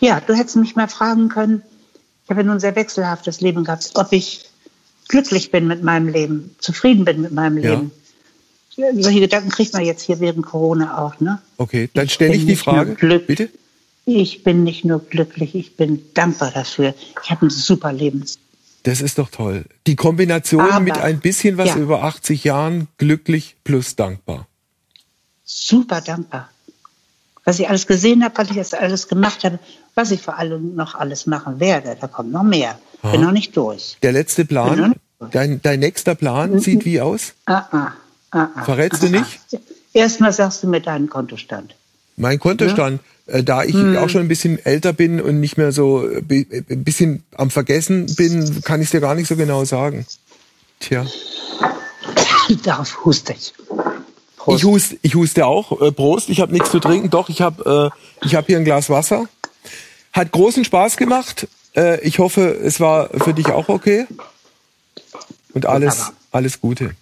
Ja, 0.00 0.20
du 0.20 0.34
hättest 0.34 0.56
mich 0.56 0.76
mal 0.76 0.88
fragen 0.88 1.28
können. 1.28 1.62
Ich 2.24 2.30
habe 2.30 2.44
nun 2.44 2.54
ein 2.54 2.60
sehr 2.60 2.76
wechselhaftes 2.76 3.40
Leben 3.40 3.64
gehabt, 3.64 3.90
ob 3.94 4.12
ich 4.12 4.50
glücklich 5.08 5.50
bin 5.50 5.66
mit 5.66 5.82
meinem 5.82 6.08
Leben, 6.08 6.54
zufrieden 6.58 7.04
bin 7.04 7.20
mit 7.20 7.32
meinem 7.32 7.56
Leben. 7.56 7.90
Ja. 8.76 8.86
Solche 8.98 9.20
Gedanken 9.20 9.50
kriegt 9.50 9.72
man 9.74 9.84
jetzt 9.84 10.02
hier 10.02 10.20
während 10.20 10.46
Corona 10.46 10.98
auch, 10.98 11.20
ne? 11.20 11.42
Okay, 11.58 11.90
dann 11.92 12.08
stelle 12.08 12.34
ich, 12.34 12.42
ich 12.42 12.46
die 12.46 12.56
Frage. 12.56 12.94
Bitte? 13.26 13.50
Ich 14.16 14.42
bin 14.42 14.64
nicht 14.64 14.84
nur 14.84 15.00
glücklich, 15.00 15.54
ich 15.54 15.76
bin 15.76 16.02
dankbar 16.14 16.50
dafür. 16.50 16.94
Ich 17.22 17.30
habe 17.30 17.46
ein 17.46 17.50
super 17.50 17.92
Leben. 17.92 18.24
Das 18.82 19.00
ist 19.00 19.18
doch 19.18 19.30
toll. 19.30 19.64
Die 19.86 19.94
Kombination 19.94 20.62
Aber, 20.62 20.80
mit 20.80 20.98
ein 20.98 21.20
bisschen 21.20 21.58
was 21.58 21.68
ja. 21.68 21.76
über 21.76 22.02
80 22.02 22.44
Jahren 22.44 22.88
glücklich 22.98 23.56
plus 23.62 23.94
dankbar. 23.94 24.46
Super 25.44 26.00
dankbar. 26.00 26.50
Was 27.44 27.58
ich 27.58 27.68
alles 27.68 27.86
gesehen 27.86 28.24
habe, 28.24 28.36
was 28.36 28.50
ich 28.50 28.56
jetzt 28.56 28.74
alles 28.74 29.08
gemacht 29.08 29.44
habe, 29.44 29.58
was 29.94 30.10
ich 30.10 30.22
vor 30.22 30.38
allem 30.38 30.74
noch 30.74 30.94
alles 30.94 31.26
machen 31.26 31.60
werde. 31.60 31.96
Da 32.00 32.06
kommt 32.08 32.32
noch 32.32 32.42
mehr. 32.42 32.78
Aha. 33.02 33.12
Bin 33.12 33.20
noch 33.20 33.32
nicht 33.32 33.56
durch. 33.56 33.96
Der 34.02 34.12
letzte 34.12 34.44
Plan, 34.44 34.94
dein, 35.30 35.60
dein 35.62 35.80
nächster 35.80 36.14
Plan 36.14 36.52
mhm. 36.52 36.58
sieht 36.60 36.84
wie 36.84 37.00
aus? 37.00 37.34
Ah, 37.46 37.64
ah, 37.70 37.92
ah, 38.30 38.48
ah 38.54 38.64
Verrätst 38.64 39.02
ah, 39.02 39.06
du 39.06 39.12
nicht? 39.12 39.40
Erstmal 39.92 40.32
sagst 40.32 40.62
du 40.62 40.68
mir 40.68 40.80
deinen 40.80 41.08
Kontostand. 41.08 41.74
Mein 42.16 42.38
Kontostand, 42.38 43.00
ja? 43.00 43.06
Äh, 43.30 43.42
da 43.42 43.64
ich 43.64 43.74
hm. 43.74 43.96
auch 43.96 44.08
schon 44.08 44.22
ein 44.22 44.28
bisschen 44.28 44.64
älter 44.64 44.92
bin 44.92 45.20
und 45.20 45.40
nicht 45.40 45.56
mehr 45.56 45.72
so 45.72 46.06
äh, 46.06 46.22
ein 46.70 46.84
bisschen 46.84 47.24
am 47.34 47.50
Vergessen 47.50 48.06
bin, 48.16 48.62
kann 48.62 48.80
ich 48.80 48.86
es 48.86 48.90
dir 48.90 49.00
gar 49.00 49.14
nicht 49.14 49.28
so 49.28 49.36
genau 49.36 49.64
sagen. 49.64 50.06
Tja. 50.80 51.06
Darauf 52.64 53.04
huste 53.04 53.32
ich. 53.32 53.54
Prost. 54.36 54.58
Ich 54.58 54.64
huste, 54.64 54.98
ich 55.02 55.14
huste 55.14 55.46
auch. 55.46 55.80
Äh, 55.80 55.92
Prost, 55.92 56.28
ich 56.28 56.40
habe 56.40 56.52
nichts 56.52 56.70
zu 56.70 56.80
trinken. 56.80 57.10
Doch, 57.10 57.28
ich 57.28 57.40
habe 57.40 57.92
äh, 57.92 58.26
ich 58.26 58.34
hab 58.34 58.46
hier 58.46 58.56
ein 58.56 58.64
Glas 58.64 58.88
Wasser. 58.88 59.28
Hat 60.12 60.32
großen 60.32 60.64
Spaß 60.64 60.96
gemacht. 60.96 61.46
Äh, 61.76 62.00
ich 62.00 62.18
hoffe, 62.18 62.48
es 62.48 62.80
war 62.80 63.10
für 63.10 63.34
dich 63.34 63.46
auch 63.46 63.68
okay. 63.68 64.06
Und 65.52 65.66
alles, 65.66 66.12
alles 66.32 66.60
Gute. 66.60 66.94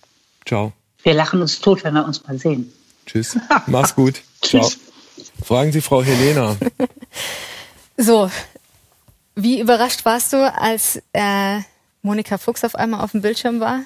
Ciao. 0.47 0.73
Wir 1.03 1.15
lachen 1.15 1.41
uns 1.41 1.61
tot, 1.61 1.85
wenn 1.85 1.95
wir 1.95 2.05
uns 2.05 2.27
mal 2.27 2.39
sehen. 2.39 2.73
Tschüss. 3.07 3.39
Mach's 3.67 3.95
gut. 3.95 4.23
Ciao. 4.43 4.69
Fragen 5.49 5.73
Sie 5.73 5.81
Frau 5.81 6.03
Helena. 6.03 6.59
so, 7.97 8.31
wie 9.35 9.61
überrascht 9.61 10.05
warst 10.05 10.35
du, 10.35 10.37
als 10.37 11.01
äh, 11.15 11.61
Monika 12.03 12.37
Fuchs 12.37 12.65
auf 12.65 12.75
einmal 12.75 13.01
auf 13.01 13.13
dem 13.13 13.23
Bildschirm 13.23 13.59
war? 13.59 13.85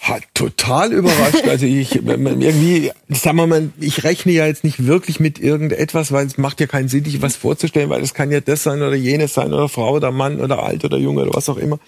Hat 0.00 0.22
total 0.32 0.90
überrascht. 0.90 1.46
Also 1.46 1.66
ich 1.66 1.96
irgendwie, 2.06 2.92
sagen 3.10 3.36
wir 3.36 3.46
mal, 3.46 3.68
ich 3.78 4.04
rechne 4.04 4.32
ja 4.32 4.46
jetzt 4.46 4.64
nicht 4.64 4.86
wirklich 4.86 5.20
mit 5.20 5.38
irgendetwas, 5.38 6.12
weil 6.12 6.24
es 6.24 6.38
macht 6.38 6.60
ja 6.60 6.66
keinen 6.66 6.88
Sinn, 6.88 7.04
sich 7.04 7.20
was 7.20 7.36
vorzustellen, 7.36 7.90
weil 7.90 8.02
es 8.02 8.14
kann 8.14 8.30
ja 8.30 8.40
das 8.40 8.62
sein 8.62 8.80
oder 8.80 8.94
jenes 8.94 9.34
sein 9.34 9.52
oder 9.52 9.68
Frau 9.68 9.96
oder 9.96 10.12
Mann 10.12 10.40
oder 10.40 10.62
alt 10.62 10.82
oder 10.82 10.96
Junge 10.96 11.24
oder 11.24 11.34
was 11.34 11.50
auch 11.50 11.58
immer. 11.58 11.78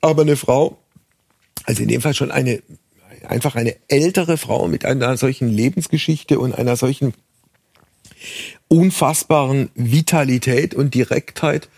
Aber 0.00 0.22
eine 0.22 0.36
Frau, 0.36 0.78
also 1.64 1.82
in 1.82 1.88
dem 1.88 2.00
Fall 2.00 2.14
schon 2.14 2.30
eine 2.30 2.62
einfach 3.26 3.56
eine 3.56 3.74
ältere 3.88 4.36
Frau 4.36 4.68
mit 4.68 4.84
einer 4.84 5.16
solchen 5.16 5.48
Lebensgeschichte 5.48 6.38
und 6.38 6.54
einer 6.54 6.76
solchen 6.76 7.12
unfassbaren 8.68 9.70
Vitalität 9.74 10.74
und 10.74 10.94
Direktheit. 10.94 11.68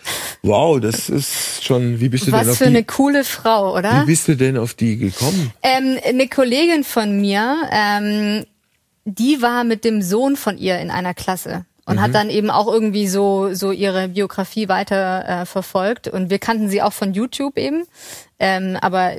Wow, 0.43 0.80
das 0.80 1.09
ist 1.09 1.64
schon, 1.64 2.01
wie 2.01 2.09
bist 2.09 2.26
du 2.26 2.32
Was 2.32 2.43
denn 2.43 2.51
auf 2.51 2.59
für 2.59 2.64
die, 2.64 2.70
eine 2.70 2.84
coole 2.84 3.24
Frau, 3.24 3.76
oder? 3.76 4.03
Wie 4.03 4.07
bist 4.07 4.28
du 4.28 4.36
denn 4.36 4.57
auf 4.57 4.74
die 4.74 4.97
gekommen? 4.97 5.53
Ähm, 5.62 5.99
eine 6.05 6.28
Kollegin 6.28 6.84
von 6.84 7.20
mir, 7.20 7.57
ähm, 7.70 8.47
die 9.05 9.43
war 9.43 9.64
mit 9.64 9.84
dem 9.84 10.03
Sohn 10.03 10.36
von 10.36 10.59
ihr 10.59 10.78
in 10.78 10.91
einer 10.91 11.14
Klasse 11.14 11.66
und 11.89 11.97
mhm. 11.97 12.01
hat 12.01 12.14
dann 12.14 12.30
eben 12.30 12.51
auch 12.51 12.68
irgendwie 12.68 13.09
so 13.09 13.55
so 13.55 13.72
ihre 13.72 14.09
Biografie 14.09 14.68
weiter 14.68 15.24
äh, 15.26 15.47
verfolgt 15.47 16.07
und 16.07 16.30
wir 16.30 16.39
kannten 16.39 16.68
sie 16.68 16.82
auch 16.82 16.93
von 16.93 17.12
YouTube 17.12 17.57
eben 17.57 17.84
ähm, 18.39 18.76
aber 18.80 19.14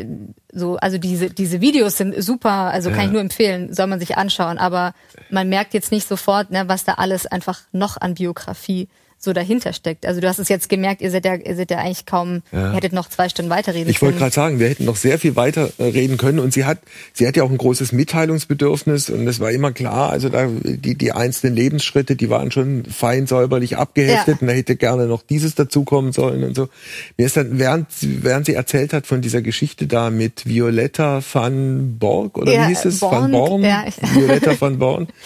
so, 0.51 0.77
also 0.77 0.97
diese, 0.97 1.29
diese 1.29 1.59
Videos 1.61 1.97
sind 1.97 2.21
super, 2.23 2.49
also 2.49 2.89
kann 2.89 2.99
ja. 2.99 3.05
ich 3.05 3.11
nur 3.11 3.21
empfehlen, 3.21 3.73
soll 3.73 3.87
man 3.87 3.99
sich 3.99 4.17
anschauen. 4.17 4.57
Aber 4.57 4.93
man 5.29 5.49
merkt 5.49 5.73
jetzt 5.73 5.91
nicht 5.91 6.07
sofort, 6.07 6.51
ne, 6.51 6.67
was 6.67 6.85
da 6.85 6.93
alles 6.93 7.25
einfach 7.25 7.61
noch 7.71 7.97
an 7.97 8.13
Biografie 8.13 8.87
so 9.21 9.33
dahinter 9.33 9.73
steckt. 9.73 10.05
Also 10.05 10.21
du 10.21 10.29
hast 10.29 10.39
es 10.39 10.47
jetzt 10.47 10.69
gemerkt, 10.69 11.01
ihr 11.01 11.11
seid 11.11 11.25
ja, 11.25 11.35
ihr 11.35 11.55
seid 11.55 11.69
ja 11.69 11.79
eigentlich 11.79 12.05
kaum, 12.05 12.41
ja. 12.53 12.69
ihr 12.69 12.73
hättet 12.73 12.93
noch 12.93 13.09
zwei 13.09 13.27
Stunden 13.27 13.51
weiterreden 13.51 13.89
Ich 13.89 14.01
wollte 14.01 14.17
gerade 14.17 14.33
sagen, 14.33 14.59
wir 14.59 14.69
hätten 14.69 14.85
noch 14.85 14.95
sehr 14.95 15.19
viel 15.19 15.35
weiter 15.35 15.69
äh, 15.77 15.83
reden 15.83 16.17
können 16.17 16.39
und 16.39 16.53
sie 16.53 16.63
hat, 16.63 16.79
sie 17.13 17.27
hat 17.27 17.35
ja 17.35 17.43
auch 17.43 17.49
ein 17.49 17.57
großes 17.57 17.91
Mitteilungsbedürfnis 17.91 19.09
und 19.09 19.27
es 19.27 19.41
war 19.41 19.51
immer 19.51 19.73
klar, 19.73 20.09
also 20.09 20.29
da, 20.29 20.47
die, 20.47 20.95
die 20.95 21.11
einzelnen 21.11 21.53
Lebensschritte, 21.53 22.15
die 22.15 22.29
waren 22.29 22.49
schon 22.51 22.85
fein 22.85 23.27
säuberlich 23.27 23.75
abgeheftet 23.75 24.35
ja. 24.35 24.41
und 24.41 24.47
da 24.47 24.53
hätte 24.53 24.77
gerne 24.77 25.05
noch 25.05 25.21
dieses 25.21 25.53
dazukommen 25.53 26.13
sollen 26.13 26.45
und 26.45 26.55
so. 26.55 26.69
Mir 27.17 27.25
ist 27.25 27.35
dann, 27.35 27.59
während, 27.59 27.87
während 28.01 28.45
sie 28.45 28.53
erzählt 28.53 28.93
hat 28.93 29.05
von 29.05 29.19
dieser 29.19 29.41
Geschichte 29.41 29.85
da 29.85 30.11
mit 30.11 30.47
Violetta 30.47 31.21
van 31.33 31.97
Borg 31.99 32.37
oder 32.37 32.53
ja, 32.53 32.63
wie 32.63 32.67
hieß 32.69 32.85
es? 32.85 32.99
Born, 33.01 33.31
van 33.31 33.31
Born? 33.31 33.63
Violetta 33.63 34.55
van 34.59 34.79
Born 34.79 35.07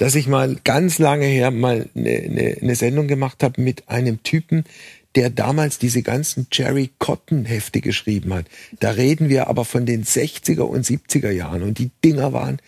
dass 0.00 0.14
ich 0.14 0.26
mal 0.26 0.56
ganz 0.64 0.98
lange 0.98 1.26
her 1.26 1.50
mal 1.50 1.86
eine, 1.94 2.10
eine, 2.10 2.56
eine 2.62 2.74
Sendung 2.74 3.06
gemacht 3.06 3.42
habe 3.42 3.60
mit 3.60 3.90
einem 3.90 4.22
Typen, 4.22 4.64
der 5.14 5.28
damals 5.28 5.78
diese 5.78 6.00
ganzen 6.00 6.46
Jerry 6.50 6.88
Cotton 6.98 7.44
Hefte 7.44 7.82
geschrieben 7.82 8.32
hat. 8.32 8.46
Da 8.78 8.92
reden 8.92 9.28
wir 9.28 9.48
aber 9.48 9.66
von 9.66 9.84
den 9.84 10.04
60er 10.04 10.62
und 10.62 10.86
70er 10.86 11.30
Jahren 11.30 11.62
und 11.62 11.78
die 11.78 11.90
Dinger 12.02 12.32
waren 12.32 12.62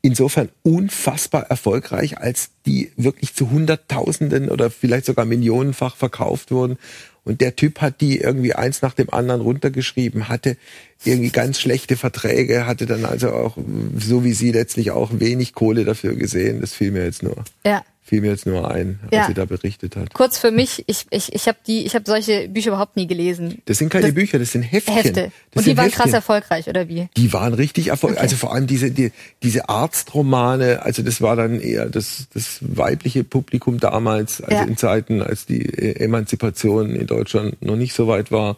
insofern 0.00 0.48
unfassbar 0.62 1.46
erfolgreich, 1.50 2.18
als 2.18 2.50
die 2.66 2.92
wirklich 2.96 3.34
zu 3.34 3.50
Hunderttausenden 3.50 4.48
oder 4.48 4.70
vielleicht 4.70 5.06
sogar 5.06 5.24
Millionenfach 5.24 5.96
verkauft 5.96 6.52
wurden. 6.52 6.78
Und 7.26 7.42
der 7.42 7.56
Typ 7.56 7.82
hat 7.82 8.00
die 8.00 8.18
irgendwie 8.18 8.54
eins 8.54 8.80
nach 8.80 8.94
dem 8.94 9.10
anderen 9.10 9.42
runtergeschrieben, 9.42 10.28
hatte 10.28 10.56
irgendwie 11.04 11.30
ganz 11.30 11.60
schlechte 11.60 11.96
Verträge, 11.96 12.66
hatte 12.66 12.86
dann 12.86 13.04
also 13.04 13.30
auch, 13.32 13.58
so 13.98 14.24
wie 14.24 14.32
sie 14.32 14.52
letztlich 14.52 14.92
auch, 14.92 15.10
wenig 15.12 15.52
Kohle 15.52 15.84
dafür 15.84 16.14
gesehen. 16.14 16.60
Das 16.62 16.72
fiel 16.72 16.92
mir 16.92 17.04
jetzt 17.04 17.22
nur. 17.22 17.44
Ja 17.66 17.84
fiel 18.06 18.20
mir 18.20 18.30
jetzt 18.30 18.46
nur 18.46 18.70
ein, 18.70 19.00
als 19.02 19.12
ja. 19.12 19.26
sie 19.26 19.34
da 19.34 19.44
berichtet 19.44 19.96
hat. 19.96 20.14
Kurz 20.14 20.38
für 20.38 20.52
mich, 20.52 20.84
ich, 20.86 21.06
ich, 21.10 21.34
ich 21.34 21.48
habe 21.48 21.58
die, 21.66 21.84
ich 21.84 21.96
habe 21.96 22.04
solche 22.06 22.48
Bücher 22.48 22.68
überhaupt 22.68 22.96
nie 22.96 23.08
gelesen. 23.08 23.62
Das 23.64 23.78
sind 23.78 23.88
keine 23.88 24.06
das, 24.06 24.14
Bücher, 24.14 24.38
das 24.38 24.52
sind 24.52 24.62
Heftchen. 24.62 24.94
Hefte. 24.94 25.32
Das 25.50 25.62
Und 25.62 25.66
die 25.66 25.76
waren 25.76 25.86
Heftchen. 25.86 26.04
krass 26.04 26.12
erfolgreich, 26.12 26.68
oder 26.68 26.88
wie? 26.88 27.08
Die 27.16 27.32
waren 27.32 27.52
richtig 27.52 27.88
erfolgreich. 27.88 28.18
Okay. 28.18 28.22
Also 28.22 28.36
vor 28.36 28.54
allem 28.54 28.68
diese, 28.68 28.92
die, 28.92 29.10
diese 29.42 29.68
Arztromane, 29.68 30.84
also 30.84 31.02
das 31.02 31.20
war 31.20 31.34
dann 31.34 31.60
eher 31.60 31.86
das, 31.86 32.28
das 32.32 32.58
weibliche 32.60 33.24
Publikum 33.24 33.80
damals, 33.80 34.40
also 34.40 34.54
ja. 34.54 34.62
in 34.62 34.76
Zeiten, 34.76 35.20
als 35.20 35.46
die 35.46 35.64
Emanzipation 35.74 36.94
in 36.94 37.08
Deutschland 37.08 37.60
noch 37.60 37.76
nicht 37.76 37.92
so 37.92 38.06
weit 38.06 38.30
war. 38.30 38.56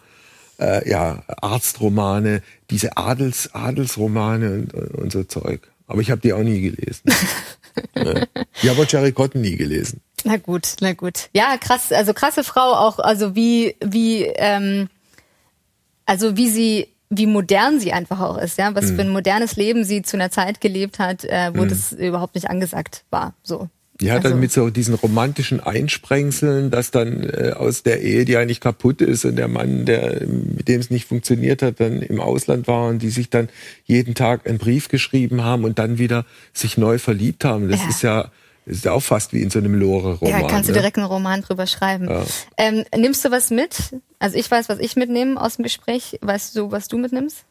Äh, 0.61 0.91
ja, 0.91 1.23
Arztromane, 1.27 2.43
diese 2.69 2.99
Adels, 2.99 3.55
Adelsromane 3.55 4.53
und, 4.53 4.75
und 4.75 5.13
so 5.13 5.25
Zeug. 5.25 5.61
Aber 5.87 6.03
ich 6.03 6.11
habe 6.11 6.21
die 6.21 6.35
auch 6.35 6.43
nie 6.43 6.61
gelesen. 6.61 7.03
Ich 8.63 8.69
habe 8.69 8.87
Jerry 8.89 9.13
Cotton 9.13 9.41
nie 9.41 9.57
gelesen. 9.57 10.01
Na 10.25 10.37
gut, 10.37 10.77
na 10.81 10.93
gut. 10.93 11.29
Ja, 11.33 11.57
krass, 11.59 11.93
also 11.93 12.13
krasse 12.13 12.45
Frau 12.45 12.73
auch, 12.73 12.99
also 12.99 13.35
wie, 13.35 13.77
wie, 13.85 14.25
ähm, 14.25 14.89
also 16.07 16.37
wie 16.37 16.49
sie, 16.49 16.89
wie 17.11 17.27
modern 17.27 17.81
sie 17.81 17.93
einfach 17.93 18.21
auch 18.21 18.37
ist, 18.37 18.59
ja, 18.59 18.75
was 18.75 18.93
mm. 18.93 18.97
für 18.97 19.03
ein 19.03 19.09
modernes 19.09 19.57
Leben 19.57 19.85
sie 19.85 20.03
zu 20.03 20.17
einer 20.17 20.31
Zeit 20.31 20.61
gelebt 20.61 20.99
hat, 20.99 21.25
äh, 21.25 21.53
wo 21.55 21.63
mm. 21.63 21.69
das 21.69 21.93
überhaupt 21.93 22.35
nicht 22.35 22.51
angesagt 22.51 23.05
war, 23.11 23.35
so. 23.43 23.69
Die 24.01 24.13
hat 24.13 24.19
also. 24.19 24.31
dann 24.31 24.41
mit 24.41 24.53
so 24.53 24.71
diesen 24.71 24.95
romantischen 24.95 25.61
Einsprengseln, 25.61 26.71
dass 26.71 26.91
dann 26.91 27.25
äh, 27.25 27.53
aus 27.57 27.83
der 27.83 28.01
Ehe, 28.01 28.25
die 28.25 28.37
eigentlich 28.37 28.61
kaputt 28.61 29.01
ist 29.01 29.25
und 29.25 29.37
der 29.37 29.49
Mann, 29.49 29.87
der 29.87 30.25
mit 30.27 30.69
dem 30.69 30.81
es 30.81 30.91
nicht 30.91 31.07
funktioniert 31.07 31.63
hat, 31.63 31.81
dann 31.81 32.03
im 32.03 32.21
Ausland 32.21 32.69
war 32.69 32.89
und 32.89 33.01
die 33.01 33.11
sich 33.11 33.29
dann 33.29 33.49
jeden 33.85 34.15
Tag 34.15 34.49
einen 34.49 34.59
Brief 34.59 34.89
geschrieben 34.89 35.43
haben 35.43 35.65
und 35.65 35.79
dann 35.81 35.99
wieder 35.99 36.25
sich 36.53 36.79
neu 36.79 36.99
verliebt 36.99 37.45
haben. 37.45 37.69
Das 37.69 37.83
ja. 37.83 37.89
ist 37.89 38.03
ja 38.03 38.31
ist 38.69 38.85
ja 38.85 38.93
auch 38.93 39.03
fast 39.03 39.33
wie 39.33 39.41
in 39.41 39.49
so 39.49 39.59
einem 39.59 39.75
Lore-Roman. 39.75 40.43
Ja, 40.43 40.47
kannst 40.47 40.69
du 40.69 40.73
ne? 40.73 40.79
direkt 40.79 40.99
einen 40.99 41.07
Roman 41.07 41.41
drüber 41.41 41.67
schreiben. 41.67 42.09
Ja. 42.09 42.23
Ähm, 42.59 42.85
nimmst 42.95 43.25
du 43.25 43.31
was 43.31 43.51
mit? 43.51 43.95
Also 44.19 44.37
ich 44.37 44.51
weiß, 44.51 44.69
was 44.69 44.79
ich 44.79 44.95
mitnehme 44.95 45.41
aus 45.41 45.57
dem 45.57 45.63
Gespräch. 45.63 46.19
Weißt 46.21 46.55
du, 46.55 46.71
was 46.71 46.87
du 46.87 46.99
mitnimmst? 46.99 47.45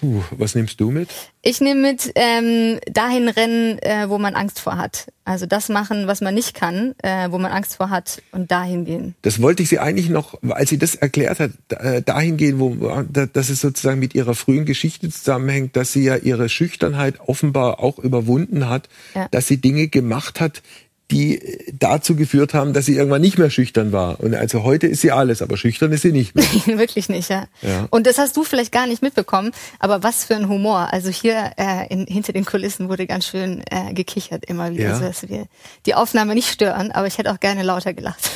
Puh, 0.00 0.22
was 0.30 0.54
nimmst 0.54 0.80
du 0.80 0.90
mit? 0.90 1.08
Ich 1.42 1.60
nehme 1.60 1.80
mit 1.80 2.12
ähm, 2.14 2.78
dahin 2.90 3.28
rennen, 3.28 3.78
äh, 3.80 4.08
wo 4.08 4.18
man 4.18 4.34
Angst 4.34 4.60
vor 4.60 4.76
hat. 4.76 5.06
Also 5.24 5.46
das 5.46 5.68
machen, 5.68 6.06
was 6.06 6.20
man 6.20 6.34
nicht 6.34 6.54
kann, 6.54 6.94
äh, 7.02 7.30
wo 7.30 7.38
man 7.38 7.50
Angst 7.52 7.76
vor 7.76 7.90
hat 7.90 8.22
und 8.32 8.50
dahin 8.50 8.84
gehen. 8.84 9.14
Das 9.22 9.40
wollte 9.40 9.62
ich 9.62 9.68
sie 9.68 9.78
eigentlich 9.78 10.08
noch, 10.08 10.38
als 10.50 10.70
sie 10.70 10.78
das 10.78 10.94
erklärt 10.94 11.40
hat, 11.40 11.52
äh, 11.70 12.02
dahin 12.02 12.36
gehen, 12.36 12.58
wo 12.60 12.74
da- 13.10 13.26
dass 13.26 13.48
es 13.48 13.60
sozusagen 13.60 14.00
mit 14.00 14.14
ihrer 14.14 14.34
frühen 14.34 14.64
Geschichte 14.66 15.08
zusammenhängt, 15.08 15.76
dass 15.76 15.92
sie 15.92 16.04
ja 16.04 16.16
ihre 16.16 16.48
Schüchternheit 16.48 17.20
offenbar 17.20 17.80
auch 17.80 17.98
überwunden 17.98 18.68
hat, 18.68 18.88
Ja. 19.14 19.28
dass 19.30 19.46
sie 19.46 19.58
Dinge 19.58 19.88
gemacht 19.88 20.40
hat, 20.40 20.62
die 21.10 21.40
dazu 21.72 22.14
geführt 22.16 22.54
haben, 22.54 22.72
dass 22.72 22.86
sie 22.86 22.96
irgendwann 22.96 23.20
nicht 23.20 23.38
mehr 23.38 23.50
schüchtern 23.50 23.92
war. 23.92 24.20
Und 24.20 24.34
also 24.34 24.62
heute 24.62 24.86
ist 24.86 25.00
sie 25.00 25.10
alles, 25.12 25.42
aber 25.42 25.56
schüchtern 25.56 25.92
ist 25.92 26.02
sie 26.02 26.12
nicht 26.12 26.34
mehr. 26.34 26.44
Wirklich 26.78 27.08
nicht, 27.08 27.28
ja. 27.30 27.46
Ja. 27.62 27.88
Und 27.90 28.06
das 28.06 28.18
hast 28.18 28.36
du 28.36 28.44
vielleicht 28.44 28.72
gar 28.72 28.86
nicht 28.86 29.02
mitbekommen, 29.02 29.52
aber 29.78 30.02
was 30.02 30.24
für 30.24 30.36
ein 30.36 30.48
Humor. 30.48 30.92
Also 30.92 31.10
hier 31.10 31.52
äh, 31.56 31.86
in, 31.92 32.06
hinter 32.06 32.32
den 32.32 32.44
Kulissen 32.44 32.88
wurde 32.88 33.06
ganz 33.06 33.26
schön 33.26 33.62
äh, 33.70 33.92
gekichert 33.92 34.44
immer 34.46 34.70
wieder, 34.72 34.84
Ja. 34.84 34.94
so 34.96 35.02
dass 35.04 35.28
wir 35.28 35.46
die 35.86 35.94
Aufnahme 35.94 36.34
nicht 36.34 36.48
stören, 36.48 36.90
aber 36.92 37.06
ich 37.06 37.18
hätte 37.18 37.32
auch 37.32 37.40
gerne 37.40 37.62
lauter 37.62 37.92
gelacht. 37.92 38.30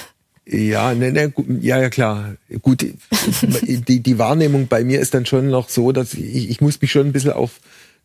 Ja, 0.46 0.92
ne, 0.94 1.10
ne, 1.10 1.32
ja, 1.60 1.80
ja, 1.80 1.88
klar. 1.88 2.34
Gut, 2.60 2.84
die, 3.42 4.00
die 4.00 4.18
Wahrnehmung 4.18 4.68
bei 4.68 4.84
mir 4.84 5.00
ist 5.00 5.14
dann 5.14 5.24
schon 5.24 5.48
noch 5.48 5.70
so, 5.70 5.90
dass 5.92 6.12
ich, 6.12 6.50
ich 6.50 6.60
muss 6.60 6.80
mich 6.82 6.92
schon 6.92 7.06
ein 7.06 7.12
bisschen 7.12 7.32
auf 7.32 7.52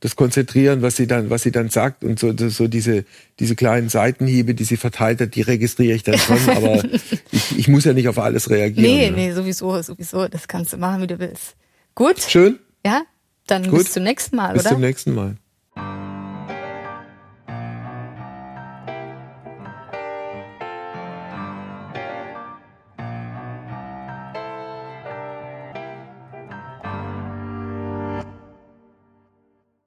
das 0.02 0.16
konzentrieren, 0.16 0.82
was 0.82 0.96
sie 0.96 1.08
dann, 1.08 1.30
was 1.30 1.44
sie 1.44 1.52
dann 1.52 1.70
sagt 1.70 2.04
und 2.04 2.20
so, 2.20 2.34
so 2.36 2.68
diese, 2.68 3.06
diese 3.40 3.56
kleinen 3.56 3.90
Seitenhiebe, 3.90 4.54
die 4.56 4.64
sie 4.64 4.78
verteilt 4.78 5.20
hat, 5.22 5.36
die 5.36 5.42
registriere 5.42 5.96
ich 5.96 6.04
dann 6.04 6.18
schon, 6.20 6.40
aber 6.50 6.84
ich, 7.32 7.58
ich 7.58 7.68
muss 7.68 7.86
ja 7.86 7.94
nicht 7.94 8.08
auf 8.08 8.18
alles 8.18 8.50
reagieren. 8.50 8.84
Nee, 8.84 9.10
ne? 9.10 9.16
nee, 9.16 9.32
sowieso, 9.34 9.82
sowieso. 9.82 10.28
Das 10.28 10.48
kannst 10.48 10.74
du 10.74 10.78
machen, 10.78 11.02
wie 11.02 11.08
du 11.08 11.20
willst. 11.20 11.56
Gut? 11.96 12.22
Schön, 12.22 12.60
Ja? 12.86 13.04
Dann 13.48 13.64
Gut. 13.64 13.80
bis 13.80 13.94
zum 13.94 14.04
nächsten 14.04 14.36
Mal, 14.36 14.54
bis 14.54 14.62
oder? 14.62 14.74
zum 14.74 14.82
nächsten 14.82 15.14
Mal. 15.16 15.36